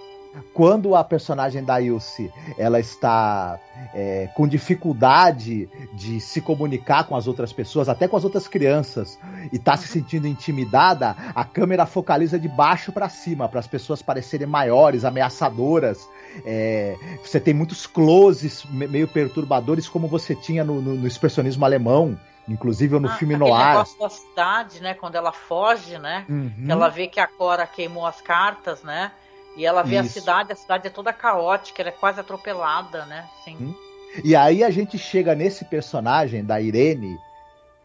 quando 0.54 0.96
a 0.96 1.04
personagem 1.04 1.64
da 1.64 1.80
Ilse 1.82 2.32
ela 2.58 2.80
está 2.80 3.60
é, 3.94 4.30
com 4.36 4.48
dificuldade 4.48 5.70
de 5.94 6.20
se 6.20 6.42
comunicar 6.42 7.06
com 7.06 7.16
as 7.16 7.28
outras 7.28 7.54
pessoas, 7.54 7.90
até 7.90 8.08
com 8.08 8.18
as 8.18 8.24
outras 8.24 8.48
crianças, 8.48 9.20
e 9.52 9.58
está 9.58 9.76
se 9.78 9.88
sentindo 9.88 10.28
intimidada, 10.28 11.16
a 11.36 11.44
câmera 11.44 11.86
focaliza 11.86 12.40
de 12.40 12.48
baixo 12.48 12.92
para 12.92 13.10
cima, 13.10 13.48
para 13.48 13.60
as 13.60 13.68
pessoas 13.68 14.02
parecerem 14.02 14.48
maiores, 14.48 15.06
ameaçadoras. 15.06 16.08
É, 16.46 16.96
você 17.24 17.40
tem 17.40 17.54
muitos 17.54 17.86
closes 17.86 18.66
meio 18.66 19.08
perturbadores, 19.08 19.88
como 19.88 20.08
você 20.08 20.36
tinha 20.36 20.64
no, 20.64 20.82
no, 20.82 20.96
no 20.96 21.08
expressionismo 21.08 21.64
alemão. 21.66 22.18
Inclusive 22.46 23.00
no 23.00 23.08
ah, 23.08 23.16
filme 23.16 23.38
noir. 23.38 23.68
negócio 23.68 23.98
da 23.98 24.10
cidade, 24.10 24.82
né? 24.82 24.94
Quando 24.94 25.16
ela 25.16 25.32
foge, 25.32 25.98
né? 25.98 26.26
Uhum. 26.28 26.66
Ela 26.68 26.90
vê 26.90 27.08
que 27.08 27.18
a 27.18 27.26
Cora 27.26 27.66
queimou 27.66 28.06
as 28.06 28.20
cartas, 28.20 28.84
né? 28.84 29.14
E 29.56 29.66
ela 29.66 29.84
vê 29.84 30.00
Isso. 30.00 30.18
a 30.18 30.22
cidade, 30.22 30.52
a 30.52 30.56
cidade 30.56 30.88
é 30.88 30.90
toda 30.90 31.14
caótica, 31.14 31.82
ela 31.82 31.90
é 31.90 31.94
quase 31.94 32.20
atropelada, 32.20 33.06
né? 33.06 33.28
Sim. 33.44 33.58
Hum. 33.60 33.76
E 34.24 34.36
aí 34.36 34.64
a 34.64 34.70
gente 34.70 34.98
chega 34.98 35.34
nesse 35.34 35.66
personagem 35.66 36.44
da 36.44 36.62
Irene, 36.62 37.18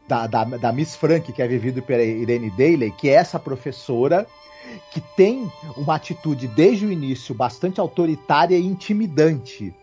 da, 0.06 0.26
da, 0.26 0.44
da 0.44 0.72
Miss 0.72 0.96
Frank, 0.96 1.32
que 1.32 1.42
é 1.42 1.46
vivido 1.46 1.82
pela 1.82 2.02
Irene 2.02 2.50
Daly, 2.50 2.90
que 2.92 3.08
é 3.08 3.12
essa 3.12 3.38
professora 3.38 4.26
que 4.90 5.00
tem 5.00 5.50
uma 5.76 5.94
atitude 5.94 6.46
desde 6.48 6.86
o 6.86 6.92
início 6.92 7.34
bastante 7.34 7.80
autoritária 7.80 8.56
e 8.56 8.66
intimidante, 8.66 9.74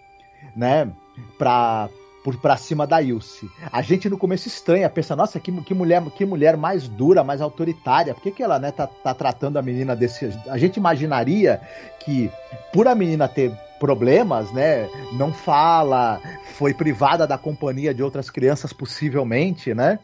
né? 0.55 0.91
Pra, 1.37 1.89
por 2.25 2.35
pra 2.37 2.57
cima 2.57 2.87
da 2.87 3.03
Ilse. 3.03 3.47
A 3.71 3.83
gente 3.83 4.09
no 4.09 4.17
começo 4.17 4.47
estranha, 4.47 4.89
pensa, 4.89 5.15
nossa, 5.15 5.39
que, 5.39 5.51
que, 5.61 5.75
mulher, 5.75 6.01
que 6.17 6.25
mulher 6.25 6.57
mais 6.57 6.87
dura, 6.87 7.23
mais 7.23 7.39
autoritária. 7.39 8.15
Por 8.15 8.23
que, 8.23 8.31
que 8.31 8.41
ela 8.41 8.57
né, 8.57 8.71
tá, 8.71 8.87
tá 8.87 9.13
tratando 9.13 9.57
a 9.57 9.61
menina 9.61 9.95
desse. 9.95 10.35
A 10.49 10.57
gente 10.57 10.77
imaginaria 10.77 11.61
que, 11.99 12.31
por 12.73 12.87
a 12.87 12.95
menina 12.95 13.27
ter 13.27 13.55
problemas, 13.79 14.51
né? 14.51 14.89
Não 15.13 15.31
fala, 15.31 16.19
foi 16.55 16.73
privada 16.73 17.27
da 17.27 17.37
companhia 17.37 17.93
de 17.93 18.01
outras 18.01 18.31
crianças, 18.31 18.73
possivelmente, 18.73 19.75
né? 19.75 19.99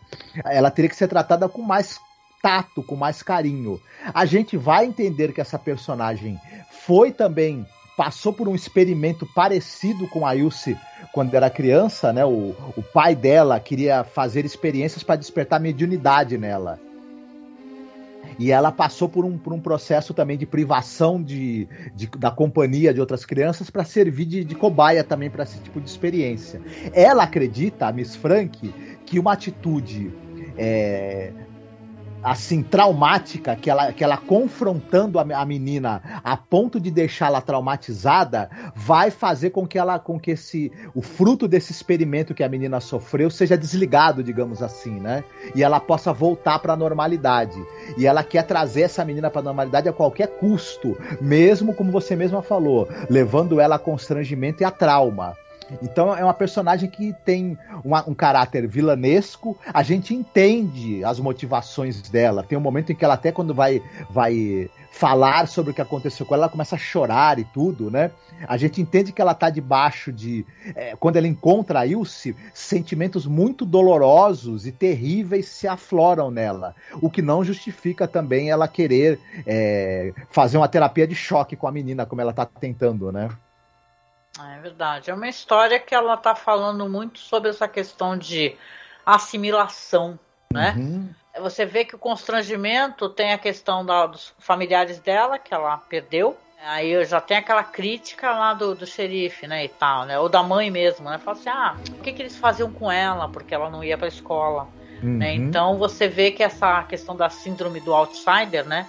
Ela 0.46 0.70
teria 0.70 0.90
que 0.90 0.96
ser 0.96 1.08
tratada 1.08 1.50
com 1.50 1.64
mais 1.64 2.00
tato, 2.40 2.84
com 2.84 2.96
mais 2.96 3.24
carinho. 3.24 3.82
A 4.14 4.26
gente 4.26 4.56
vai 4.58 4.86
entender 4.86 5.34
que 5.34 5.42
essa 5.42 5.58
personagem 5.58 6.40
foi 6.86 7.12
também 7.12 7.66
passou 7.96 8.34
por 8.34 8.48
um 8.48 8.56
experimento 8.56 9.26
parecido 9.26 10.08
com 10.08 10.26
a 10.26 10.36
Ilse 10.36 10.78
quando 11.14 11.34
era 11.34 11.50
criança, 11.50 12.14
né? 12.14 12.26
O, 12.26 12.56
o 12.76 12.84
pai 12.94 13.16
dela 13.16 13.60
queria 13.60 14.04
fazer 14.04 14.46
experiências 14.46 15.04
para 15.04 15.16
despertar 15.16 15.60
mediunidade 15.60 16.38
nela. 16.38 16.80
E 18.40 18.52
ela 18.52 18.72
passou 18.72 19.10
por 19.10 19.26
um, 19.26 19.38
por 19.38 19.54
um 19.54 19.60
processo 19.60 20.14
também 20.14 20.38
de 20.38 20.46
privação 20.46 21.22
de, 21.22 21.68
de 21.94 22.08
da 22.08 22.32
companhia 22.32 22.94
de 22.94 23.00
outras 23.00 23.26
crianças 23.26 23.70
para 23.70 23.84
servir 23.84 24.26
de, 24.26 24.44
de 24.44 24.56
cobaia 24.56 25.04
também 25.04 25.30
para 25.30 25.44
esse 25.44 25.60
tipo 25.60 25.80
de 25.80 25.90
experiência. 25.90 26.62
Ela 26.94 27.24
acredita, 27.24 27.88
a 27.88 27.92
Miss 27.92 28.16
Frank, 28.16 28.74
que 29.06 29.20
uma 29.20 29.34
atitude 29.34 30.12
é, 30.58 31.32
assim 32.24 32.62
traumática 32.62 33.56
que 33.56 33.70
ela, 33.70 33.92
que 33.92 34.04
ela 34.04 34.18
confrontando 34.18 35.20
a, 35.20 35.22
a 35.22 35.46
menina 35.46 36.22
a 36.24 36.38
ponto 36.38 36.80
de 36.80 36.92
deixá-la 36.92 37.42
traumatizada 37.42 38.50
vai 38.76 39.10
fazer 39.12 39.50
com 39.52 39.66
que 39.68 39.78
ela 39.78 40.00
com 40.00 40.20
que 40.20 40.32
esse 40.32 40.72
o 40.94 41.02
fruto 41.02 41.48
desse 41.48 41.72
experimento 41.72 42.34
que 42.34 42.44
a 42.44 42.50
menina 42.50 42.80
sofreu 42.80 43.30
seja 43.30 43.58
desligado 43.58 44.24
digamos 44.24 44.62
assim 44.62 45.00
né? 45.00 45.24
E 45.56 45.64
ela 45.64 45.80
possa 45.80 46.14
voltar 46.14 46.60
para 46.60 46.74
a 46.74 46.78
normalidade. 46.78 47.62
E 47.98 48.06
ela 48.06 48.24
quer 48.24 48.44
trazer 48.44 48.82
essa 48.82 49.04
menina 49.04 49.30
para 49.30 49.42
a 49.42 49.44
normalidade 49.44 49.90
a 49.90 49.94
qualquer 49.94 50.28
custo 50.28 50.98
mesmo 51.20 51.74
como 51.74 51.92
você 51.92 52.16
mesma 52.16 52.42
falou 52.42 52.88
levando 53.10 53.60
ela 53.60 53.76
a 53.76 53.80
constrangimento 53.80 54.62
e 54.62 54.66
a 54.66 54.72
trauma 54.72 55.36
então 55.82 56.16
é 56.16 56.24
uma 56.24 56.34
personagem 56.34 56.90
que 56.90 57.14
tem 57.26 57.58
uma, 57.84 58.08
um 58.08 58.14
caráter 58.14 58.68
vilanesco. 58.68 59.58
A 59.74 59.84
gente 59.84 60.14
entende 60.14 61.04
as 61.04 61.20
motivações 61.20 62.02
dela. 62.10 62.44
Tem 62.44 62.58
um 62.58 62.62
momento 62.62 62.92
em 62.92 62.96
que 62.96 63.06
ela 63.06 63.14
até 63.14 63.32
quando 63.32 63.54
vai 63.54 63.82
vai 64.10 64.70
falar 64.92 65.48
sobre 65.48 65.72
o 65.72 65.74
que 65.74 65.82
aconteceu 65.82 66.26
com 66.26 66.36
ela, 66.36 66.44
ela 66.44 66.52
começa 66.52 66.76
a 66.76 66.80
chorar 66.80 67.40
e 67.40 67.44
tudo, 67.46 67.90
né? 67.90 68.12
A 68.48 68.58
gente 68.58 68.82
entende 68.82 69.12
que 69.12 69.22
ela 69.22 69.34
tá 69.34 69.50
debaixo 69.50 70.12
de. 70.12 70.46
É, 70.76 70.96
quando 71.00 71.16
ela 71.16 71.28
encontra 71.28 71.80
a 71.80 71.86
Ilse, 71.86 72.36
sentimentos 72.54 73.26
muito 73.26 73.66
dolorosos 73.66 74.68
e 74.68 74.72
terríveis 74.72 75.48
se 75.48 75.68
afloram 75.68 76.30
nela. 76.30 76.76
O 77.02 77.10
que 77.10 77.22
não 77.22 77.44
justifica 77.44 78.08
também 78.08 78.50
ela 78.50 78.68
querer 78.68 79.20
é, 79.46 80.14
fazer 80.30 80.58
uma 80.58 80.68
terapia 80.68 81.08
de 81.08 81.16
choque 81.16 81.56
com 81.56 81.68
a 81.68 81.72
menina, 81.72 82.06
como 82.06 82.22
ela 82.22 82.34
tá 82.34 82.46
tentando, 82.46 83.12
né? 83.12 83.30
É 84.40 84.60
verdade. 84.62 85.10
É 85.10 85.14
uma 85.14 85.28
história 85.28 85.80
que 85.80 85.94
ela 85.94 86.14
está 86.14 86.34
falando 86.34 86.88
muito 86.88 87.20
sobre 87.20 87.50
essa 87.50 87.68
questão 87.68 88.18
de 88.18 88.56
assimilação, 89.06 90.18
né? 90.52 90.74
Uhum. 90.78 91.10
Você 91.40 91.66
vê 91.66 91.86
que 91.86 91.96
o 91.96 92.00
constrangimento 92.00 93.10
tem 93.10 93.34
a 93.34 93.38
questão 93.38 93.86
da, 93.86 94.06
dos 94.06 94.34
familiares 94.40 95.00
dela, 95.00 95.40
que 95.40 95.54
ela 95.54 95.78
perdeu. 95.78 96.38
Aí 96.64 97.04
já 97.06 97.20
tem 97.20 97.38
aquela 97.38 97.64
crítica 97.64 98.32
lá 98.32 98.54
do, 98.54 98.76
do 98.76 98.86
xerife, 98.86 99.48
né, 99.48 99.66
e 99.66 99.70
tal, 99.70 100.06
né? 100.06 100.20
Ou 100.20 100.30
da 100.30 100.44
mãe 100.44 100.70
mesmo, 100.70 101.10
né? 101.10 101.18
Fala 101.18 101.38
assim, 101.38 101.50
ah, 101.50 101.76
o 101.90 102.02
que, 102.02 102.14
que 102.14 102.22
eles 102.22 102.36
faziam 102.36 102.72
com 102.72 102.92
ela? 102.92 103.28
Porque 103.28 103.56
ela 103.56 103.70
não 103.70 103.84
ia 103.84 103.98
pra 103.98 104.08
escola. 104.08 104.66
Né? 104.66 104.70
Uhum. 105.02 105.18
Né? 105.18 105.34
Então 105.34 105.78
você 105.78 106.08
vê 106.08 106.32
que 106.32 106.44
essa 106.44 106.84
questão 106.84 107.16
da 107.16 107.30
síndrome 107.30 107.80
do 107.80 107.94
outsider, 107.94 108.66
né? 108.66 108.88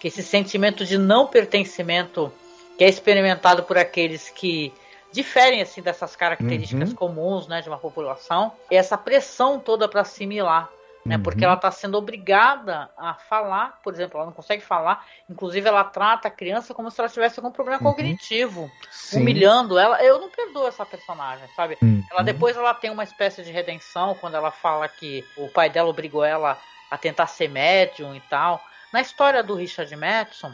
Que 0.00 0.08
esse 0.08 0.22
sentimento 0.22 0.84
de 0.84 0.96
não 0.96 1.26
pertencimento 1.26 2.32
que 2.78 2.84
é 2.84 2.88
experimentado 2.88 3.64
por 3.64 3.76
aqueles 3.76 4.30
que 4.30 4.72
diferem 5.12 5.62
assim 5.62 5.82
dessas 5.82 6.14
características 6.14 6.90
uhum. 6.90 6.94
comuns, 6.94 7.46
né, 7.46 7.60
de 7.60 7.68
uma 7.68 7.78
população, 7.78 8.52
essa 8.70 8.96
pressão 8.96 9.58
toda 9.58 9.88
para 9.88 10.02
assimilar 10.02 10.70
né? 11.04 11.16
Uhum. 11.16 11.22
Porque 11.22 11.44
ela 11.44 11.54
está 11.54 11.70
sendo 11.70 11.96
obrigada 11.96 12.90
a 12.96 13.14
falar, 13.14 13.80
por 13.82 13.92
exemplo, 13.92 14.18
ela 14.18 14.26
não 14.26 14.32
consegue 14.32 14.62
falar, 14.62 15.06
inclusive 15.28 15.66
ela 15.66 15.84
trata 15.84 16.28
a 16.28 16.30
criança 16.30 16.74
como 16.74 16.90
se 16.90 17.00
ela 17.00 17.08
tivesse 17.08 17.38
algum 17.38 17.50
problema 17.50 17.78
uhum. 17.82 17.90
cognitivo, 17.90 18.70
Sim. 18.90 19.20
humilhando 19.20 19.78
ela. 19.78 20.02
Eu 20.02 20.20
não 20.20 20.28
perdoo 20.28 20.66
essa 20.66 20.84
personagem, 20.84 21.48
sabe? 21.56 21.78
Uhum. 21.82 22.04
Ela 22.10 22.22
depois 22.22 22.56
ela 22.56 22.74
tem 22.74 22.90
uma 22.90 23.04
espécie 23.04 23.42
de 23.42 23.50
redenção 23.50 24.14
quando 24.20 24.34
ela 24.34 24.50
fala 24.50 24.88
que 24.88 25.24
o 25.36 25.48
pai 25.48 25.70
dela 25.70 25.88
obrigou 25.88 26.24
ela 26.24 26.58
a 26.90 26.98
tentar 26.98 27.26
ser 27.26 27.48
médium 27.48 28.14
e 28.14 28.20
tal. 28.20 28.62
Na 28.92 29.00
história 29.00 29.42
do 29.42 29.54
Richard 29.54 29.94
Madison, 29.96 30.52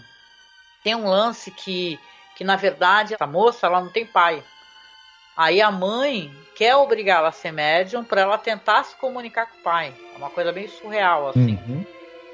tem 0.84 0.94
um 0.94 1.08
lance 1.08 1.50
que, 1.50 1.98
que 2.36 2.44
na 2.44 2.54
verdade, 2.54 3.14
essa 3.14 3.26
moça 3.26 3.66
ela 3.66 3.80
não 3.80 3.88
tem 3.88 4.06
pai. 4.06 4.44
Aí 5.36 5.60
a 5.60 5.70
mãe 5.70 6.30
quer 6.54 6.76
obrigá-la 6.76 7.28
a 7.28 7.32
ser 7.32 7.50
médium 7.50 8.04
para 8.04 8.20
ela 8.20 8.38
tentar 8.38 8.84
se 8.84 8.94
comunicar 8.96 9.46
com 9.46 9.58
o 9.58 9.62
pai. 9.62 9.92
É 10.14 10.18
uma 10.18 10.30
coisa 10.30 10.52
bem 10.52 10.68
surreal, 10.68 11.30
assim. 11.30 11.58
Uhum. 11.66 11.84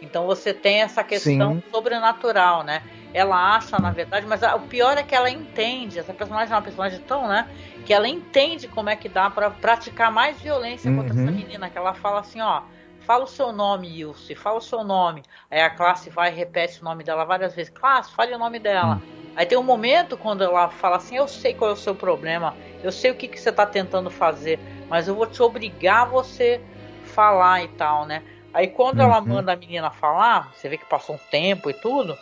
Então 0.03 0.27
você 0.27 0.53
tem 0.53 0.83
essa 0.83 1.05
questão 1.05 1.55
Sim. 1.55 1.63
sobrenatural, 1.71 2.65
né? 2.65 2.83
Ela 3.15 3.57
acha, 3.57 3.79
na 3.79 3.93
verdade, 3.93 4.27
mas 4.27 4.43
o 4.43 4.61
pior 4.61 4.99
é 4.99 5.03
que 5.05 5.15
ela 5.15 5.31
entende. 5.31 5.99
Essa 5.99 6.13
personagem 6.13 6.53
é 6.53 6.57
uma 6.57 6.63
personagem 6.63 6.99
tão, 7.01 7.29
né? 7.29 7.49
Que 7.87 7.95
ela 7.95 8.09
entende 8.09 8.67
como 8.67 8.91
é 8.91 8.97
que 8.97 9.09
dá 9.09 9.31
para 9.31 9.51
praticar 9.51 10.11
mais 10.11 10.41
violência 10.41 10.91
uhum. 10.91 10.97
contra 10.97 11.13
essa 11.13 11.23
uhum. 11.23 11.37
menina. 11.37 11.71
Que 11.71 11.79
ela 11.79 11.95
fala 11.95 12.21
assim, 12.21 12.41
ó. 12.41 12.63
Fala 13.07 13.25
o 13.25 13.29
seu 13.29 13.53
nome, 13.53 13.89
Ilse, 13.89 14.35
fala 14.35 14.59
o 14.59 14.63
seu 14.63 14.85
nome. 14.85 15.23
Aí 15.51 15.61
a 15.61 15.71
classe 15.71 16.09
vai 16.09 16.31
e 16.31 16.35
repete 16.35 16.81
o 16.81 16.85
nome 16.85 17.03
dela 17.03 17.25
várias 17.25 17.55
vezes. 17.55 17.73
Classe, 17.73 18.13
fale 18.13 18.35
o 18.35 18.39
nome 18.39 18.59
dela. 18.59 19.03
Aí 19.35 19.45
tem 19.45 19.59
um 19.59 19.63
momento 19.63 20.17
quando 20.17 20.45
ela 20.45 20.69
fala 20.69 20.97
assim: 20.97 21.17
Eu 21.17 21.27
sei 21.27 21.55
qual 21.55 21.71
é 21.71 21.73
o 21.73 21.77
seu 21.77 21.95
problema, 21.95 22.57
eu 22.83 22.93
sei 22.93 23.11
o 23.11 23.15
que, 23.15 23.27
que 23.27 23.41
você 23.41 23.51
está 23.51 23.67
tentando 23.67 24.11
fazer, 24.11 24.59
mas 24.89 25.09
eu 25.09 25.15
vou 25.15 25.27
te 25.27 25.43
obrigar 25.43 26.03
a 26.03 26.05
você 26.05 26.61
falar 27.05 27.65
e 27.65 27.69
tal, 27.69 28.07
né? 28.07 28.23
Aí 28.55 28.69
quando 28.69 28.99
uhum. 28.99 29.05
ela 29.05 29.21
manda 29.21 29.53
a 29.53 29.57
menina 29.57 29.91
falar, 29.91 30.53
você 30.55 30.69
vê 30.69 30.77
que 30.77 30.85
passou 30.85 31.17
um 31.17 31.31
tempo 31.31 31.71
e 31.71 31.75
tudo, 31.75 32.17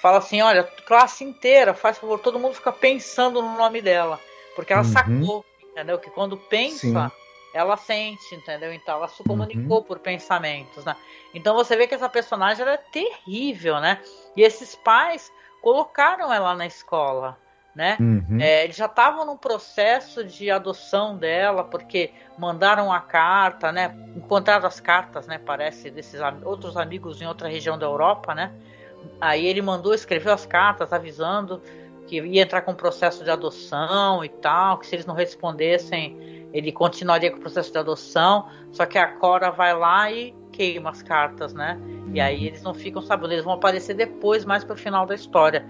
fala 0.00 0.18
assim: 0.18 0.42
Olha, 0.42 0.64
classe 0.64 1.22
inteira, 1.22 1.74
faz 1.74 1.98
favor, 1.98 2.18
todo 2.18 2.40
mundo 2.40 2.54
fica 2.54 2.72
pensando 2.72 3.40
no 3.40 3.56
nome 3.56 3.80
dela, 3.80 4.18
porque 4.56 4.72
ela 4.72 4.82
uhum. 4.82 4.88
sacou, 4.88 5.44
entendeu? 5.62 5.98
Que 5.98 6.10
quando 6.10 6.36
pensa. 6.36 7.10
Sim 7.10 7.23
ela 7.54 7.76
sente, 7.76 8.34
entendeu? 8.34 8.72
Então 8.72 8.96
ela 8.96 9.06
se 9.06 9.22
comunicou 9.22 9.78
uhum. 9.78 9.84
por 9.84 10.00
pensamentos, 10.00 10.84
né? 10.84 10.96
Então 11.32 11.54
você 11.54 11.76
vê 11.76 11.86
que 11.86 11.94
essa 11.94 12.08
personagem 12.08 12.66
é 12.66 12.76
terrível, 12.76 13.80
né? 13.80 14.00
E 14.36 14.42
esses 14.42 14.74
pais 14.74 15.32
colocaram 15.62 16.32
ela 16.32 16.52
na 16.56 16.66
escola, 16.66 17.38
né? 17.72 17.96
Uhum. 18.00 18.38
É, 18.40 18.64
eles 18.64 18.74
já 18.74 18.86
estavam 18.86 19.24
no 19.24 19.38
processo 19.38 20.24
de 20.24 20.50
adoção 20.50 21.16
dela, 21.16 21.62
porque 21.62 22.12
mandaram 22.36 22.92
a 22.92 23.00
carta, 23.00 23.70
né? 23.70 23.96
Encontraram 24.16 24.66
as 24.66 24.80
cartas, 24.80 25.28
né? 25.28 25.38
Parece 25.38 25.92
desses 25.92 26.20
outros 26.42 26.76
amigos 26.76 27.22
em 27.22 27.26
outra 27.26 27.48
região 27.48 27.78
da 27.78 27.86
Europa, 27.86 28.34
né? 28.34 28.52
Aí 29.20 29.46
ele 29.46 29.62
mandou, 29.62 29.94
escreveu 29.94 30.32
as 30.32 30.44
cartas 30.44 30.92
avisando 30.92 31.62
que 32.06 32.20
ia 32.20 32.42
entrar 32.42 32.62
com 32.62 32.74
processo 32.74 33.22
de 33.22 33.30
adoção 33.30 34.24
e 34.24 34.28
tal, 34.28 34.78
que 34.78 34.86
se 34.86 34.94
eles 34.94 35.06
não 35.06 35.14
respondessem, 35.14 36.33
ele 36.54 36.70
continuaria 36.70 37.32
com 37.32 37.38
o 37.38 37.40
processo 37.40 37.72
de 37.72 37.78
adoção. 37.78 38.48
Só 38.70 38.86
que 38.86 38.96
a 38.96 39.08
Cora 39.08 39.50
vai 39.50 39.76
lá 39.76 40.10
e 40.10 40.32
queima 40.52 40.90
as 40.90 41.02
cartas, 41.02 41.52
né? 41.52 41.76
E 42.12 42.20
aí 42.20 42.46
eles 42.46 42.62
não 42.62 42.72
ficam 42.72 43.02
sabendo, 43.02 43.32
eles 43.32 43.44
vão 43.44 43.54
aparecer 43.54 43.94
depois, 43.94 44.44
mais 44.44 44.62
pro 44.62 44.76
final 44.76 45.04
da 45.04 45.16
história. 45.16 45.66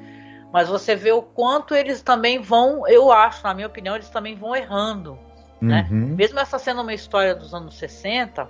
Mas 0.53 0.69
você 0.69 0.95
vê 0.95 1.11
o 1.11 1.23
quanto 1.23 1.75
eles 1.75 2.03
também 2.03 2.39
vão, 2.39 2.87
eu 2.87 3.11
acho, 3.11 3.43
na 3.43 3.55
minha 3.55 3.67
opinião, 3.67 3.97
eles 3.97 4.11
também 4.11 4.37
vão 4.37 4.55
errando. 4.55 5.19
Né? 5.61 5.89
Uhum. 5.91 6.15
Mesmo 6.15 6.39
essa 6.39 6.59
sendo 6.59 6.83
uma 6.83 6.93
história 6.93 7.35
dos 7.35 7.55
anos 7.55 7.79
60, 7.79 8.47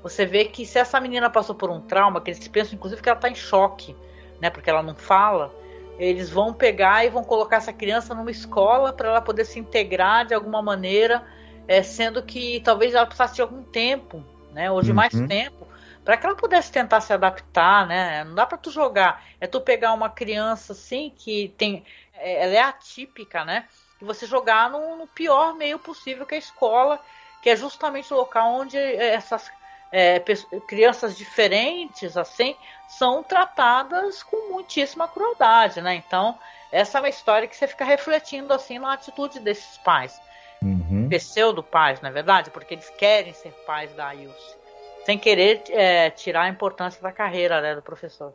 você 0.00 0.24
vê 0.24 0.44
que 0.44 0.64
se 0.64 0.78
essa 0.78 1.00
menina 1.00 1.28
passou 1.28 1.56
por 1.56 1.70
um 1.70 1.80
trauma, 1.80 2.20
que 2.20 2.30
eles 2.30 2.46
pensam 2.46 2.76
inclusive 2.76 3.02
que 3.02 3.08
ela 3.08 3.18
está 3.18 3.28
em 3.28 3.34
choque, 3.34 3.96
né? 4.40 4.48
Porque 4.48 4.70
ela 4.70 4.82
não 4.82 4.94
fala, 4.94 5.52
eles 5.98 6.30
vão 6.30 6.52
pegar 6.52 7.04
e 7.04 7.10
vão 7.10 7.24
colocar 7.24 7.56
essa 7.56 7.72
criança 7.72 8.14
numa 8.14 8.30
escola 8.30 8.92
para 8.92 9.08
ela 9.08 9.20
poder 9.20 9.44
se 9.44 9.58
integrar 9.58 10.24
de 10.24 10.32
alguma 10.32 10.62
maneira, 10.62 11.24
é, 11.68 11.82
sendo 11.82 12.22
que 12.22 12.60
talvez 12.64 12.94
ela 12.94 13.06
precisasse 13.06 13.36
de 13.36 13.42
algum 13.42 13.62
tempo 13.62 14.24
né? 14.58 14.70
Ou 14.70 14.82
de 14.82 14.90
uhum. 14.90 14.96
mais 14.96 15.12
tempo, 15.12 15.68
para 16.04 16.16
que 16.16 16.26
ela 16.26 16.34
pudesse 16.34 16.72
tentar 16.72 17.00
se 17.00 17.12
adaptar, 17.12 17.86
né? 17.86 18.24
Não 18.24 18.34
dá 18.34 18.46
para 18.46 18.58
tu 18.58 18.70
jogar. 18.70 19.22
É 19.40 19.46
tu 19.46 19.60
pegar 19.60 19.92
uma 19.92 20.10
criança 20.10 20.72
assim 20.72 21.12
que 21.16 21.54
tem, 21.56 21.84
é, 22.14 22.44
ela 22.44 22.54
é 22.54 22.60
atípica, 22.60 23.44
né? 23.44 23.66
E 24.00 24.04
você 24.04 24.26
jogar 24.26 24.70
no, 24.70 24.96
no 24.96 25.06
pior 25.06 25.54
meio 25.54 25.78
possível 25.78 26.26
que 26.26 26.34
é 26.34 26.38
a 26.38 26.40
escola, 26.40 27.00
que 27.42 27.50
é 27.50 27.56
justamente 27.56 28.12
o 28.12 28.16
local 28.16 28.52
onde 28.52 28.76
essas 28.76 29.50
é, 29.92 30.20
crianças 30.66 31.16
diferentes 31.16 32.16
assim 32.16 32.56
são 32.88 33.22
tratadas 33.22 34.22
com 34.22 34.52
muitíssima 34.52 35.06
crueldade, 35.08 35.80
né? 35.80 35.94
Então 35.94 36.38
essa 36.70 36.98
é 36.98 37.00
uma 37.00 37.08
história 37.08 37.48
que 37.48 37.56
você 37.56 37.66
fica 37.66 37.84
refletindo 37.84 38.52
assim 38.52 38.78
na 38.78 38.92
atitude 38.92 39.40
desses 39.40 39.78
pais 39.78 40.20
uhum. 40.62 41.08
pseudo 41.08 41.62
pais, 41.62 42.00
na 42.00 42.08
é 42.08 42.12
verdade, 42.12 42.50
porque 42.50 42.74
eles 42.74 42.90
querem 42.90 43.32
ser 43.32 43.52
pais 43.66 43.92
da 43.94 44.14
Ilse, 44.14 44.56
sem 45.04 45.18
querer 45.18 45.62
é, 45.70 46.10
tirar 46.10 46.42
a 46.42 46.48
importância 46.48 47.00
da 47.02 47.12
carreira 47.12 47.60
né, 47.60 47.74
do 47.74 47.82
professor. 47.82 48.32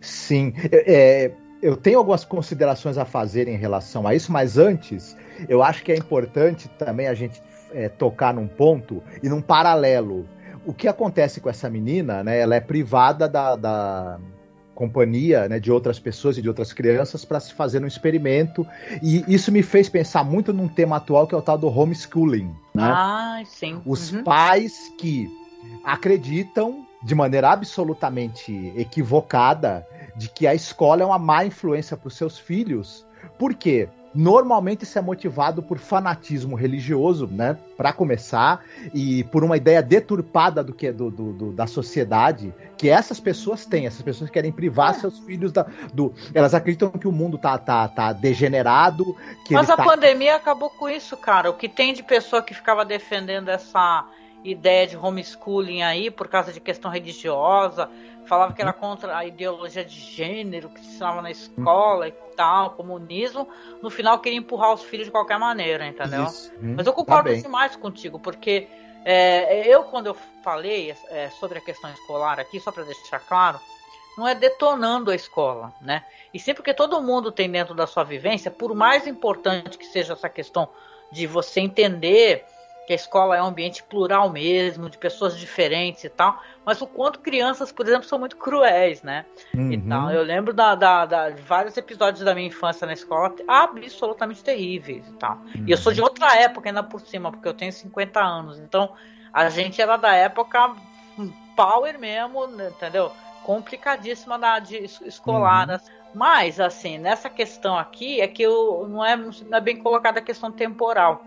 Sim, 0.00 0.54
é, 0.70 1.32
eu 1.60 1.76
tenho 1.76 1.98
algumas 1.98 2.24
considerações 2.24 2.98
a 2.98 3.04
fazer 3.04 3.48
em 3.48 3.56
relação 3.56 4.06
a 4.06 4.14
isso, 4.14 4.30
mas 4.30 4.58
antes, 4.58 5.16
eu 5.48 5.62
acho 5.62 5.82
que 5.82 5.92
é 5.92 5.96
importante 5.96 6.68
também 6.68 7.08
a 7.08 7.14
gente 7.14 7.42
é, 7.72 7.88
tocar 7.88 8.32
num 8.34 8.46
ponto 8.46 9.02
e 9.22 9.28
num 9.28 9.40
paralelo. 9.40 10.28
O 10.66 10.72
que 10.72 10.88
acontece 10.88 11.40
com 11.40 11.50
essa 11.50 11.68
menina, 11.68 12.22
né? 12.22 12.38
Ela 12.38 12.56
é 12.56 12.60
privada 12.60 13.28
da, 13.28 13.56
da 13.56 14.18
companhia 14.74 15.48
né, 15.48 15.58
de 15.58 15.70
outras 15.70 15.98
pessoas 15.98 16.36
e 16.36 16.42
de 16.42 16.48
outras 16.48 16.72
crianças 16.72 17.24
para 17.24 17.40
se 17.40 17.52
fazer 17.52 17.82
um 17.82 17.86
experimento. 17.86 18.66
E 19.02 19.24
isso 19.28 19.52
me 19.52 19.62
fez 19.62 19.88
pensar 19.88 20.24
muito 20.24 20.52
num 20.52 20.68
tema 20.68 20.96
atual 20.96 21.26
que 21.26 21.34
é 21.34 21.38
o 21.38 21.42
tal 21.42 21.56
do 21.56 21.68
homeschooling. 21.68 22.54
Né? 22.74 22.82
Ah, 22.82 23.42
sim. 23.46 23.80
Os 23.86 24.12
uhum. 24.12 24.24
pais 24.24 24.92
que 24.98 25.28
acreditam 25.84 26.86
de 27.02 27.14
maneira 27.14 27.50
absolutamente 27.50 28.72
equivocada 28.76 29.86
de 30.16 30.28
que 30.28 30.46
a 30.46 30.54
escola 30.54 31.02
é 31.02 31.06
uma 31.06 31.18
má 31.18 31.44
influência 31.44 31.96
para 31.96 32.08
os 32.08 32.16
seus 32.16 32.38
filhos. 32.38 33.04
Por 33.38 33.54
quê? 33.54 33.88
Normalmente 34.14 34.84
isso 34.84 34.98
é 34.98 35.02
motivado 35.02 35.62
por 35.62 35.78
fanatismo 35.78 36.54
religioso, 36.54 37.26
né? 37.26 37.58
Para 37.76 37.92
começar, 37.92 38.64
e 38.94 39.24
por 39.24 39.42
uma 39.42 39.56
ideia 39.56 39.82
deturpada 39.82 40.62
do 40.62 40.72
que 40.72 40.92
do, 40.92 41.10
do, 41.10 41.32
do, 41.32 41.52
da 41.52 41.66
sociedade 41.66 42.54
que 42.76 42.88
essas 42.88 43.18
pessoas 43.18 43.66
têm. 43.66 43.86
Essas 43.86 44.02
pessoas 44.02 44.30
querem 44.30 44.52
privar 44.52 44.90
é. 44.90 44.94
seus 44.94 45.18
filhos 45.20 45.50
da, 45.50 45.66
do. 45.92 46.14
Elas 46.32 46.54
acreditam 46.54 46.90
que 46.90 47.08
o 47.08 47.12
mundo 47.12 47.36
tá, 47.38 47.58
tá, 47.58 47.88
tá 47.88 48.12
degenerado. 48.12 49.16
Mas 49.50 49.68
a 49.68 49.76
tá... 49.76 49.82
pandemia 49.84 50.36
acabou 50.36 50.70
com 50.70 50.88
isso, 50.88 51.16
cara. 51.16 51.50
O 51.50 51.54
que 51.54 51.68
tem 51.68 51.92
de 51.92 52.02
pessoa 52.02 52.42
que 52.42 52.54
ficava 52.54 52.84
defendendo 52.84 53.48
essa 53.48 54.06
ideia 54.44 54.86
de 54.86 54.96
homeschooling 54.96 55.82
aí 55.82 56.10
por 56.10 56.28
causa 56.28 56.52
de 56.52 56.60
questão 56.60 56.90
religiosa, 56.90 57.88
falava 58.26 58.52
que 58.52 58.60
era 58.60 58.72
uhum. 58.72 58.78
contra 58.78 59.16
a 59.16 59.24
ideologia 59.24 59.84
de 59.84 59.98
gênero 59.98 60.68
que 60.68 60.80
se 60.80 60.86
ensinava 60.88 61.22
na 61.22 61.30
escola 61.30 62.08
e 62.08 62.12
tal, 62.34 62.70
comunismo, 62.70 63.48
no 63.82 63.90
final 63.90 64.18
queria 64.18 64.38
empurrar 64.38 64.72
os 64.74 64.82
filhos 64.82 65.06
de 65.06 65.10
qualquer 65.10 65.38
maneira, 65.38 65.86
entendeu? 65.86 66.26
Hum, 66.60 66.74
Mas 66.76 66.86
eu 66.86 66.92
concordo 66.92 67.30
tá 67.30 67.36
demais 67.36 67.76
contigo, 67.76 68.18
porque 68.18 68.68
é, 69.04 69.68
eu, 69.68 69.84
quando 69.84 70.06
eu 70.06 70.14
falei 70.42 70.94
é, 71.08 71.30
sobre 71.30 71.58
a 71.58 71.60
questão 71.60 71.90
escolar 71.90 72.40
aqui, 72.40 72.58
só 72.58 72.72
para 72.72 72.84
deixar 72.84 73.20
claro, 73.20 73.60
não 74.16 74.26
é 74.26 74.34
detonando 74.34 75.10
a 75.10 75.14
escola, 75.14 75.72
né? 75.80 76.04
E 76.32 76.38
sempre 76.38 76.62
que 76.62 76.72
todo 76.72 77.02
mundo 77.02 77.32
tem 77.32 77.50
dentro 77.50 77.74
da 77.74 77.86
sua 77.86 78.04
vivência, 78.04 78.50
por 78.50 78.74
mais 78.74 79.06
importante 79.06 79.76
que 79.76 79.86
seja 79.86 80.12
essa 80.12 80.28
questão 80.28 80.68
de 81.10 81.26
você 81.26 81.60
entender 81.60 82.46
que 82.86 82.92
a 82.92 82.96
escola 82.96 83.36
é 83.36 83.42
um 83.42 83.46
ambiente 83.46 83.82
plural 83.82 84.30
mesmo, 84.30 84.90
de 84.90 84.98
pessoas 84.98 85.38
diferentes 85.38 86.04
e 86.04 86.08
tal, 86.08 86.40
mas 86.64 86.80
o 86.82 86.86
quanto 86.86 87.20
crianças, 87.20 87.72
por 87.72 87.86
exemplo, 87.86 88.06
são 88.06 88.18
muito 88.18 88.36
cruéis, 88.36 89.02
né? 89.02 89.24
Uhum. 89.54 89.72
E 89.72 89.80
tal. 89.80 90.10
Eu 90.10 90.22
lembro 90.22 90.52
da, 90.52 90.74
da, 90.74 91.06
da, 91.06 91.30
de 91.30 91.42
vários 91.42 91.76
episódios 91.76 92.24
da 92.24 92.34
minha 92.34 92.48
infância 92.48 92.86
na 92.86 92.92
escola 92.92 93.34
absolutamente 93.48 94.44
terríveis 94.44 95.06
e 95.08 95.12
tal. 95.12 95.36
Uhum. 95.54 95.64
E 95.66 95.70
eu 95.70 95.76
sou 95.76 95.92
de 95.92 96.02
outra 96.02 96.36
época 96.36 96.68
ainda 96.68 96.82
por 96.82 97.00
cima, 97.00 97.30
porque 97.30 97.48
eu 97.48 97.54
tenho 97.54 97.72
50 97.72 98.20
anos, 98.20 98.58
então 98.58 98.92
a 99.32 99.48
gente 99.48 99.80
era 99.80 99.96
da 99.96 100.14
época 100.14 100.74
power 101.56 101.98
mesmo, 101.98 102.46
né, 102.48 102.68
entendeu? 102.68 103.10
Complicadíssima 103.44 104.38
da 104.38 104.58
de 104.58 104.76
escolar. 105.04 105.68
Uhum. 105.68 105.78
Mas, 106.14 106.60
assim, 106.60 106.96
nessa 106.96 107.28
questão 107.28 107.76
aqui, 107.76 108.20
é 108.20 108.28
que 108.28 108.42
eu, 108.42 108.86
não, 108.88 109.04
é, 109.04 109.16
não 109.16 109.58
é 109.58 109.60
bem 109.60 109.76
colocada 109.76 110.20
a 110.20 110.22
questão 110.22 110.50
temporal. 110.50 111.24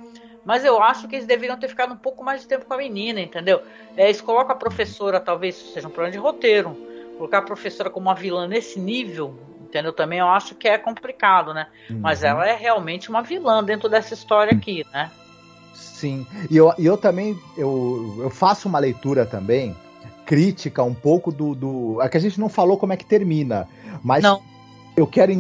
Mas 0.48 0.64
eu 0.64 0.82
acho 0.82 1.10
que 1.10 1.16
eles 1.18 1.28
deveriam 1.28 1.60
ter 1.60 1.68
ficado 1.68 1.93
um 1.93 1.98
pouco 1.98 2.24
mais 2.24 2.39
de 2.39 2.48
tempo 2.48 2.64
com 2.64 2.74
a 2.74 2.78
menina, 2.78 3.20
entendeu? 3.20 3.62
É, 3.98 4.06
eles 4.06 4.22
colocam 4.22 4.54
a 4.54 4.58
professora, 4.58 5.20
talvez 5.20 5.56
seja 5.74 5.89
um 5.89 5.91
problema 5.91 6.14
de 6.14 6.18
roteiro. 6.18 6.74
Colocar 7.18 7.39
a 7.39 7.41
professora 7.41 7.89
como 7.89 8.08
uma 8.08 8.16
vilã 8.16 8.48
nesse 8.48 8.80
nível, 8.80 9.38
entendeu? 9.62 9.91
Também 9.91 10.20
eu 10.20 10.28
acho 10.30 10.56
que 10.56 10.66
é 10.66 10.78
complicado, 10.78 11.54
né? 11.54 11.68
Uhum. 11.89 12.00
Mas 12.00 12.24
ela 12.24 12.48
é 12.48 12.56
realmente 12.56 13.10
uma 13.10 13.22
vilã 13.22 13.62
dentro 13.62 13.89
dessa 13.89 14.14
história 14.14 14.54
aqui, 14.54 14.86
né? 14.93 15.12
Sim. 15.74 16.26
E 16.50 16.56
eu, 16.56 16.74
e 16.78 16.86
eu 16.86 16.95
também 16.95 17.38
eu, 17.58 18.20
eu 18.22 18.30
faço 18.30 18.70
uma 18.70 18.80
leitura 18.80 19.26
também 19.26 19.76
crítica 20.26 20.82
um 20.82 20.93
pouco 20.93 21.30
do, 21.30 21.54
do. 21.54 22.02
É 22.02 22.08
que 22.08 22.16
a 22.16 22.22
gente 22.22 22.39
não 22.39 22.48
falou 22.48 22.78
como 22.78 22.93
é 22.93 22.98
que 22.98 23.06
termina. 23.06 23.68
Mas 24.02 24.24
não 24.24 24.41
eu 24.98 25.06
quero. 25.06 25.32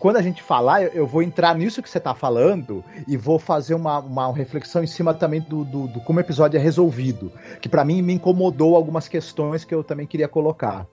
Quando 0.00 0.16
a 0.16 0.22
gente 0.22 0.42
falar, 0.42 0.82
eu 0.82 1.06
vou 1.06 1.22
entrar 1.22 1.54
nisso 1.54 1.80
que 1.80 1.88
você 1.88 1.98
está 1.98 2.12
falando 2.12 2.84
e 3.06 3.16
vou 3.16 3.38
fazer 3.38 3.74
uma, 3.74 4.00
uma 4.00 4.32
reflexão 4.34 4.82
em 4.82 4.86
cima 4.88 5.14
também 5.14 5.40
do, 5.40 5.64
do, 5.64 5.86
do 5.86 6.00
como 6.00 6.18
o 6.18 6.20
episódio 6.20 6.58
é 6.58 6.60
resolvido. 6.60 7.32
Que 7.62 7.68
para 7.68 7.84
mim 7.84 8.02
me 8.02 8.12
incomodou 8.12 8.74
algumas 8.74 9.06
questões 9.06 9.64
que 9.64 9.72
eu 9.72 9.84
também 9.84 10.08
queria 10.08 10.26
colocar. 10.26 10.88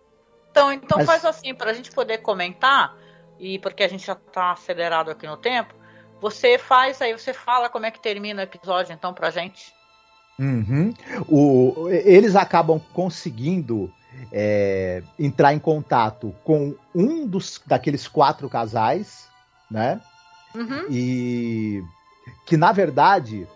Então, 0.51 0.71
então 0.71 0.99
Mas... 0.99 1.07
faz 1.07 1.25
assim, 1.25 1.55
para 1.55 1.71
a 1.71 1.73
gente 1.73 1.91
poder 1.91 2.19
comentar, 2.19 2.95
e 3.39 3.57
porque 3.57 3.83
a 3.83 3.87
gente 3.87 4.05
já 4.05 4.13
está 4.13 4.51
acelerado 4.51 5.09
aqui 5.09 5.25
no 5.25 5.35
tempo, 5.35 5.73
você 6.21 6.59
faz 6.59 7.01
aí, 7.01 7.11
você 7.11 7.33
fala 7.33 7.67
como 7.67 7.87
é 7.87 7.91
que 7.91 7.99
termina 7.99 8.41
o 8.41 8.43
episódio, 8.43 8.93
então, 8.93 9.11
pra 9.11 9.31
gente. 9.31 9.73
Uhum. 10.37 10.93
O, 11.27 11.89
eles 11.89 12.35
acabam 12.35 12.79
conseguindo 12.93 13.91
é, 14.31 15.03
entrar 15.17 15.53
em 15.53 15.59
contato 15.59 16.33
com 16.43 16.75
um 16.93 17.27
dos 17.27 17.61
daqueles 17.65 18.07
quatro 18.07 18.49
casais, 18.49 19.27
né? 19.69 20.01
Uhum. 20.55 20.85
E 20.89 21.83
que 22.45 22.57
na 22.57 22.71
verdade, 22.71 23.47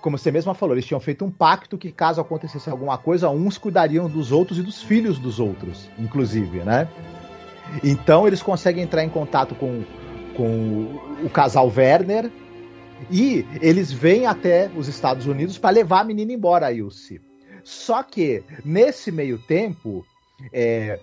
como 0.00 0.18
você 0.18 0.30
mesma 0.30 0.54
falou, 0.54 0.74
eles 0.74 0.86
tinham 0.86 1.00
feito 1.00 1.24
um 1.24 1.30
pacto 1.30 1.78
que 1.78 1.90
caso 1.90 2.20
acontecesse 2.20 2.68
alguma 2.70 2.98
coisa, 2.98 3.28
uns 3.28 3.58
cuidariam 3.58 4.08
dos 4.08 4.32
outros 4.32 4.58
e 4.58 4.62
dos 4.62 4.82
filhos 4.82 5.18
dos 5.18 5.40
outros, 5.40 5.88
inclusive, 5.98 6.60
né? 6.60 6.88
Então 7.82 8.26
eles 8.26 8.42
conseguem 8.42 8.84
entrar 8.84 9.02
em 9.02 9.08
contato 9.08 9.54
com, 9.54 9.84
com 10.36 11.00
o 11.24 11.30
casal 11.30 11.72
Werner 11.74 12.30
e 13.10 13.44
eles 13.60 13.92
vêm 13.92 14.26
até 14.26 14.70
os 14.76 14.88
Estados 14.88 15.26
Unidos 15.26 15.58
para 15.58 15.70
levar 15.70 16.00
a 16.00 16.04
menina 16.04 16.32
embora, 16.32 16.72
Ilse. 16.72 17.20
Só 17.66 18.00
que 18.04 18.44
nesse 18.64 19.10
meio 19.10 19.38
tempo 19.38 20.06
é, 20.52 21.00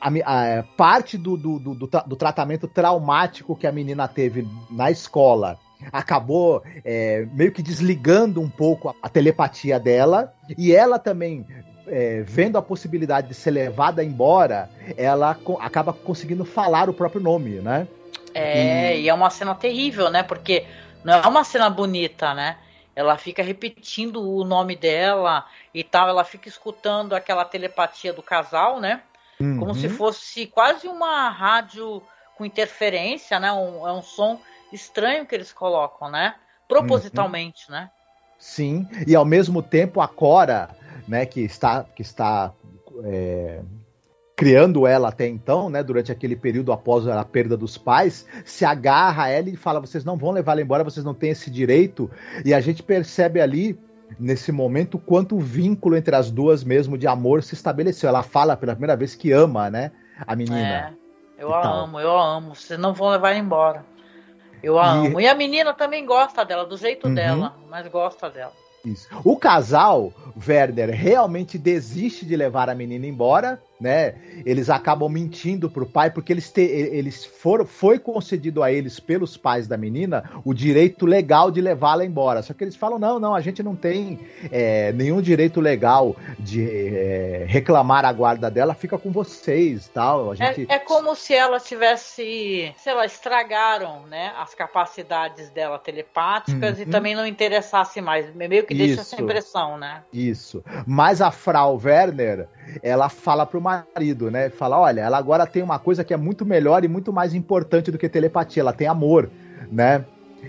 a, 0.00 0.08
a, 0.08 0.62
parte 0.62 1.18
do, 1.18 1.36
do, 1.36 1.58
do, 1.58 1.74
do, 1.74 2.16
tratamento 2.16 2.68
traumático 2.68 3.56
que 3.56 3.66
a 3.66 3.72
menina 3.72 4.06
teve 4.06 4.46
na 4.70 4.92
escola 4.92 5.58
acabou 5.92 6.62
é, 6.84 7.26
meio 7.32 7.50
que 7.50 7.60
desligando 7.60 8.40
um 8.40 8.48
pouco 8.48 8.90
a, 8.90 8.94
a 9.02 9.08
telepatia 9.08 9.80
dela 9.80 10.32
e 10.56 10.72
ela 10.72 11.00
também 11.00 11.44
é, 11.88 12.22
vendo 12.22 12.56
a 12.56 12.62
possibilidade 12.62 13.26
de 13.26 13.34
ser 13.34 13.50
levada 13.50 14.04
embora, 14.04 14.70
ela 14.96 15.34
co 15.34 15.58
acaba 15.60 15.92
conseguindo 15.92 16.44
falar 16.44 16.88
o 16.88 16.94
próprio 16.94 17.20
nome, 17.20 17.58
né? 17.58 17.88
É, 18.32 18.96
e... 18.96 19.02
e... 19.02 19.08
é 19.08 19.14
uma 19.14 19.30
cena 19.30 19.52
terrível, 19.52 20.10
né? 20.10 20.22
Porque 20.22 20.64
não 21.02 21.14
é 21.14 21.26
uma 21.26 21.42
cena 21.42 21.68
bonita, 21.68 22.32
né? 22.34 22.56
Ela 22.94 23.16
fica 23.16 23.42
repetindo 23.42 24.22
o 24.22 24.44
nome 24.44 24.76
dela 24.76 25.46
e 25.72 25.82
tal, 25.82 26.08
ela 26.08 26.24
fica 26.24 26.48
escutando 26.48 27.14
aquela 27.14 27.44
telepatia 27.44 28.12
do 28.12 28.22
casal, 28.22 28.80
né? 28.80 29.02
Uhum. 29.40 29.58
Como 29.58 29.74
se 29.74 29.88
fosse 29.88 30.46
quase 30.46 30.86
uma 30.86 31.28
rádio 31.30 32.02
com 32.36 32.44
interferência, 32.44 33.40
né? 33.40 33.52
Um, 33.52 33.86
é 33.86 33.92
um 33.92 34.02
som 34.02 34.40
estranho 34.72 35.26
que 35.26 35.34
eles 35.34 35.52
colocam, 35.52 36.10
né? 36.10 36.34
Propositalmente, 36.68 37.66
uhum. 37.68 37.76
né? 37.76 37.90
Sim, 38.38 38.88
e 39.06 39.14
ao 39.14 39.24
mesmo 39.24 39.62
tempo 39.62 40.00
a 40.00 40.08
Cora, 40.08 40.70
né, 41.06 41.24
que 41.24 41.40
está, 41.42 41.84
que 41.84 42.02
está 42.02 42.52
é, 43.04 43.62
criando 44.42 44.88
ela 44.88 45.10
até 45.10 45.28
então, 45.28 45.70
né, 45.70 45.84
durante 45.84 46.10
aquele 46.10 46.34
período 46.34 46.72
após 46.72 47.06
a 47.06 47.24
perda 47.24 47.56
dos 47.56 47.78
pais, 47.78 48.26
se 48.44 48.64
agarra 48.64 49.24
a 49.24 49.28
ela 49.28 49.48
e 49.48 49.54
fala: 49.54 49.78
vocês 49.78 50.04
não 50.04 50.16
vão 50.16 50.32
levá-la 50.32 50.60
embora, 50.60 50.82
vocês 50.82 51.04
não 51.04 51.14
têm 51.14 51.30
esse 51.30 51.48
direito. 51.48 52.10
E 52.44 52.52
a 52.52 52.60
gente 52.60 52.82
percebe 52.82 53.40
ali 53.40 53.78
nesse 54.18 54.50
momento 54.50 54.98
quanto 54.98 55.36
o 55.36 55.40
vínculo 55.40 55.96
entre 55.96 56.16
as 56.16 56.28
duas 56.28 56.64
mesmo 56.64 56.98
de 56.98 57.06
amor 57.06 57.44
se 57.44 57.54
estabeleceu. 57.54 58.08
Ela 58.08 58.24
fala 58.24 58.56
pela 58.56 58.72
primeira 58.72 58.96
vez 58.96 59.14
que 59.14 59.30
ama, 59.30 59.70
né, 59.70 59.92
a 60.26 60.34
menina. 60.34 60.58
É, 60.58 60.92
eu 61.38 61.54
a 61.54 61.64
amo, 61.64 62.00
eu 62.00 62.10
a 62.10 62.36
amo. 62.36 62.56
Vocês 62.56 62.80
não 62.80 62.92
vão 62.92 63.10
levar 63.10 63.36
embora. 63.36 63.84
Eu 64.60 64.76
a 64.76 64.86
e... 64.86 65.06
amo. 65.06 65.20
E 65.20 65.28
a 65.28 65.36
menina 65.36 65.72
também 65.72 66.04
gosta 66.04 66.44
dela, 66.44 66.66
do 66.66 66.76
jeito 66.76 67.06
uhum. 67.06 67.14
dela, 67.14 67.54
mas 67.70 67.86
gosta 67.86 68.28
dela. 68.28 68.52
Isso. 68.84 69.06
O 69.22 69.36
casal, 69.36 70.12
Werner, 70.48 70.90
realmente 70.90 71.56
desiste 71.56 72.26
de 72.26 72.34
levar 72.34 72.68
a 72.68 72.74
menina 72.74 73.06
embora 73.06 73.62
né? 73.82 74.14
Eles 74.46 74.70
acabam 74.70 75.10
mentindo 75.10 75.68
pro 75.68 75.84
pai 75.84 76.10
porque 76.10 76.32
eles, 76.32 76.50
te, 76.50 76.62
eles 76.62 77.24
foram, 77.24 77.66
foi 77.66 77.98
concedido 77.98 78.62
a 78.62 78.72
eles 78.72 79.00
pelos 79.00 79.36
pais 79.36 79.66
da 79.66 79.76
menina 79.76 80.24
o 80.44 80.54
direito 80.54 81.04
legal 81.04 81.50
de 81.50 81.60
levá-la 81.60 82.04
embora. 82.04 82.42
Só 82.42 82.54
que 82.54 82.62
eles 82.62 82.76
falam 82.76 82.98
não, 82.98 83.18
não, 83.18 83.34
a 83.34 83.40
gente 83.40 83.62
não 83.62 83.74
tem 83.74 84.20
é, 84.50 84.92
nenhum 84.92 85.20
direito 85.20 85.60
legal 85.60 86.16
de 86.38 86.62
é, 86.96 87.44
reclamar 87.48 88.04
a 88.04 88.12
guarda 88.12 88.50
dela, 88.50 88.74
fica 88.74 88.96
com 88.96 89.10
vocês, 89.10 89.88
tal. 89.88 90.30
A 90.30 90.34
gente... 90.34 90.66
é, 90.70 90.76
é 90.76 90.78
como 90.78 91.14
se 91.16 91.34
ela 91.34 91.58
tivesse, 91.58 92.72
sei 92.78 92.94
lá, 92.94 93.04
estragaram, 93.04 94.06
né, 94.06 94.32
as 94.38 94.54
capacidades 94.54 95.50
dela 95.50 95.78
telepáticas 95.78 96.76
uhum. 96.76 96.82
e 96.82 96.86
também 96.86 97.14
não 97.14 97.26
interessasse 97.26 98.00
mais, 98.00 98.32
meio 98.34 98.64
que 98.64 98.74
deixa 98.74 98.94
Isso. 98.94 99.14
essa 99.14 99.22
impressão, 99.22 99.76
né? 99.76 100.02
Isso. 100.12 100.62
Mas 100.86 101.20
a 101.20 101.30
Frau 101.30 101.80
Werner, 101.82 102.46
ela 102.82 103.08
fala 103.08 103.44
pro 103.44 103.60
marido, 103.60 103.71
né? 104.30 104.50
Fala, 104.50 104.78
olha, 104.78 105.00
ela 105.00 105.18
agora 105.18 105.46
tem 105.46 105.62
uma 105.62 105.78
coisa 105.78 106.04
que 106.04 106.12
é 106.12 106.16
muito 106.16 106.44
melhor 106.44 106.84
e 106.84 106.88
muito 106.88 107.12
mais 107.12 107.34
importante 107.34 107.90
do 107.90 107.98
que 107.98 108.08
telepatia, 108.08 108.62
ela 108.62 108.72
tem 108.72 108.86
amor, 108.86 109.30
né? 109.70 110.04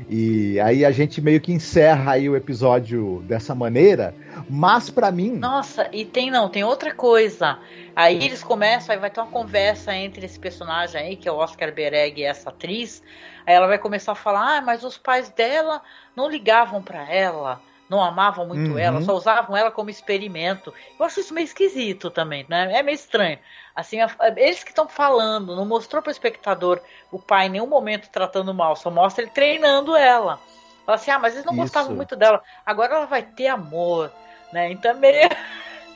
E 0.09 0.59
aí 0.59 0.83
a 0.83 0.91
gente 0.91 1.21
meio 1.21 1.39
que 1.39 1.53
encerra 1.53 2.13
aí 2.13 2.27
o 2.27 2.35
episódio 2.35 3.23
dessa 3.27 3.53
maneira, 3.53 4.13
mas 4.49 4.89
para 4.89 5.11
mim. 5.11 5.33
Nossa, 5.33 5.87
e 5.93 6.03
tem 6.03 6.31
não, 6.31 6.49
tem 6.49 6.63
outra 6.63 6.93
coisa. 6.93 7.59
Aí 7.95 8.23
eles 8.23 8.43
começam, 8.43 8.93
aí 8.93 8.99
vai 8.99 9.11
ter 9.11 9.19
uma 9.19 9.29
conversa 9.29 9.95
entre 9.95 10.25
esse 10.25 10.39
personagem 10.39 10.99
aí, 10.99 11.15
que 11.15 11.29
é 11.29 11.31
o 11.31 11.35
Oscar 11.35 11.73
Bereg 11.73 12.19
e 12.19 12.23
essa 12.23 12.49
atriz. 12.49 13.03
Aí 13.45 13.53
ela 13.53 13.67
vai 13.67 13.77
começar 13.77 14.13
a 14.13 14.15
falar: 14.15 14.57
"Ah, 14.57 14.61
mas 14.61 14.83
os 14.83 14.97
pais 14.97 15.29
dela 15.29 15.81
não 16.15 16.27
ligavam 16.29 16.81
para 16.81 17.07
ela" 17.11 17.61
não 17.93 18.03
amavam 18.03 18.47
muito 18.47 18.71
uhum. 18.71 18.77
ela, 18.79 19.01
só 19.03 19.15
usavam 19.15 19.55
ela 19.55 19.69
como 19.69 19.91
experimento. 19.91 20.73
Eu 20.99 21.05
acho 21.05 21.19
isso 21.19 21.33
meio 21.33 21.45
esquisito 21.45 22.09
também, 22.09 22.43
né? 22.49 22.71
É 22.73 22.81
meio 22.81 22.95
estranho. 22.95 23.37
Assim, 23.75 23.97
eles 24.35 24.63
que 24.63 24.71
estão 24.71 24.87
falando, 24.87 25.55
não 25.55 25.65
mostrou 25.65 26.01
para 26.01 26.09
o 26.09 26.11
espectador 26.11 26.81
o 27.11 27.19
pai 27.19 27.45
em 27.45 27.49
nenhum 27.49 27.67
momento 27.67 28.09
tratando 28.09 28.53
mal, 28.53 28.75
só 28.75 28.89
mostra 28.89 29.23
ele 29.23 29.31
treinando 29.31 29.95
ela. 29.95 30.39
Fala 30.85 30.95
assim, 30.95 31.11
ah, 31.11 31.19
mas 31.19 31.33
eles 31.33 31.45
não 31.45 31.53
isso. 31.53 31.61
gostavam 31.61 31.95
muito 31.95 32.15
dela. 32.15 32.41
Agora 32.65 32.95
ela 32.95 33.05
vai 33.05 33.21
ter 33.21 33.47
amor, 33.47 34.11
né? 34.51 34.71
Então 34.71 34.91
é 34.91 34.93
meio... 34.95 35.29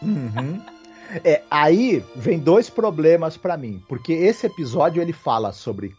Uhum. 0.02 0.62
É, 1.24 1.42
aí 1.50 2.04
vem 2.16 2.38
dois 2.38 2.70
problemas 2.70 3.38
para 3.38 3.58
mim, 3.58 3.82
porque 3.88 4.14
esse 4.14 4.46
episódio 4.46 5.02
ele 5.02 5.14
fala 5.14 5.52
sobre 5.52 5.96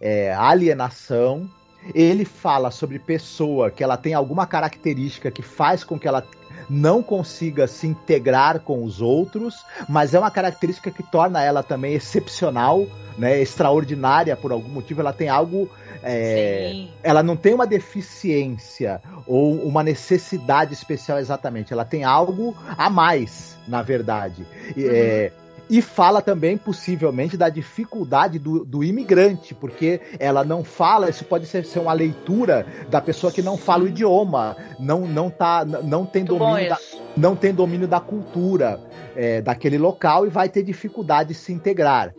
é, 0.00 0.34
alienação 0.34 1.48
ele 1.94 2.24
fala 2.24 2.70
sobre 2.70 2.98
pessoa 2.98 3.70
que 3.70 3.82
ela 3.82 3.96
tem 3.96 4.14
alguma 4.14 4.46
característica 4.46 5.30
que 5.30 5.42
faz 5.42 5.82
com 5.82 5.98
que 5.98 6.06
ela 6.06 6.26
não 6.70 7.02
consiga 7.02 7.66
se 7.66 7.88
integrar 7.88 8.60
com 8.60 8.84
os 8.84 9.02
outros, 9.02 9.64
mas 9.88 10.14
é 10.14 10.18
uma 10.18 10.30
característica 10.30 10.90
que 10.90 11.02
torna 11.02 11.42
ela 11.42 11.64
também 11.64 11.94
excepcional, 11.94 12.86
né, 13.18 13.42
extraordinária 13.42 14.36
por 14.36 14.52
algum 14.52 14.68
motivo. 14.68 15.00
Ela 15.00 15.12
tem 15.12 15.28
algo, 15.28 15.68
é, 16.00 16.86
ela 17.02 17.24
não 17.24 17.36
tem 17.36 17.54
uma 17.54 17.66
deficiência 17.66 19.02
ou 19.26 19.54
uma 19.66 19.82
necessidade 19.82 20.72
especial 20.72 21.18
exatamente. 21.18 21.72
Ela 21.72 21.84
tem 21.84 22.04
algo 22.04 22.56
a 22.78 22.88
mais, 22.88 23.56
na 23.66 23.82
verdade. 23.82 24.46
Uhum. 24.76 24.84
É, 24.86 25.32
e 25.70 25.80
fala 25.80 26.20
também, 26.20 26.58
possivelmente, 26.58 27.36
da 27.36 27.48
dificuldade 27.48 28.40
do, 28.40 28.64
do 28.64 28.82
imigrante, 28.82 29.54
porque 29.54 30.00
ela 30.18 30.42
não 30.42 30.64
fala, 30.64 31.08
isso 31.08 31.24
pode 31.24 31.46
ser, 31.46 31.64
ser 31.64 31.78
uma 31.78 31.92
leitura 31.92 32.66
da 32.88 33.00
pessoa 33.00 33.32
que 33.32 33.40
não 33.40 33.56
fala 33.56 33.84
o 33.84 33.88
idioma, 33.88 34.56
não, 34.80 35.06
não, 35.06 35.30
tá, 35.30 35.64
não, 35.64 36.04
tem, 36.04 36.24
domínio 36.24 36.68
da, 36.68 36.78
não 37.16 37.36
tem 37.36 37.54
domínio 37.54 37.86
da 37.86 38.00
cultura 38.00 38.80
é, 39.14 39.40
daquele 39.40 39.78
local 39.78 40.26
e 40.26 40.28
vai 40.28 40.48
ter 40.48 40.64
dificuldade 40.64 41.28
de 41.28 41.34
se 41.36 41.52
integrar. 41.52 42.12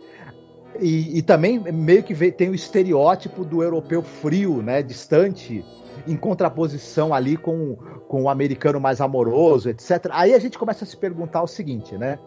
E, 0.80 1.18
e 1.18 1.20
também 1.20 1.58
meio 1.58 2.02
que 2.02 2.14
tem 2.32 2.48
o 2.48 2.54
estereótipo 2.54 3.44
do 3.44 3.62
europeu 3.62 4.02
frio, 4.02 4.62
né, 4.62 4.82
distante, 4.82 5.62
em 6.06 6.16
contraposição 6.16 7.12
ali 7.12 7.36
com, 7.36 7.76
com 8.08 8.22
o 8.22 8.28
americano 8.30 8.80
mais 8.80 8.98
amoroso, 9.02 9.68
etc. 9.68 10.06
Aí 10.10 10.32
a 10.32 10.38
gente 10.38 10.58
começa 10.58 10.84
a 10.84 10.86
se 10.86 10.96
perguntar 10.96 11.42
o 11.42 11.46
seguinte, 11.46 11.98
né? 11.98 12.18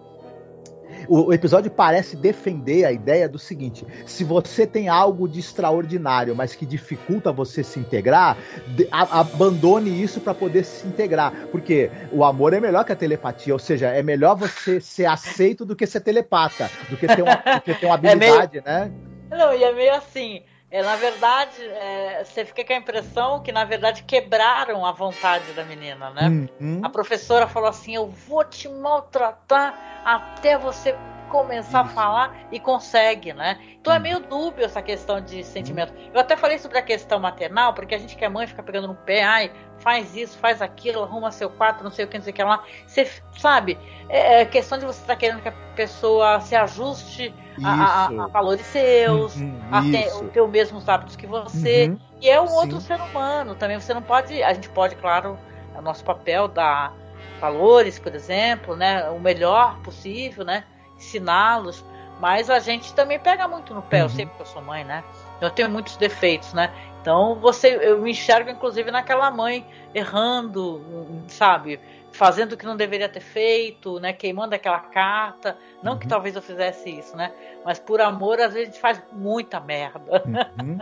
O, 1.08 1.34
episódio 1.34 1.70
parece 1.70 2.16
defender 2.16 2.86
a 2.86 2.92
ideia 2.92 3.28
do 3.28 3.38
seguinte: 3.38 3.86
se 4.06 4.24
você 4.24 4.66
tem 4.66 4.88
algo 4.88 5.28
de 5.28 5.40
extraordinário, 5.40 6.36
mas 6.36 6.56
que 6.56 6.66
dificulta 6.66 7.32
você 7.32 7.64
se 7.64 7.80
integrar, 7.80 8.38
de, 8.68 8.88
a, 8.92 9.20
abandone 9.20 10.02
isso 10.02 10.20
para 10.20 10.34
poder 10.34 10.64
se 10.64 10.88
integrar. 10.88 11.48
Porque 11.52 11.92
o 12.12 12.24
amor 12.24 12.54
é 12.54 12.60
melhor 12.60 12.84
que 12.84 12.92
a 12.92 12.96
telepatia, 12.96 13.54
ou 13.54 13.60
seja, 13.60 13.90
é 13.90 14.02
melhor 14.02 14.36
você 14.36 14.80
ser 14.80 15.06
aceito 15.06 15.66
do 15.66 15.76
que 15.76 15.86
ser 15.86 16.02
telepata, 16.02 16.70
do 16.90 16.98
que 16.98 17.08
ter 17.08 17.22
uma, 17.22 17.38
que 17.60 17.74
ter 17.74 17.86
uma 17.86 17.96
habilidade, 17.96 18.58
é 18.64 18.64
meio... 18.64 18.90
né? 18.90 18.92
Não, 19.30 19.54
e 19.54 19.64
é 19.64 19.74
meio 19.74 19.94
assim. 19.94 20.44
É, 20.76 20.84
na 20.84 20.98
verdade, 20.98 21.64
é, 21.64 22.22
você 22.22 22.44
fica 22.44 22.66
com 22.66 22.74
a 22.74 22.76
impressão 22.76 23.42
que, 23.42 23.50
na 23.50 23.64
verdade, 23.64 24.04
quebraram 24.04 24.86
a 24.86 24.92
vontade 24.92 25.54
da 25.54 25.64
menina, 25.64 26.10
né? 26.10 26.50
Uhum. 26.60 26.82
A 26.84 26.90
professora 26.90 27.48
falou 27.48 27.70
assim: 27.70 27.96
Eu 27.96 28.08
vou 28.08 28.44
te 28.44 28.68
maltratar 28.68 29.74
até 30.04 30.58
você 30.58 30.94
começar 31.36 31.82
a 31.82 31.86
falar 31.86 32.34
e 32.50 32.60
consegue, 32.62 33.34
né? 33.34 33.60
Então 33.82 33.94
é 33.94 34.00
meio 34.00 34.22
dúbio 34.22 34.64
essa 34.64 34.82
questão 34.82 35.20
de 35.20 35.44
sentimento. 35.44 35.94
Eu 36.14 36.22
até 36.22 36.38
falei 36.38 36.58
sobre 36.58 36.78
a 36.78 36.82
questão 36.82 37.20
maternal, 37.20 37.74
porque 37.74 37.94
a 37.94 37.98
gente 37.98 38.16
que 38.16 38.24
é 38.24 38.30
mãe 38.30 38.48
fica 38.48 38.64
pegando 38.64 38.88
no 38.88 38.96
pé, 38.96 39.22
ai, 39.22 39.52
faz 39.80 40.16
isso, 40.16 40.38
faz 40.38 40.62
aquilo, 40.62 41.04
arruma 41.04 41.32
seu 41.32 41.50
quarto, 41.50 41.84
não 41.84 41.92
sei 41.92 42.06
o 42.06 42.08
que, 42.08 42.18
não 42.18 42.24
sei 42.24 42.32
o 42.32 42.36
que 42.36 42.44
lá. 42.44 42.64
Você 42.88 43.12
sabe, 43.38 43.78
é, 44.08 44.42
é 44.42 44.46
questão 44.46 44.78
de 44.78 44.86
você 44.86 45.02
estar 45.02 45.14
tá 45.14 45.20
querendo 45.20 45.42
que 45.42 45.50
a 45.50 45.54
pessoa 45.76 46.40
se 46.40 46.56
ajuste 46.56 47.34
a, 47.62 47.70
a, 47.70 48.06
a, 48.06 48.28
valores 48.28 48.66
seus, 48.66 49.36
uhum, 49.36 49.60
a 49.72 49.82
ter, 49.82 50.10
ter 50.32 50.42
os 50.42 50.50
mesmos 50.50 50.88
hábitos 50.88 51.18
que 51.18 51.28
você. 51.28 51.90
Uhum, 51.90 52.00
e 52.22 52.30
é 52.30 52.40
um 52.40 52.48
sim. 52.48 52.56
outro 52.56 52.80
ser 52.80 53.00
humano 53.02 53.56
também. 53.56 53.78
Você 53.78 53.94
não 53.94 54.02
pode. 54.02 54.42
A 54.42 54.54
gente 54.54 54.70
pode, 54.70 54.96
claro, 54.96 55.38
é 55.76 55.80
o 55.80 55.82
nosso 55.82 56.04
papel 56.04 56.48
dar 56.48 56.94
valores, 57.42 58.00
por 58.00 58.16
exemplo, 58.16 58.76
né? 58.76 59.10
O 59.10 59.20
melhor 59.20 59.80
possível, 59.82 60.46
né? 60.46 60.64
Ensiná-los. 60.98 61.84
Mas 62.20 62.50
a 62.50 62.60
gente 62.60 62.94
também 62.94 63.20
pega 63.20 63.48
muito 63.48 63.74
no 63.74 63.82
pé. 63.82 63.98
Uhum. 63.98 64.04
Eu 64.04 64.10
sei 64.10 64.26
porque 64.26 64.42
eu 64.42 64.46
sou 64.46 64.62
mãe, 64.62 64.84
né? 64.84 65.04
Eu 65.42 65.50
tenho 65.50 65.70
muitos 65.70 65.98
defeitos, 65.98 66.54
né? 66.54 66.74
Então 67.02 67.36
você, 67.36 67.76
eu 67.76 68.02
me 68.02 68.12
enxergo 68.12 68.50
inclusive 68.50 68.90
naquela 68.90 69.30
mãe 69.30 69.66
errando, 69.94 70.82
sabe? 71.28 71.80
fazendo 72.16 72.54
o 72.54 72.58
que 72.58 72.66
não 72.66 72.78
deveria 72.78 73.10
ter 73.10 73.20
feito, 73.20 74.00
né? 74.00 74.14
Queimando 74.14 74.56
aquela 74.56 74.80
carta. 74.80 75.58
Não 75.84 75.94
uhum. 75.94 76.00
que 76.00 76.08
talvez 76.08 76.36
eu 76.36 76.42
fizesse 76.42 76.90
isso, 76.90 77.16
né? 77.16 77.32
Mas 77.64 77.78
por 77.78 78.02
amor, 78.02 78.40
às 78.40 78.54
vezes 78.54 78.70
a 78.70 78.72
gente 78.72 78.82
faz 78.82 79.02
muita 79.12 79.60
merda. 79.60 80.24
Uhum. 80.26 80.80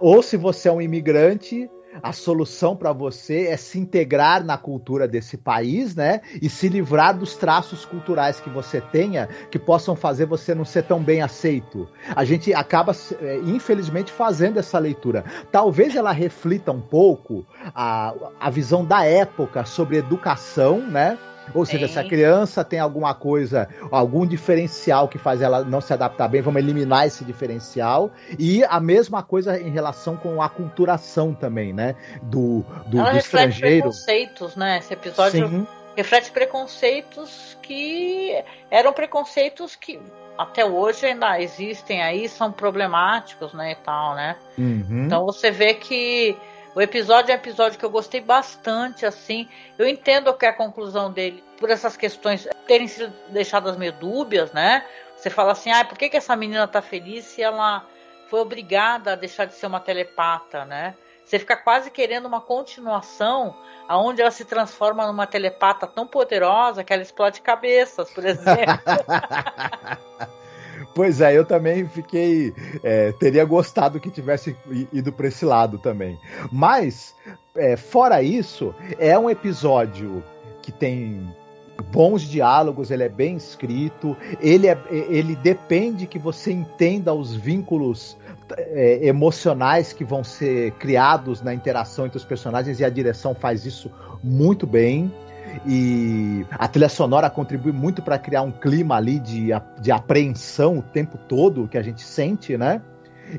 Ou 0.00 0.22
se 0.22 0.36
você 0.36 0.68
é 0.68 0.72
um 0.72 0.80
imigrante, 0.80 1.68
a 2.02 2.12
solução 2.12 2.76
para 2.76 2.92
você 2.92 3.46
é 3.46 3.56
se 3.56 3.78
integrar 3.78 4.44
na 4.44 4.56
cultura 4.56 5.06
desse 5.06 5.36
país, 5.36 5.94
né? 5.94 6.20
E 6.40 6.48
se 6.48 6.68
livrar 6.68 7.16
dos 7.16 7.36
traços 7.36 7.84
culturais 7.84 8.40
que 8.40 8.50
você 8.50 8.80
tenha 8.80 9.28
que 9.50 9.58
possam 9.58 9.96
fazer 9.96 10.26
você 10.26 10.54
não 10.54 10.64
ser 10.64 10.82
tão 10.84 11.02
bem 11.02 11.22
aceito. 11.22 11.88
A 12.14 12.24
gente 12.24 12.52
acaba, 12.52 12.94
é, 13.20 13.38
infelizmente, 13.38 14.12
fazendo 14.12 14.58
essa 14.58 14.78
leitura. 14.78 15.24
Talvez 15.50 15.94
ela 15.94 16.12
reflita 16.12 16.72
um 16.72 16.80
pouco 16.80 17.44
a, 17.74 18.14
a 18.40 18.50
visão 18.50 18.84
da 18.84 19.04
época 19.04 19.64
sobre 19.64 19.96
educação, 19.96 20.80
né? 20.80 21.18
Ou 21.54 21.64
seja, 21.64 21.88
se 21.88 21.98
a 21.98 22.04
criança 22.04 22.64
tem 22.64 22.78
alguma 22.78 23.14
coisa, 23.14 23.68
algum 23.90 24.26
diferencial 24.26 25.08
que 25.08 25.18
faz 25.18 25.40
ela 25.40 25.64
não 25.64 25.80
se 25.80 25.92
adaptar 25.92 26.28
bem, 26.28 26.40
vamos 26.40 26.60
eliminar 26.60 27.06
esse 27.06 27.24
diferencial. 27.24 28.10
E 28.38 28.64
a 28.64 28.80
mesma 28.80 29.22
coisa 29.22 29.58
em 29.60 29.70
relação 29.70 30.16
com 30.16 30.42
a 30.42 30.48
culturação 30.48 31.34
também, 31.34 31.72
né? 31.72 31.94
Do, 32.22 32.64
do, 32.86 32.98
ela 32.98 33.12
do 33.12 33.18
estrangeiro. 33.18 33.82
preconceitos, 33.82 34.56
né? 34.56 34.78
Esse 34.78 34.92
episódio 34.92 35.48
Sim. 35.48 35.66
reflete 35.96 36.30
preconceitos 36.30 37.56
que 37.62 38.42
eram 38.70 38.92
preconceitos 38.92 39.76
que 39.76 40.00
até 40.38 40.64
hoje 40.64 41.06
ainda 41.06 41.40
existem 41.40 42.02
aí, 42.02 42.28
são 42.28 42.52
problemáticos, 42.52 43.54
né, 43.54 43.72
e 43.72 43.74
tal, 43.76 44.14
né? 44.14 44.36
Uhum. 44.58 45.04
Então 45.06 45.24
você 45.24 45.50
vê 45.50 45.74
que 45.74 46.36
o 46.76 46.80
episódio 46.82 47.32
é 47.32 47.34
um 47.34 47.38
episódio 47.38 47.78
que 47.78 47.84
eu 47.86 47.90
gostei 47.90 48.20
bastante, 48.20 49.06
assim. 49.06 49.48
Eu 49.78 49.88
entendo 49.88 50.34
que 50.34 50.44
é 50.44 50.50
a 50.50 50.52
conclusão 50.52 51.10
dele, 51.10 51.42
por 51.58 51.70
essas 51.70 51.96
questões 51.96 52.46
terem 52.66 52.86
sido 52.86 53.10
deixadas 53.30 53.78
meio 53.78 53.94
dúbias, 53.94 54.52
né? 54.52 54.84
Você 55.16 55.30
fala 55.30 55.52
assim, 55.52 55.70
ah, 55.70 55.86
por 55.86 55.96
que, 55.96 56.10
que 56.10 56.18
essa 56.18 56.36
menina 56.36 56.68
tá 56.68 56.82
feliz 56.82 57.24
se 57.24 57.40
ela 57.40 57.86
foi 58.28 58.40
obrigada 58.40 59.14
a 59.14 59.16
deixar 59.16 59.46
de 59.46 59.54
ser 59.54 59.66
uma 59.66 59.80
telepata, 59.80 60.66
né? 60.66 60.94
Você 61.24 61.38
fica 61.38 61.56
quase 61.56 61.90
querendo 61.90 62.26
uma 62.26 62.42
continuação 62.42 63.56
aonde 63.88 64.20
ela 64.20 64.30
se 64.30 64.44
transforma 64.44 65.06
numa 65.06 65.26
telepata 65.26 65.86
tão 65.86 66.06
poderosa 66.06 66.84
que 66.84 66.92
ela 66.92 67.00
explode 67.00 67.40
cabeças, 67.40 68.10
por 68.10 68.22
exemplo. 68.28 68.82
Pois 70.96 71.20
é, 71.20 71.36
eu 71.36 71.44
também 71.44 71.86
fiquei. 71.86 72.54
É, 72.82 73.12
teria 73.12 73.44
gostado 73.44 74.00
que 74.00 74.10
tivesse 74.10 74.56
ido 74.90 75.12
para 75.12 75.28
esse 75.28 75.44
lado 75.44 75.76
também. 75.76 76.18
Mas, 76.50 77.14
é, 77.54 77.76
fora 77.76 78.22
isso, 78.22 78.74
é 78.98 79.16
um 79.18 79.28
episódio 79.28 80.24
que 80.62 80.72
tem 80.72 81.28
bons 81.92 82.22
diálogos, 82.22 82.90
ele 82.90 83.02
é 83.02 83.10
bem 83.10 83.36
escrito, 83.36 84.16
ele, 84.40 84.68
é, 84.68 84.78
ele 84.90 85.36
depende 85.36 86.06
que 86.06 86.18
você 86.18 86.50
entenda 86.50 87.12
os 87.12 87.34
vínculos 87.36 88.16
é, 88.56 89.06
emocionais 89.06 89.92
que 89.92 90.02
vão 90.02 90.24
ser 90.24 90.70
criados 90.78 91.42
na 91.42 91.52
interação 91.52 92.06
entre 92.06 92.16
os 92.16 92.24
personagens 92.24 92.80
e 92.80 92.84
a 92.86 92.88
direção 92.88 93.34
faz 93.34 93.66
isso 93.66 93.90
muito 94.24 94.66
bem 94.66 95.12
e 95.66 96.44
a 96.50 96.68
trilha 96.68 96.88
sonora 96.88 97.30
contribui 97.30 97.72
muito 97.72 98.02
para 98.02 98.18
criar 98.18 98.42
um 98.42 98.52
clima 98.52 98.96
ali 98.96 99.18
de, 99.18 99.48
de 99.80 99.92
apreensão 99.92 100.78
o 100.78 100.82
tempo 100.82 101.16
todo 101.16 101.68
que 101.68 101.78
a 101.78 101.82
gente 101.82 102.02
sente, 102.02 102.56
né? 102.56 102.80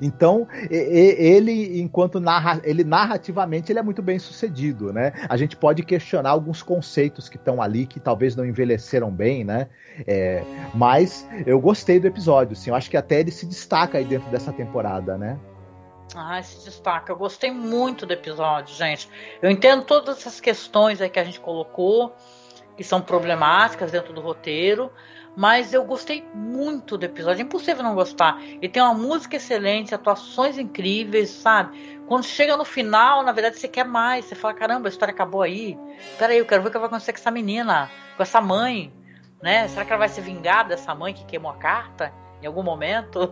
Então, 0.02 0.48
ele, 0.70 1.80
enquanto 1.80 2.20
narra, 2.20 2.60
ele 2.64 2.84
narrativamente 2.84 3.72
ele 3.72 3.80
é 3.80 3.82
muito 3.82 4.02
bem 4.02 4.20
sucedido, 4.20 4.92
né? 4.92 5.14
A 5.30 5.38
gente 5.38 5.56
pode 5.56 5.84
questionar 5.84 6.32
alguns 6.32 6.62
conceitos 6.62 7.30
que 7.30 7.38
estão 7.38 7.62
ali 7.62 7.86
que 7.86 8.00
talvez 8.00 8.36
não 8.36 8.46
envelheceram 8.46 9.10
bem, 9.10 9.44
né? 9.44 9.68
É, 10.06 10.44
mas 10.74 11.28
eu 11.46 11.60
gostei 11.60 12.00
do 12.00 12.08
episódio, 12.08 12.56
sim. 12.56 12.70
Eu 12.70 12.76
acho 12.76 12.90
que 12.90 12.98
até 12.98 13.20
ele 13.20 13.32
se 13.32 13.46
destaca 13.46 13.98
aí 13.98 14.06
dentro 14.06 14.30
dessa 14.30 14.52
temporada, 14.52 15.18
né? 15.18 15.38
Ah, 16.16 16.42
se 16.42 16.64
destaca. 16.64 17.12
Eu 17.12 17.18
gostei 17.18 17.52
muito 17.52 18.06
do 18.06 18.14
episódio, 18.14 18.76
gente. 18.76 19.10
Eu 19.42 19.50
entendo 19.50 19.84
todas 19.84 20.20
essas 20.20 20.40
questões 20.40 21.02
aí 21.02 21.10
que 21.10 21.20
a 21.20 21.24
gente 21.24 21.40
colocou, 21.40 22.16
que 22.76 22.84
são 22.84 23.02
problemáticas 23.02 23.92
dentro 23.92 24.14
do 24.14 24.22
roteiro, 24.22 24.92
mas 25.36 25.74
eu 25.74 25.84
gostei 25.84 26.26
muito 26.34 26.98
do 26.98 27.04
episódio. 27.04 27.42
É 27.42 27.44
impossível 27.44 27.84
não 27.84 27.94
gostar. 27.94 28.42
Ele 28.42 28.70
tem 28.70 28.82
uma 28.82 28.94
música 28.94 29.36
excelente, 29.36 29.94
atuações 29.94 30.58
incríveis, 30.58 31.30
sabe? 31.30 32.00
Quando 32.08 32.24
chega 32.24 32.56
no 32.56 32.66
final, 32.66 33.22
na 33.24 33.32
verdade, 33.32 33.60
você 33.60 33.68
quer 33.68 33.86
mais. 33.86 34.26
Você 34.26 34.36
fala, 34.36 34.54
caramba, 34.54 34.88
a 34.88 34.90
história 34.90 35.14
acabou 35.14 35.42
aí. 35.42 35.78
Peraí, 36.18 36.38
eu 36.38 36.46
quero 36.46 36.64
ver 36.64 36.70
o 36.70 36.72
que 36.72 36.78
vai 36.78 36.88
acontecer 36.88 37.12
com 37.12 37.20
essa 37.20 37.32
menina, 37.32 37.92
com 38.16 38.24
essa 38.24 38.40
mãe, 38.40 38.94
né? 39.42 39.68
Será 39.68 39.84
que 39.84 39.92
ela 39.92 40.00
vai 40.00 40.10
se 40.10 40.22
vingar 40.22 40.68
dessa 40.68 40.96
mãe 40.96 41.14
que 41.14 41.26
queimou 41.26 41.52
a 41.52 41.56
carta? 41.56 42.14
Em 42.42 42.48
algum 42.48 42.64
momento. 42.64 43.30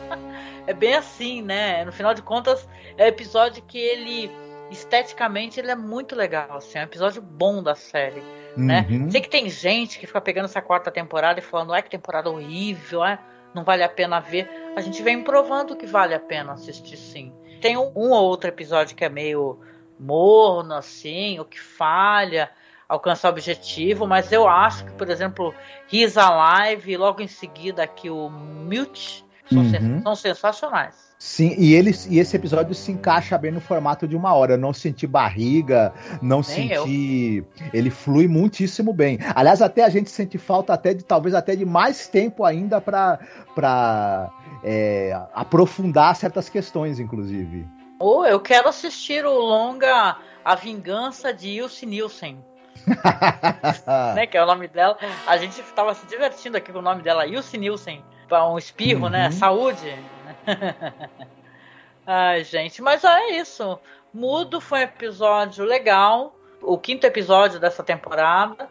é 0.66 0.72
bem 0.72 0.94
assim, 0.94 1.42
né? 1.42 1.84
No 1.84 1.92
final 1.92 2.14
de 2.14 2.22
contas, 2.22 2.68
é 2.96 3.04
um 3.04 3.08
episódio 3.08 3.62
que 3.62 3.78
ele 3.78 4.30
esteticamente 4.70 5.60
ele 5.60 5.70
é 5.70 5.76
muito 5.76 6.16
legal, 6.16 6.56
assim, 6.56 6.78
é 6.78 6.80
um 6.80 6.84
episódio 6.84 7.22
bom 7.22 7.62
da 7.62 7.76
série, 7.76 8.20
né? 8.56 8.84
uhum. 8.90 9.04
né? 9.04 9.10
Sei 9.10 9.20
que 9.20 9.30
tem 9.30 9.48
gente 9.48 9.96
que 9.96 10.08
fica 10.08 10.20
pegando 10.20 10.46
essa 10.46 10.60
quarta 10.60 10.90
temporada 10.90 11.38
e 11.38 11.42
falando, 11.42 11.72
ai 11.72 11.82
que 11.82 11.90
temporada 11.90 12.28
horrível, 12.28 13.04
é? 13.04 13.18
não 13.56 13.64
vale 13.64 13.82
a 13.82 13.88
pena 13.88 14.20
ver. 14.20 14.48
A 14.76 14.80
gente 14.82 15.02
vem 15.02 15.24
provando 15.24 15.74
que 15.74 15.86
vale 15.86 16.14
a 16.14 16.20
pena 16.20 16.52
assistir 16.52 16.96
sim. 16.98 17.32
Tem 17.60 17.76
um, 17.76 17.90
um 17.96 18.10
ou 18.10 18.24
outro 18.24 18.50
episódio 18.50 18.94
que 18.94 19.04
é 19.04 19.08
meio 19.08 19.58
morno, 19.98 20.74
assim, 20.74 21.38
ou 21.38 21.44
que 21.46 21.58
falha, 21.58 22.50
alcançar 22.88 23.28
o 23.28 23.32
objetivo, 23.32 24.06
mas 24.06 24.30
eu 24.32 24.48
acho 24.48 24.84
que, 24.84 24.92
por 24.92 25.08
exemplo, 25.10 25.54
He's 25.92 26.16
Alive 26.16 26.92
e 26.92 26.96
logo 26.96 27.20
em 27.20 27.28
seguida 27.28 27.82
aqui 27.82 28.08
o 28.10 28.28
Mute 28.28 29.24
são, 29.48 29.62
uhum. 29.62 30.02
são 30.02 30.16
sensacionais. 30.16 31.06
Sim, 31.18 31.54
e, 31.56 31.74
ele, 31.74 31.92
e 32.10 32.18
esse 32.18 32.36
episódio 32.36 32.74
se 32.74 32.92
encaixa 32.92 33.38
bem 33.38 33.50
no 33.50 33.60
formato 33.60 34.06
de 34.06 34.14
uma 34.14 34.34
hora. 34.34 34.52
Eu 34.52 34.58
não 34.58 34.72
senti 34.72 35.06
barriga, 35.06 35.92
não 36.20 36.38
Nem 36.38 36.68
senti. 36.68 37.44
Eu. 37.60 37.70
Ele 37.72 37.90
flui 37.90 38.28
muitíssimo 38.28 38.92
bem. 38.92 39.18
Aliás, 39.34 39.62
até 39.62 39.82
a 39.82 39.88
gente 39.88 40.10
sente 40.10 40.36
falta 40.36 40.74
até 40.74 40.92
de 40.92 41.02
talvez 41.02 41.34
até 41.34 41.56
de 41.56 41.64
mais 41.64 42.06
tempo 42.06 42.44
ainda 42.44 42.82
para 42.82 44.30
é, 44.62 45.18
aprofundar 45.32 46.14
certas 46.16 46.50
questões, 46.50 47.00
inclusive. 47.00 47.66
Ou 47.98 48.20
oh, 48.20 48.26
eu 48.26 48.38
quero 48.38 48.68
assistir 48.68 49.24
o 49.24 49.32
longa 49.32 50.18
A 50.44 50.54
Vingança 50.54 51.32
de 51.32 51.48
Ilse 51.48 51.86
Nielsen. 51.86 52.44
né, 54.14 54.26
que 54.26 54.36
é 54.36 54.42
o 54.42 54.46
nome 54.46 54.68
dela. 54.68 54.96
A 55.26 55.36
gente 55.36 55.60
estava 55.60 55.94
se 55.94 56.06
divertindo 56.06 56.56
aqui 56.56 56.72
com 56.72 56.78
o 56.78 56.82
nome 56.82 57.02
dela, 57.02 57.26
Ilse 57.26 57.56
Nielsen. 57.56 58.04
Um 58.30 58.58
espirro, 58.58 59.08
né? 59.08 59.24
uhum. 59.24 59.24
né? 59.24 59.30
Saúde. 59.30 59.98
Ai, 62.06 62.44
gente, 62.44 62.82
mas 62.82 63.04
é 63.04 63.30
isso. 63.30 63.78
Mudo 64.12 64.60
foi 64.60 64.80
um 64.80 64.82
episódio 64.82 65.64
legal, 65.64 66.34
o 66.62 66.78
quinto 66.78 67.06
episódio 67.06 67.60
dessa 67.60 67.82
temporada. 67.82 68.68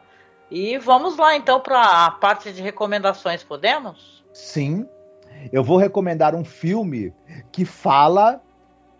E 0.49 0.77
vamos 0.77 1.17
lá 1.17 1.35
então 1.35 1.59
para 1.59 2.05
a 2.05 2.11
parte 2.11 2.51
de 2.51 2.61
recomendações, 2.61 3.43
podemos? 3.43 4.23
Sim. 4.33 4.87
Eu 5.51 5.63
vou 5.63 5.77
recomendar 5.77 6.35
um 6.35 6.45
filme 6.45 7.13
que 7.51 7.65
fala 7.65 8.41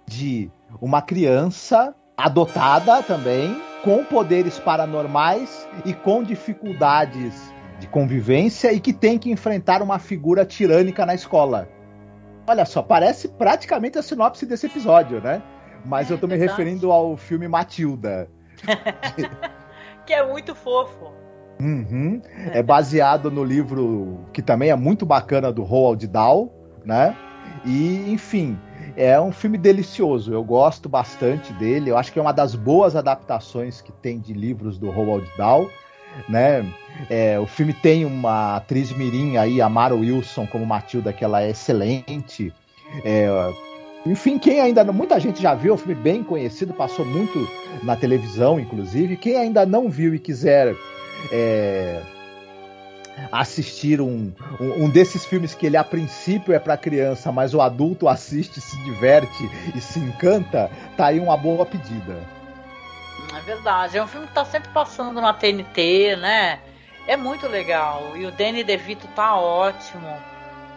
de 0.05 0.51
uma 0.81 1.01
criança 1.01 1.95
adotada 2.17 3.01
também, 3.03 3.59
com 3.85 4.03
poderes 4.03 4.57
paranormais 4.57 5.69
e 5.85 5.93
com 5.93 6.23
dificuldades 6.23 7.53
de 7.79 7.87
convivência 7.87 8.73
e 8.73 8.79
que 8.79 8.91
tem 8.91 9.19
que 9.19 9.29
enfrentar 9.29 9.79
uma 9.83 9.99
figura 9.99 10.43
tirânica 10.43 11.05
na 11.05 11.13
escola. 11.13 11.69
Olha 12.47 12.65
só, 12.65 12.81
parece 12.81 13.27
praticamente 13.27 13.99
a 13.99 14.01
sinopse 14.01 14.43
desse 14.43 14.65
episódio, 14.65 15.21
né? 15.21 15.39
Mas 15.85 16.09
eu 16.09 16.17
tô 16.17 16.25
me 16.25 16.35
referindo 16.35 16.91
ao 16.91 17.15
filme 17.15 17.47
Matilda. 17.47 18.27
que 20.03 20.13
é 20.13 20.25
muito 20.25 20.55
fofo. 20.55 21.13
Uhum. 21.61 22.23
É 22.53 22.63
baseado 22.63 23.29
no 23.29 23.43
livro 23.43 24.25
que 24.33 24.41
também 24.41 24.71
é 24.71 24.75
muito 24.75 25.05
bacana 25.05 25.53
do 25.53 25.61
Roald 25.61 26.07
Dahl, 26.07 26.51
né? 26.83 27.15
E, 27.63 28.11
enfim, 28.11 28.57
é 28.95 29.19
um 29.19 29.31
filme 29.31 29.57
delicioso. 29.57 30.33
Eu 30.33 30.43
gosto 30.43 30.87
bastante 30.87 31.51
dele. 31.53 31.89
Eu 31.89 31.97
acho 31.97 32.11
que 32.11 32.19
é 32.19 32.21
uma 32.21 32.33
das 32.33 32.55
boas 32.55 32.95
adaptações 32.95 33.81
que 33.81 33.91
tem 33.91 34.19
de 34.19 34.33
livros 34.33 34.77
do 34.77 34.89
Roald 34.89 35.27
Dahl, 35.37 35.69
né? 36.29 36.65
É, 37.09 37.39
o 37.39 37.45
filme 37.45 37.73
tem 37.73 38.05
uma 38.05 38.57
atriz 38.57 38.91
mirim 38.91 39.37
aí, 39.37 39.61
a 39.61 39.69
Mara 39.69 39.95
Wilson, 39.95 40.47
como 40.47 40.65
Matilda, 40.65 41.11
que 41.11 41.23
ela 41.23 41.41
é 41.41 41.49
excelente. 41.49 42.53
É, 43.03 43.27
enfim, 44.05 44.37
quem 44.37 44.61
ainda. 44.61 44.83
Muita 44.85 45.19
gente 45.19 45.41
já 45.41 45.53
viu, 45.53 45.71
é 45.71 45.75
um 45.75 45.77
filme 45.77 45.95
bem 45.95 46.23
conhecido, 46.23 46.73
passou 46.73 47.05
muito 47.05 47.47
na 47.83 47.95
televisão, 47.95 48.59
inclusive. 48.59 49.17
Quem 49.17 49.35
ainda 49.35 49.65
não 49.65 49.89
viu 49.89 50.13
e 50.13 50.19
quiser 50.19 50.75
é, 51.31 52.01
assistir 53.31 54.01
um, 54.01 54.31
um, 54.59 54.85
um, 54.85 54.89
desses 54.89 55.25
filmes 55.25 55.53
que 55.53 55.65
ele 55.65 55.77
a 55.77 55.83
princípio 55.83 56.53
é 56.53 56.59
para 56.59 56.77
criança, 56.77 57.31
mas 57.31 57.53
o 57.53 57.61
adulto 57.61 58.07
assiste, 58.07 58.59
se 58.61 58.77
diverte 58.83 59.49
e 59.73 59.81
se 59.81 59.99
encanta, 59.99 60.69
tá 60.97 61.07
aí 61.07 61.19
uma 61.19 61.37
boa 61.37 61.65
pedida. 61.65 62.17
É 63.35 63.41
verdade, 63.41 63.97
é 63.97 64.03
um 64.03 64.07
filme 64.07 64.27
que 64.27 64.33
tá 64.33 64.45
sempre 64.45 64.69
passando 64.69 65.19
na 65.21 65.33
TNT, 65.33 66.15
né? 66.17 66.59
É 67.07 67.15
muito 67.15 67.47
legal. 67.47 68.13
E 68.15 68.25
o 68.25 68.31
Danny 68.31 68.63
DeVito 68.63 69.07
tá 69.15 69.35
ótimo 69.35 70.07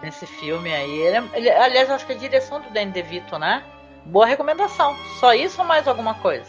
nesse 0.03 0.27
filme 0.27 0.73
aí. 0.73 0.91
Ele, 0.91 1.17
é, 1.17 1.25
ele, 1.35 1.51
aliás, 1.51 1.91
acho 1.91 2.07
que 2.07 2.13
é 2.13 2.17
a 2.17 2.19
direção 2.19 2.61
do 2.61 2.71
Danny 2.71 2.93
DeVito, 2.93 3.39
né? 3.39 3.63
Boa 4.05 4.27
recomendação. 4.27 4.97
Só 5.21 5.33
isso 5.35 5.61
ou 5.61 5.67
mais 5.67 5.87
alguma 5.87 6.15
coisa? 6.15 6.47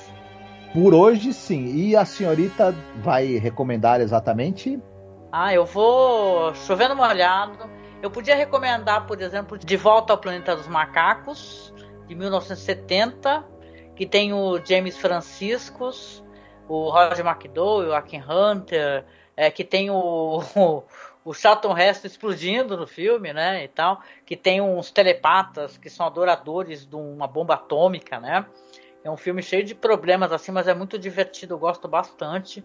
Por 0.73 0.93
hoje, 0.93 1.33
sim. 1.33 1.65
E 1.75 1.95
a 1.95 2.05
senhorita 2.05 2.75
vai 2.97 3.37
recomendar 3.37 4.01
exatamente? 4.01 4.79
Ah, 5.31 5.53
eu 5.53 5.63
vou 5.63 6.55
chovendo 6.55 6.95
molhado. 6.95 7.69
Eu 8.01 8.09
podia 8.09 8.35
recomendar, 8.35 9.05
por 9.05 9.21
exemplo, 9.21 9.57
De 9.57 9.77
Volta 9.77 10.13
ao 10.13 10.17
Planeta 10.17 10.55
dos 10.55 10.67
Macacos, 10.67 11.73
de 12.07 12.15
1970, 12.15 13.45
que 13.95 14.07
tem 14.07 14.33
o 14.33 14.59
James 14.65 14.97
Franciscus, 14.97 16.23
o 16.67 16.89
Roger 16.89 17.25
McDowell, 17.25 17.89
o 17.89 17.93
Akin 17.93 18.23
Hunter, 18.27 19.05
é, 19.37 19.51
que 19.51 19.63
tem 19.63 19.91
o, 19.91 20.41
o, 20.55 20.83
o 21.23 21.33
explodindo 22.03 22.75
no 22.75 22.87
filme, 22.87 23.31
né, 23.31 23.63
e 23.63 23.67
tal, 23.67 24.01
que 24.25 24.35
tem 24.35 24.61
uns 24.61 24.89
telepatas 24.89 25.77
que 25.77 25.89
são 25.89 26.05
adoradores 26.05 26.85
de 26.85 26.95
uma 26.95 27.27
bomba 27.27 27.53
atômica, 27.55 28.19
né, 28.19 28.45
é 29.03 29.11
um 29.11 29.17
filme 29.17 29.43
cheio 29.43 29.63
de 29.63 29.75
problemas 29.75 30.31
assim, 30.31 30.51
mas 30.51 30.67
é 30.67 30.73
muito 30.73 30.97
divertido, 30.97 31.53
eu 31.53 31.59
gosto 31.59 31.87
bastante 31.87 32.63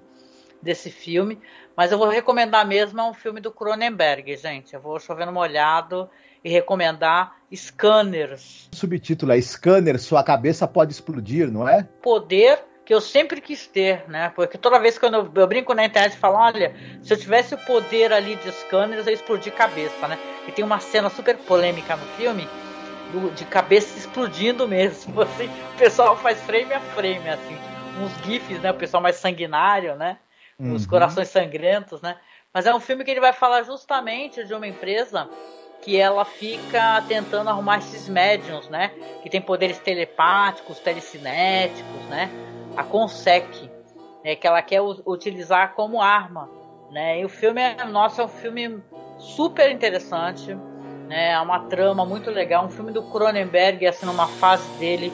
desse 0.65 0.91
filme, 0.91 1.39
mas 1.77 1.93
eu 1.93 1.99
vou 1.99 2.09
recomendar 2.09 2.67
mesmo 2.67 3.01
é 3.01 3.05
um 3.05 3.15
filme 3.15 3.41
do 3.41 3.53
Cronenberg, 3.53 4.37
gente, 4.37 4.75
eu 4.75 4.81
vou 4.81 4.99
chovendo 4.99 5.31
molhado 5.31 6.09
e 6.43 6.51
recomendar 6.51 7.37
Scanners. 7.55 8.69
O 8.73 8.77
subtítulo 8.77 9.33
é 9.33 9.41
Scanner, 9.41 10.01
sua 10.01 10.25
cabeça 10.25 10.67
pode 10.67 10.93
explodir, 10.93 11.51
não 11.51 11.69
é? 11.69 11.87
Poder 12.03 12.59
que 12.85 12.93
eu 12.93 13.01
sempre 13.01 13.41
quis 13.41 13.67
ter, 13.67 14.05
né? 14.09 14.31
Porque 14.35 14.59
toda 14.59 14.79
vez 14.79 14.99
que 14.99 15.07
eu, 15.07 15.11
eu 15.35 15.47
brinco 15.47 15.73
na 15.73 15.87
internet 15.87 16.15
e 16.15 16.19
falo, 16.19 16.37
olha, 16.37 16.75
se 17.03 17.15
eu 17.15 17.19
tivesse 17.19 17.55
o 17.55 17.59
poder 17.59 18.13
ali 18.13 18.37
de 18.37 18.53
scanners, 18.53 19.07
eu 19.07 19.13
explodir 19.13 19.53
cabeça, 19.55 20.07
né? 20.07 20.19
E 20.47 20.53
tem 20.53 20.65
uma 20.65 20.79
cena 20.81 21.09
super 21.09 21.37
polêmica 21.39 21.97
no 21.97 22.05
filme 22.17 22.47
do, 23.11 23.31
de 23.31 23.45
cabeça 23.47 23.99
explodindo 23.99 24.69
mesmo. 24.69 25.21
Assim, 25.23 25.49
o 25.75 25.79
pessoal 25.79 26.17
faz 26.19 26.41
frame 26.43 26.73
a 26.75 26.81
frame, 26.81 27.29
assim, 27.29 27.57
uns 28.01 28.13
gifs, 28.25 28.61
né? 28.61 28.71
O 28.71 28.75
pessoal 28.75 29.03
mais 29.03 29.17
sanguinário, 29.17 29.97
né? 29.97 30.19
Uhum. 30.59 30.75
Os 30.75 30.87
corações 30.87 31.29
sangrentos, 31.29 32.01
né? 32.01 32.17
Mas 32.53 32.67
é 32.67 32.75
um 32.75 32.81
filme 32.81 33.05
que 33.05 33.11
ele 33.11 33.21
vai 33.21 33.33
falar 33.33 33.63
justamente 33.63 34.45
de 34.45 34.55
uma 34.55 34.67
empresa 34.67 35.29
que 35.83 35.99
ela 36.01 36.25
fica 36.25 37.03
tentando 37.09 37.51
arrumar 37.51 37.79
esses 37.79 38.09
médiums, 38.09 38.69
né? 38.69 38.91
Que 39.23 39.29
tem 39.29 39.41
poderes 39.41 39.79
telepáticos, 39.79 40.79
telecinéticos, 40.79 42.05
né? 42.09 42.31
a 42.77 42.83
Consec, 42.83 43.71
né, 44.25 44.35
que 44.35 44.47
ela 44.47 44.63
quer 44.63 44.81
utilizar 44.81 45.75
como 45.75 46.01
arma. 46.01 46.49
Né? 46.91 47.21
E 47.21 47.25
o 47.25 47.29
filme 47.29 47.61
é, 47.61 47.85
nossa, 47.85 48.23
é 48.23 48.25
um 48.25 48.29
filme 48.29 48.83
super 49.19 49.71
interessante, 49.71 50.55
né? 51.09 51.31
é 51.33 51.41
uma 51.41 51.61
trama 51.67 52.05
muito 52.05 52.31
legal, 52.31 52.65
um 52.65 52.71
filme 52.71 52.93
do 52.93 53.03
Cronenberg, 53.03 53.87
assim, 53.87 54.07
numa 54.07 54.29
fase 54.29 54.69
dele 54.79 55.13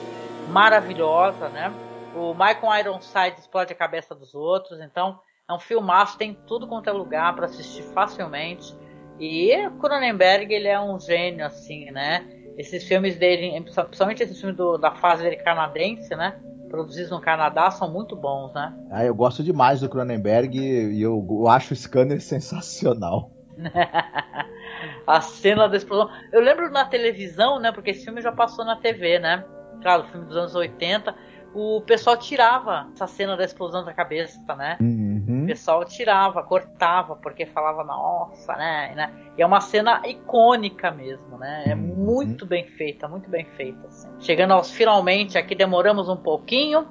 maravilhosa, 0.49 1.49
né? 1.49 1.73
O 2.13 2.33
Michael 2.33 2.79
Ironside 2.79 3.39
explode 3.39 3.71
a 3.71 3.75
cabeça 3.75 4.13
dos 4.13 4.35
outros, 4.35 4.81
então 4.81 5.19
é 5.51 5.55
um 5.55 5.59
filmaço, 5.59 6.17
tem 6.17 6.33
tudo 6.47 6.67
quanto 6.67 6.89
é 6.89 6.93
lugar 6.93 7.35
para 7.35 7.45
assistir 7.45 7.83
facilmente. 7.93 8.75
E 9.19 9.55
o 9.67 9.71
Cronenberg, 9.71 10.51
ele 10.53 10.67
é 10.67 10.79
um 10.79 10.99
gênio, 10.99 11.45
assim, 11.45 11.91
né? 11.91 12.25
Esses 12.57 12.83
filmes 12.83 13.17
dele, 13.17 13.61
principalmente 13.61 14.23
esse 14.23 14.39
filme 14.39 14.55
do, 14.55 14.77
da 14.77 14.91
fase 14.95 15.23
dele 15.23 15.37
canadense, 15.37 16.15
né? 16.15 16.39
produzidos 16.69 17.11
no 17.11 17.19
Canadá 17.19 17.69
são 17.69 17.91
muito 17.91 18.15
bons, 18.15 18.53
né? 18.53 18.73
Ah, 18.89 19.03
eu 19.03 19.13
gosto 19.13 19.43
demais 19.43 19.81
do 19.81 19.89
Cronenberg 19.89 20.57
e 20.57 21.01
eu, 21.01 21.27
eu 21.29 21.49
acho 21.49 21.73
o 21.73 21.75
Scanner 21.75 22.21
sensacional. 22.23 23.29
a 25.05 25.19
cena 25.19 25.67
da 25.67 25.75
explosão. 25.75 26.09
Eu 26.31 26.39
lembro 26.39 26.71
na 26.71 26.85
televisão, 26.85 27.59
né? 27.59 27.73
Porque 27.73 27.89
esse 27.89 28.05
filme 28.05 28.21
já 28.21 28.31
passou 28.31 28.63
na 28.63 28.77
TV, 28.77 29.19
né? 29.19 29.43
Claro, 29.81 30.05
filme 30.05 30.25
dos 30.25 30.37
anos 30.37 30.55
80 30.55 31.13
o 31.53 31.81
pessoal 31.81 32.17
tirava 32.17 32.87
essa 32.93 33.07
cena 33.07 33.35
da 33.35 33.43
explosão 33.43 33.83
da 33.83 33.93
cabeça, 33.93 34.39
né? 34.55 34.77
Uhum. 34.79 35.10
Pessoal 35.51 35.83
tirava, 35.83 36.41
cortava, 36.43 37.13
porque 37.17 37.45
falava, 37.45 37.83
nossa, 37.83 38.53
né? 38.55 38.93
né? 38.95 39.13
E 39.37 39.41
é 39.41 39.45
uma 39.45 39.59
cena 39.59 40.01
icônica 40.05 40.89
mesmo, 40.91 41.37
né? 41.37 41.65
É 41.67 41.75
uhum. 41.75 41.81
muito 41.81 42.45
bem 42.45 42.65
feita, 42.65 43.05
muito 43.05 43.29
bem 43.29 43.43
feita. 43.57 43.85
Assim. 43.85 44.09
Chegando 44.21 44.51
aos 44.51 44.71
finalmente, 44.71 45.37
aqui 45.37 45.53
demoramos 45.53 46.07
um 46.07 46.15
pouquinho, 46.15 46.87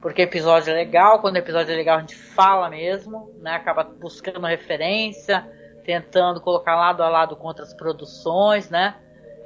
porque 0.00 0.22
episódio 0.22 0.70
é 0.70 0.74
legal. 0.74 1.20
Quando 1.20 1.34
o 1.34 1.38
episódio 1.38 1.70
é 1.70 1.76
legal, 1.76 1.98
a 1.98 2.00
gente 2.00 2.16
fala 2.16 2.70
mesmo, 2.70 3.30
né? 3.42 3.56
Acaba 3.56 3.84
buscando 3.84 4.46
referência, 4.46 5.46
tentando 5.84 6.40
colocar 6.40 6.76
lado 6.76 7.02
a 7.02 7.10
lado 7.10 7.36
com 7.36 7.46
outras 7.46 7.74
produções, 7.74 8.70
né? 8.70 8.94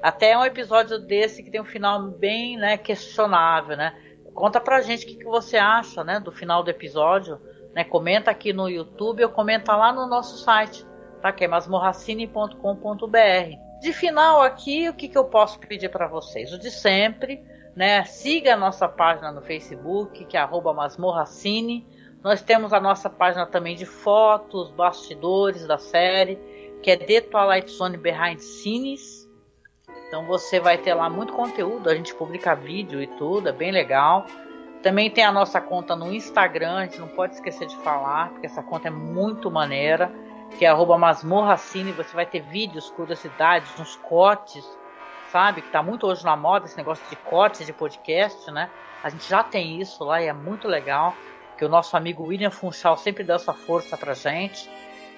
Até 0.00 0.38
um 0.38 0.44
episódio 0.44 1.00
desse 1.00 1.42
que 1.42 1.50
tem 1.50 1.60
um 1.60 1.64
final 1.64 2.00
bem 2.00 2.56
né, 2.56 2.76
questionável, 2.76 3.76
né? 3.76 3.92
Conta 4.32 4.60
pra 4.60 4.80
gente 4.82 5.04
o 5.04 5.08
que, 5.08 5.16
que 5.16 5.24
você 5.24 5.56
acha, 5.56 6.04
né, 6.04 6.20
do 6.20 6.30
final 6.30 6.62
do 6.62 6.70
episódio. 6.70 7.40
Né? 7.74 7.84
Comenta 7.84 8.30
aqui 8.30 8.52
no 8.52 8.68
YouTube 8.68 9.24
ou 9.24 9.30
comenta 9.30 9.74
lá 9.74 9.92
no 9.92 10.06
nosso 10.06 10.38
site, 10.38 10.86
tá? 11.20 11.32
Que 11.32 11.44
é 11.44 11.48
masmorracine.com.br. 11.48 13.80
De 13.80 13.92
final 13.92 14.42
aqui, 14.42 14.88
o 14.88 14.94
que, 14.94 15.08
que 15.08 15.18
eu 15.18 15.24
posso 15.24 15.58
pedir 15.58 15.88
para 15.88 16.06
vocês? 16.06 16.52
O 16.52 16.58
de 16.58 16.70
sempre, 16.70 17.42
né? 17.74 18.04
Siga 18.04 18.54
a 18.54 18.56
nossa 18.56 18.88
página 18.88 19.32
no 19.32 19.42
Facebook, 19.42 20.24
que 20.24 20.36
é 20.36 20.46
masmorracine. 20.46 21.86
Nós 22.22 22.40
temos 22.40 22.72
a 22.72 22.80
nossa 22.80 23.10
página 23.10 23.46
também 23.46 23.74
de 23.74 23.84
fotos, 23.84 24.70
bastidores 24.70 25.66
da 25.66 25.78
série, 25.78 26.38
que 26.82 26.90
é 26.90 26.96
The 26.96 27.22
Twilight 27.22 27.70
Zone 27.72 27.96
Behind 27.96 28.38
Scenes. 28.38 29.28
Então 30.06 30.24
você 30.26 30.60
vai 30.60 30.78
ter 30.78 30.94
lá 30.94 31.10
muito 31.10 31.32
conteúdo, 31.32 31.88
a 31.88 31.94
gente 31.94 32.14
publica 32.14 32.54
vídeo 32.54 33.02
e 33.02 33.06
tudo, 33.06 33.48
é 33.48 33.52
bem 33.52 33.72
legal. 33.72 34.26
Também 34.82 35.08
tem 35.08 35.24
a 35.24 35.30
nossa 35.30 35.60
conta 35.60 35.94
no 35.94 36.12
Instagram, 36.12 36.76
a 36.76 36.82
gente 36.84 36.98
não 36.98 37.06
pode 37.06 37.34
esquecer 37.34 37.68
de 37.68 37.76
falar, 37.76 38.30
porque 38.30 38.46
essa 38.46 38.62
conta 38.62 38.88
é 38.88 38.90
muito 38.90 39.48
maneira, 39.48 40.12
que 40.58 40.66
é 40.66 40.74
masmorracine, 40.74 41.92
você 41.92 42.14
vai 42.14 42.26
ter 42.26 42.40
vídeos, 42.40 42.90
curiosidades, 42.90 43.78
uns 43.78 43.94
cortes, 43.96 44.66
sabe? 45.30 45.62
Que 45.62 45.70
tá 45.70 45.82
muito 45.82 46.06
hoje 46.06 46.24
na 46.24 46.36
moda 46.36 46.66
esse 46.66 46.76
negócio 46.76 47.04
de 47.08 47.14
cortes 47.14 47.64
de 47.64 47.72
podcast, 47.72 48.50
né? 48.50 48.68
A 49.04 49.08
gente 49.08 49.28
já 49.28 49.44
tem 49.44 49.80
isso 49.80 50.02
lá 50.04 50.20
e 50.20 50.26
é 50.26 50.32
muito 50.32 50.66
legal, 50.66 51.14
que 51.56 51.64
o 51.64 51.68
nosso 51.68 51.96
amigo 51.96 52.24
William 52.24 52.50
Funchal 52.50 52.96
sempre 52.96 53.22
dá 53.22 53.34
essa 53.34 53.52
força 53.52 53.96
pra 53.96 54.14
gente. 54.14 54.68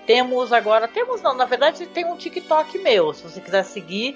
Temos 0.06 0.52
agora, 0.52 0.86
temos 0.86 1.22
não, 1.22 1.34
na 1.34 1.46
verdade 1.46 1.86
tem 1.86 2.04
um 2.04 2.16
TikTok 2.16 2.78
meu, 2.80 3.14
se 3.14 3.22
você 3.22 3.40
quiser 3.40 3.62
seguir, 3.62 4.14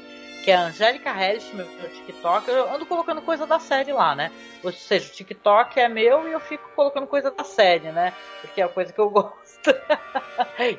que 0.49 0.53
é 0.53 0.57
a 0.57 0.63
Angélica 0.63 1.13
Harris, 1.13 1.53
meu, 1.53 1.67
meu 1.67 1.91
TikTok. 1.91 2.49
Eu 2.49 2.75
ando 2.75 2.87
colocando 2.87 3.21
coisa 3.21 3.47
da 3.47 3.59
série 3.59 3.93
lá, 3.93 4.15
né? 4.15 4.33
Ou 4.65 4.73
seja, 4.73 5.07
o 5.07 5.13
TikTok 5.13 5.79
é 5.79 5.91
meu 5.91 6.27
e 6.27 6.33
eu 6.33 6.41
fico 6.41 6.71
colocando 6.75 7.07
coisa 7.07 7.31
da 7.31 7.45
série, 7.45 7.93
né? 7.93 8.15
Porque 8.41 8.63
é 8.63 8.65
a 8.65 8.69
coisa 8.69 8.91
que 8.91 8.99
eu 8.99 9.11
gosto. 9.13 9.75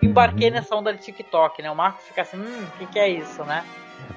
Embarquei 0.01 0.47
uhum. 0.47 0.55
nessa 0.55 0.75
onda 0.75 0.91
de 0.91 1.03
TikTok, 1.03 1.61
né? 1.61 1.69
O 1.69 1.75
Marco 1.75 2.01
fica 2.01 2.23
assim, 2.23 2.37
hum, 2.37 2.63
o 2.63 2.77
que, 2.79 2.87
que 2.87 2.97
é 2.97 3.09
isso, 3.09 3.43
né? 3.43 3.63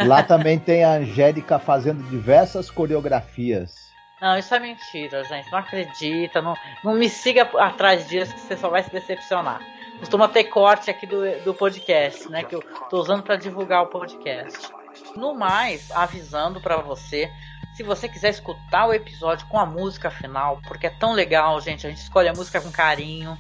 Lá 0.01 0.23
também 0.23 0.59
tem 0.59 0.85
a 0.85 0.93
Angélica 0.93 1.59
fazendo 1.59 2.03
diversas 2.05 2.71
coreografias. 2.71 3.75
Não, 4.23 4.39
isso 4.39 4.55
é 4.55 4.59
mentira, 4.59 5.23
gente. 5.25 5.53
Não 5.53 5.59
acredita. 5.59 6.41
Não, 6.41 6.57
não 6.83 6.95
me 6.95 7.11
siga 7.11 7.43
atrás 7.59 8.09
disso 8.09 8.33
que 8.33 8.41
você 8.41 8.57
só 8.57 8.71
vai 8.71 8.83
se 8.85 8.91
decepcionar. 8.91 9.61
Costuma 9.99 10.29
ter 10.29 10.45
corte 10.45 10.91
aqui 10.91 11.07
do, 11.07 11.21
do 11.45 11.53
podcast, 11.53 12.27
né? 12.31 12.43
Que 12.43 12.55
eu 12.55 12.63
tô 12.89 12.99
usando 12.99 13.23
para 13.23 13.37
divulgar 13.37 13.83
o 13.83 13.89
podcast. 13.89 14.73
No 15.17 15.35
mais, 15.35 15.91
avisando 15.91 16.61
para 16.61 16.77
você, 16.79 17.31
se 17.75 17.83
você 17.83 18.09
quiser 18.09 18.31
escutar 18.31 18.87
o 18.87 18.95
episódio 18.95 19.47
com 19.49 19.59
a 19.59 19.67
música 19.67 20.11
final, 20.11 20.61
porque 20.67 20.87
é 20.87 20.91
tão 20.91 21.13
legal, 21.13 21.61
gente. 21.61 21.87
A 21.87 21.91
gente 21.91 22.03
escolhe 22.03 22.29
a 22.29 22.35
música 22.35 22.61
com 22.61 22.71
carinho. 22.71 23.37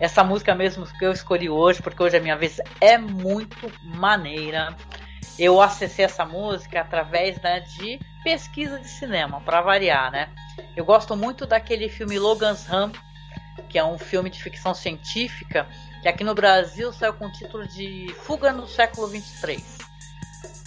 Essa 0.00 0.24
música 0.24 0.54
mesmo 0.54 0.86
que 0.86 1.04
eu 1.04 1.12
escolhi 1.12 1.48
hoje, 1.48 1.82
porque 1.82 2.02
hoje 2.02 2.16
é 2.16 2.20
minha 2.20 2.36
vez, 2.36 2.60
é 2.80 2.98
muito 2.98 3.72
maneira 3.82 4.76
eu 5.38 5.60
acessei 5.60 6.04
essa 6.04 6.24
música 6.24 6.80
através 6.80 7.40
né, 7.40 7.60
de 7.60 7.98
pesquisa 8.22 8.78
de 8.78 8.88
cinema, 8.88 9.40
para 9.40 9.60
variar, 9.60 10.10
né? 10.10 10.28
Eu 10.76 10.84
gosto 10.84 11.16
muito 11.16 11.46
daquele 11.46 11.88
filme 11.88 12.18
Logan's 12.18 12.66
Run, 12.66 12.92
que 13.68 13.78
é 13.78 13.84
um 13.84 13.98
filme 13.98 14.30
de 14.30 14.42
ficção 14.42 14.74
científica, 14.74 15.68
que 16.02 16.08
aqui 16.08 16.22
no 16.22 16.34
Brasil 16.34 16.92
saiu 16.92 17.14
com 17.14 17.26
o 17.26 17.32
título 17.32 17.66
de 17.66 18.14
Fuga 18.22 18.52
no 18.52 18.66
século 18.66 19.08
23. 19.08 19.78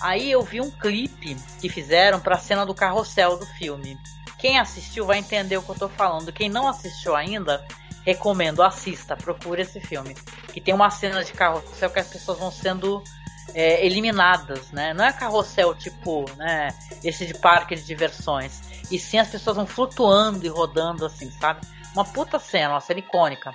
Aí 0.02 0.32
eu 0.32 0.41
vi 0.43 0.62
um 0.62 0.70
clipe 0.70 1.36
que 1.60 1.70
fizeram 1.70 2.20
para 2.20 2.36
a 2.36 2.39
cena 2.39 2.66
do 2.66 2.74
carrossel 2.74 3.38
do 3.38 3.45
filme. 3.45 3.98
Quem 4.38 4.60
assistiu 4.60 5.06
vai 5.06 5.18
entender 5.18 5.58
o 5.58 5.64
que 5.64 5.70
eu 5.70 5.74
estou 5.74 5.89
falando. 5.89 6.32
Quem 6.32 6.50
não 6.50 6.68
assistiu 6.68 7.16
ainda, 7.16 7.66
recomendo, 8.06 8.62
assista, 8.62 9.16
procure 9.16 9.64
esse 9.64 9.82
filme. 9.82 10.16
Que 10.54 10.62
tem 10.62 10.74
uma 10.74 10.91
cena 10.91 11.24
de 11.24 11.34
carrossel 11.34 11.89
que 11.89 12.00
as 12.00 12.08
pessoas 12.08 12.38
vão 12.38 12.52
sendo 12.52 13.04
é, 13.56 13.84
eliminadas, 13.84 14.72
né? 14.72 14.93
Não 14.93 15.04
é 15.04 15.12
carrossel 15.12 15.74
tipo, 15.74 16.26
né? 16.36 16.70
Esse 17.04 17.26
de 17.26 17.34
parque 17.34 17.76
de 17.76 17.84
diversões. 17.84 18.62
E 18.91 19.00
sim 19.00 19.18
as 19.18 19.30
pessoas 19.30 19.56
vão 19.56 19.66
flutuando 19.66 20.45
e 20.45 20.50
rodando 20.50 21.06
assim, 21.06 21.32
sabe? 21.32 21.62
Uma 21.93 22.06
puta 22.06 22.38
cena, 22.38 22.76
uma 22.76 22.82
cena 22.82 23.00
icônica. 23.00 23.52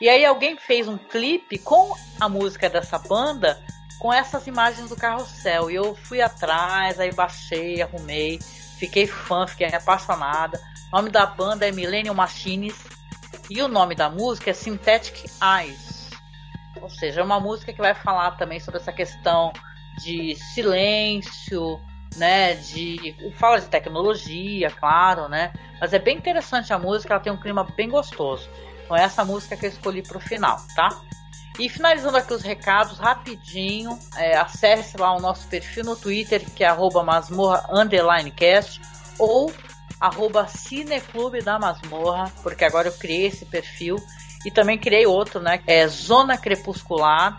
E 0.00 0.08
aí 0.08 0.24
alguém 0.24 0.56
fez 0.56 0.86
um 0.86 0.96
clipe 0.96 1.58
com 1.58 1.94
a 2.20 2.28
música 2.28 2.70
dessa 2.70 2.98
banda 2.98 3.60
com 4.02 4.12
essas 4.12 4.48
imagens 4.48 4.88
do 4.88 4.96
carrossel. 4.96 5.70
E 5.70 5.76
eu 5.76 5.94
fui 5.94 6.20
atrás, 6.20 6.98
aí 6.98 7.12
baixei, 7.12 7.80
arrumei, 7.80 8.40
fiquei 8.76 9.06
fã, 9.06 9.46
fiquei 9.46 9.68
apaixonada. 9.68 10.60
O 10.92 10.96
nome 10.96 11.08
da 11.08 11.24
banda 11.24 11.68
é 11.68 11.70
Millennium 11.70 12.12
Machines 12.12 12.74
e 13.48 13.62
o 13.62 13.68
nome 13.68 13.94
da 13.94 14.10
música 14.10 14.50
é 14.50 14.52
Synthetic 14.52 15.30
Eyes. 15.40 16.10
Ou 16.80 16.90
seja, 16.90 17.20
é 17.20 17.24
uma 17.24 17.38
música 17.38 17.72
que 17.72 17.80
vai 17.80 17.94
falar 17.94 18.32
também 18.32 18.58
sobre 18.58 18.80
essa 18.80 18.92
questão 18.92 19.52
de 20.02 20.34
silêncio, 20.52 21.78
né? 22.16 22.54
De 22.56 23.32
fala 23.38 23.60
de 23.60 23.68
tecnologia, 23.68 24.68
claro, 24.68 25.28
né? 25.28 25.52
Mas 25.80 25.92
é 25.92 26.00
bem 26.00 26.18
interessante 26.18 26.72
a 26.72 26.78
música, 26.78 27.14
ela 27.14 27.22
tem 27.22 27.32
um 27.32 27.40
clima 27.40 27.62
bem 27.76 27.88
gostoso. 27.88 28.50
Então 28.84 28.96
é 28.96 29.04
essa 29.04 29.24
música 29.24 29.56
que 29.56 29.64
eu 29.64 29.70
escolhi 29.70 30.02
para 30.02 30.18
o 30.18 30.20
final, 30.20 30.56
tá? 30.74 30.88
E 31.58 31.68
finalizando 31.68 32.16
aqui 32.16 32.32
os 32.32 32.42
recados, 32.42 32.98
rapidinho, 32.98 33.98
é, 34.16 34.36
acesse 34.36 34.96
lá 34.96 35.14
o 35.14 35.20
nosso 35.20 35.46
perfil 35.48 35.84
no 35.84 35.96
Twitter, 35.96 36.42
que 36.50 36.64
é 36.64 36.68
arroba 36.68 37.04
ou 39.18 39.52
arroba 40.00 40.48
cineclube 40.48 41.42
da 41.42 41.58
masmorra, 41.58 42.32
porque 42.42 42.64
agora 42.64 42.88
eu 42.88 42.92
criei 42.92 43.26
esse 43.26 43.44
perfil 43.44 43.96
e 44.44 44.50
também 44.50 44.78
criei 44.78 45.06
outro, 45.06 45.40
né? 45.40 45.60
É 45.66 45.86
Zona 45.86 46.36
Crepuscular, 46.36 47.38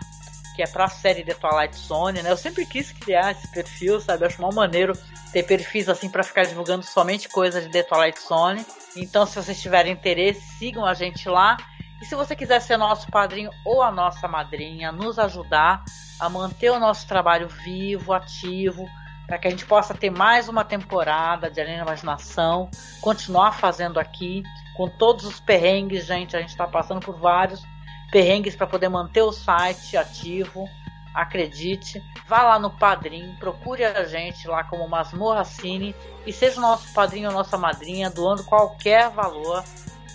que 0.55 0.61
é 0.61 0.67
pra 0.67 0.87
série 0.87 1.23
The 1.23 1.33
Twilight 1.33 1.75
Zone, 1.75 2.21
né? 2.21 2.31
Eu 2.31 2.37
sempre 2.37 2.65
quis 2.65 2.91
criar 2.91 3.31
esse 3.31 3.47
perfil, 3.49 3.99
sabe? 3.99 4.23
Eu 4.23 4.27
acho 4.27 4.41
mal 4.41 4.53
maneiro 4.53 4.93
ter 5.31 5.43
perfis 5.43 5.89
assim 5.89 6.09
para 6.09 6.23
ficar 6.23 6.45
divulgando 6.45 6.85
somente 6.85 7.27
coisas 7.27 7.65
de 7.65 7.71
The 7.71 7.83
Twilight 7.83 8.21
Zone. 8.21 8.65
Então, 8.95 9.25
se 9.25 9.35
vocês 9.35 9.59
tiverem 9.61 9.91
interesse, 9.91 10.41
sigam 10.57 10.85
a 10.85 10.93
gente 10.93 11.27
lá. 11.27 11.57
E 12.03 12.05
se 12.05 12.15
você 12.15 12.35
quiser 12.35 12.59
ser 12.59 12.75
nosso 12.75 13.07
padrinho 13.07 13.49
ou 13.63 13.81
a 13.81 13.89
nossa 13.89 14.27
madrinha, 14.27 14.91
nos 14.91 15.17
ajudar 15.17 15.85
a 16.19 16.27
manter 16.27 16.69
o 16.69 16.77
nosso 16.77 17.07
trabalho 17.07 17.47
vivo, 17.47 18.11
ativo, 18.11 18.85
para 19.25 19.37
que 19.37 19.47
a 19.47 19.49
gente 19.49 19.65
possa 19.65 19.93
ter 19.93 20.09
mais 20.09 20.49
uma 20.49 20.65
temporada 20.65 21.49
de 21.49 21.61
Além 21.61 21.77
da 21.77 21.83
Imaginação, 21.83 22.69
continuar 22.99 23.53
fazendo 23.53 24.01
aqui 24.01 24.43
com 24.75 24.89
todos 24.89 25.23
os 25.23 25.39
perrengues, 25.39 26.05
gente. 26.05 26.35
A 26.35 26.41
gente 26.41 26.49
está 26.49 26.67
passando 26.67 26.99
por 26.99 27.17
vários 27.17 27.63
perrengues 28.11 28.53
para 28.53 28.67
poder 28.67 28.89
manter 28.89 29.21
o 29.21 29.31
site 29.31 29.95
ativo. 29.95 30.67
Acredite, 31.13 32.03
vá 32.27 32.43
lá 32.43 32.59
no 32.59 32.69
Padrim, 32.71 33.33
procure 33.39 33.85
a 33.85 34.03
gente 34.03 34.45
lá 34.45 34.65
como 34.65 34.89
Masmorra 34.89 35.45
Cine 35.45 35.95
e 36.25 36.33
seja 36.33 36.57
o 36.57 36.61
nosso 36.61 36.93
padrinho 36.93 37.29
ou 37.29 37.33
nossa 37.33 37.57
madrinha, 37.57 38.09
doando 38.09 38.43
qualquer 38.43 39.09
valor. 39.09 39.63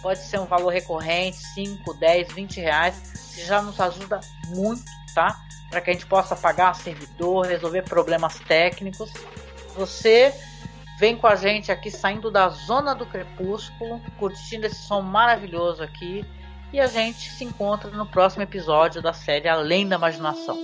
Pode 0.09 0.20
ser 0.20 0.40
um 0.40 0.46
valor 0.46 0.70
recorrente, 0.70 1.36
5, 1.52 1.92
10, 1.92 2.32
20 2.32 2.61
reais, 2.61 2.94
que 3.34 3.44
já 3.44 3.61
nos 3.61 3.78
ajuda 3.78 4.20
muito, 4.46 4.82
tá? 5.14 5.38
Para 5.68 5.82
que 5.82 5.90
a 5.90 5.92
gente 5.92 6.06
possa 6.06 6.34
pagar 6.34 6.74
servidor, 6.74 7.44
resolver 7.44 7.82
problemas 7.82 8.40
técnicos. 8.40 9.12
Você 9.76 10.32
Vem 10.98 11.14
com 11.14 11.26
a 11.26 11.36
gente 11.36 11.70
aqui 11.70 11.90
saindo 11.90 12.30
da 12.30 12.48
zona 12.48 12.94
do 12.94 13.04
crepúsculo, 13.04 14.00
curtindo 14.18 14.66
esse 14.66 14.76
som 14.76 15.02
maravilhoso 15.02 15.82
aqui. 15.82 16.24
E 16.72 16.80
a 16.80 16.86
gente 16.86 17.30
se 17.30 17.44
encontra 17.44 17.90
no 17.90 18.06
próximo 18.06 18.42
episódio 18.42 19.02
da 19.02 19.12
série 19.12 19.46
Além 19.46 19.86
da 19.86 19.96
Imaginação. 19.96 20.59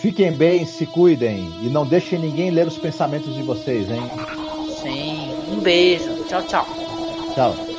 Fiquem 0.00 0.32
bem, 0.32 0.64
se 0.64 0.86
cuidem 0.86 1.52
e 1.62 1.68
não 1.68 1.84
deixem 1.84 2.18
ninguém 2.18 2.50
ler 2.50 2.68
os 2.68 2.78
pensamentos 2.78 3.34
de 3.34 3.42
vocês, 3.42 3.90
hein? 3.90 4.08
Sim, 4.80 5.34
um 5.50 5.60
beijo. 5.60 6.24
Tchau, 6.28 6.42
tchau. 6.44 6.66
Tchau. 7.34 7.73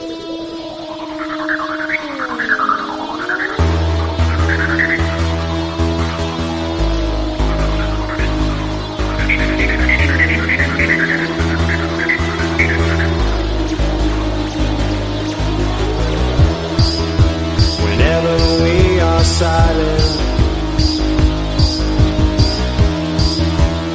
Silence. 19.36 20.16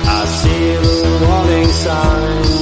I 0.06 0.20
see 0.38 0.64
the 0.84 0.98
warning 1.24 1.70
signs. 1.84 2.52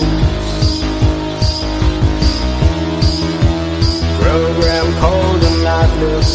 Program 4.22 4.86
cold 5.02 5.40
and 5.48 5.58
lifeless. 5.64 6.30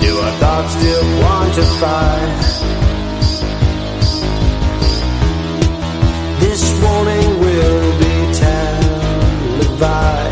Do 0.00 0.10
our 0.18 0.34
thoughts 0.40 0.72
still 0.78 1.04
quantify? 1.20 2.16
This 6.40 6.62
warning 6.82 7.30
will 7.38 7.82
be 8.00 8.14
televised. 9.78 10.27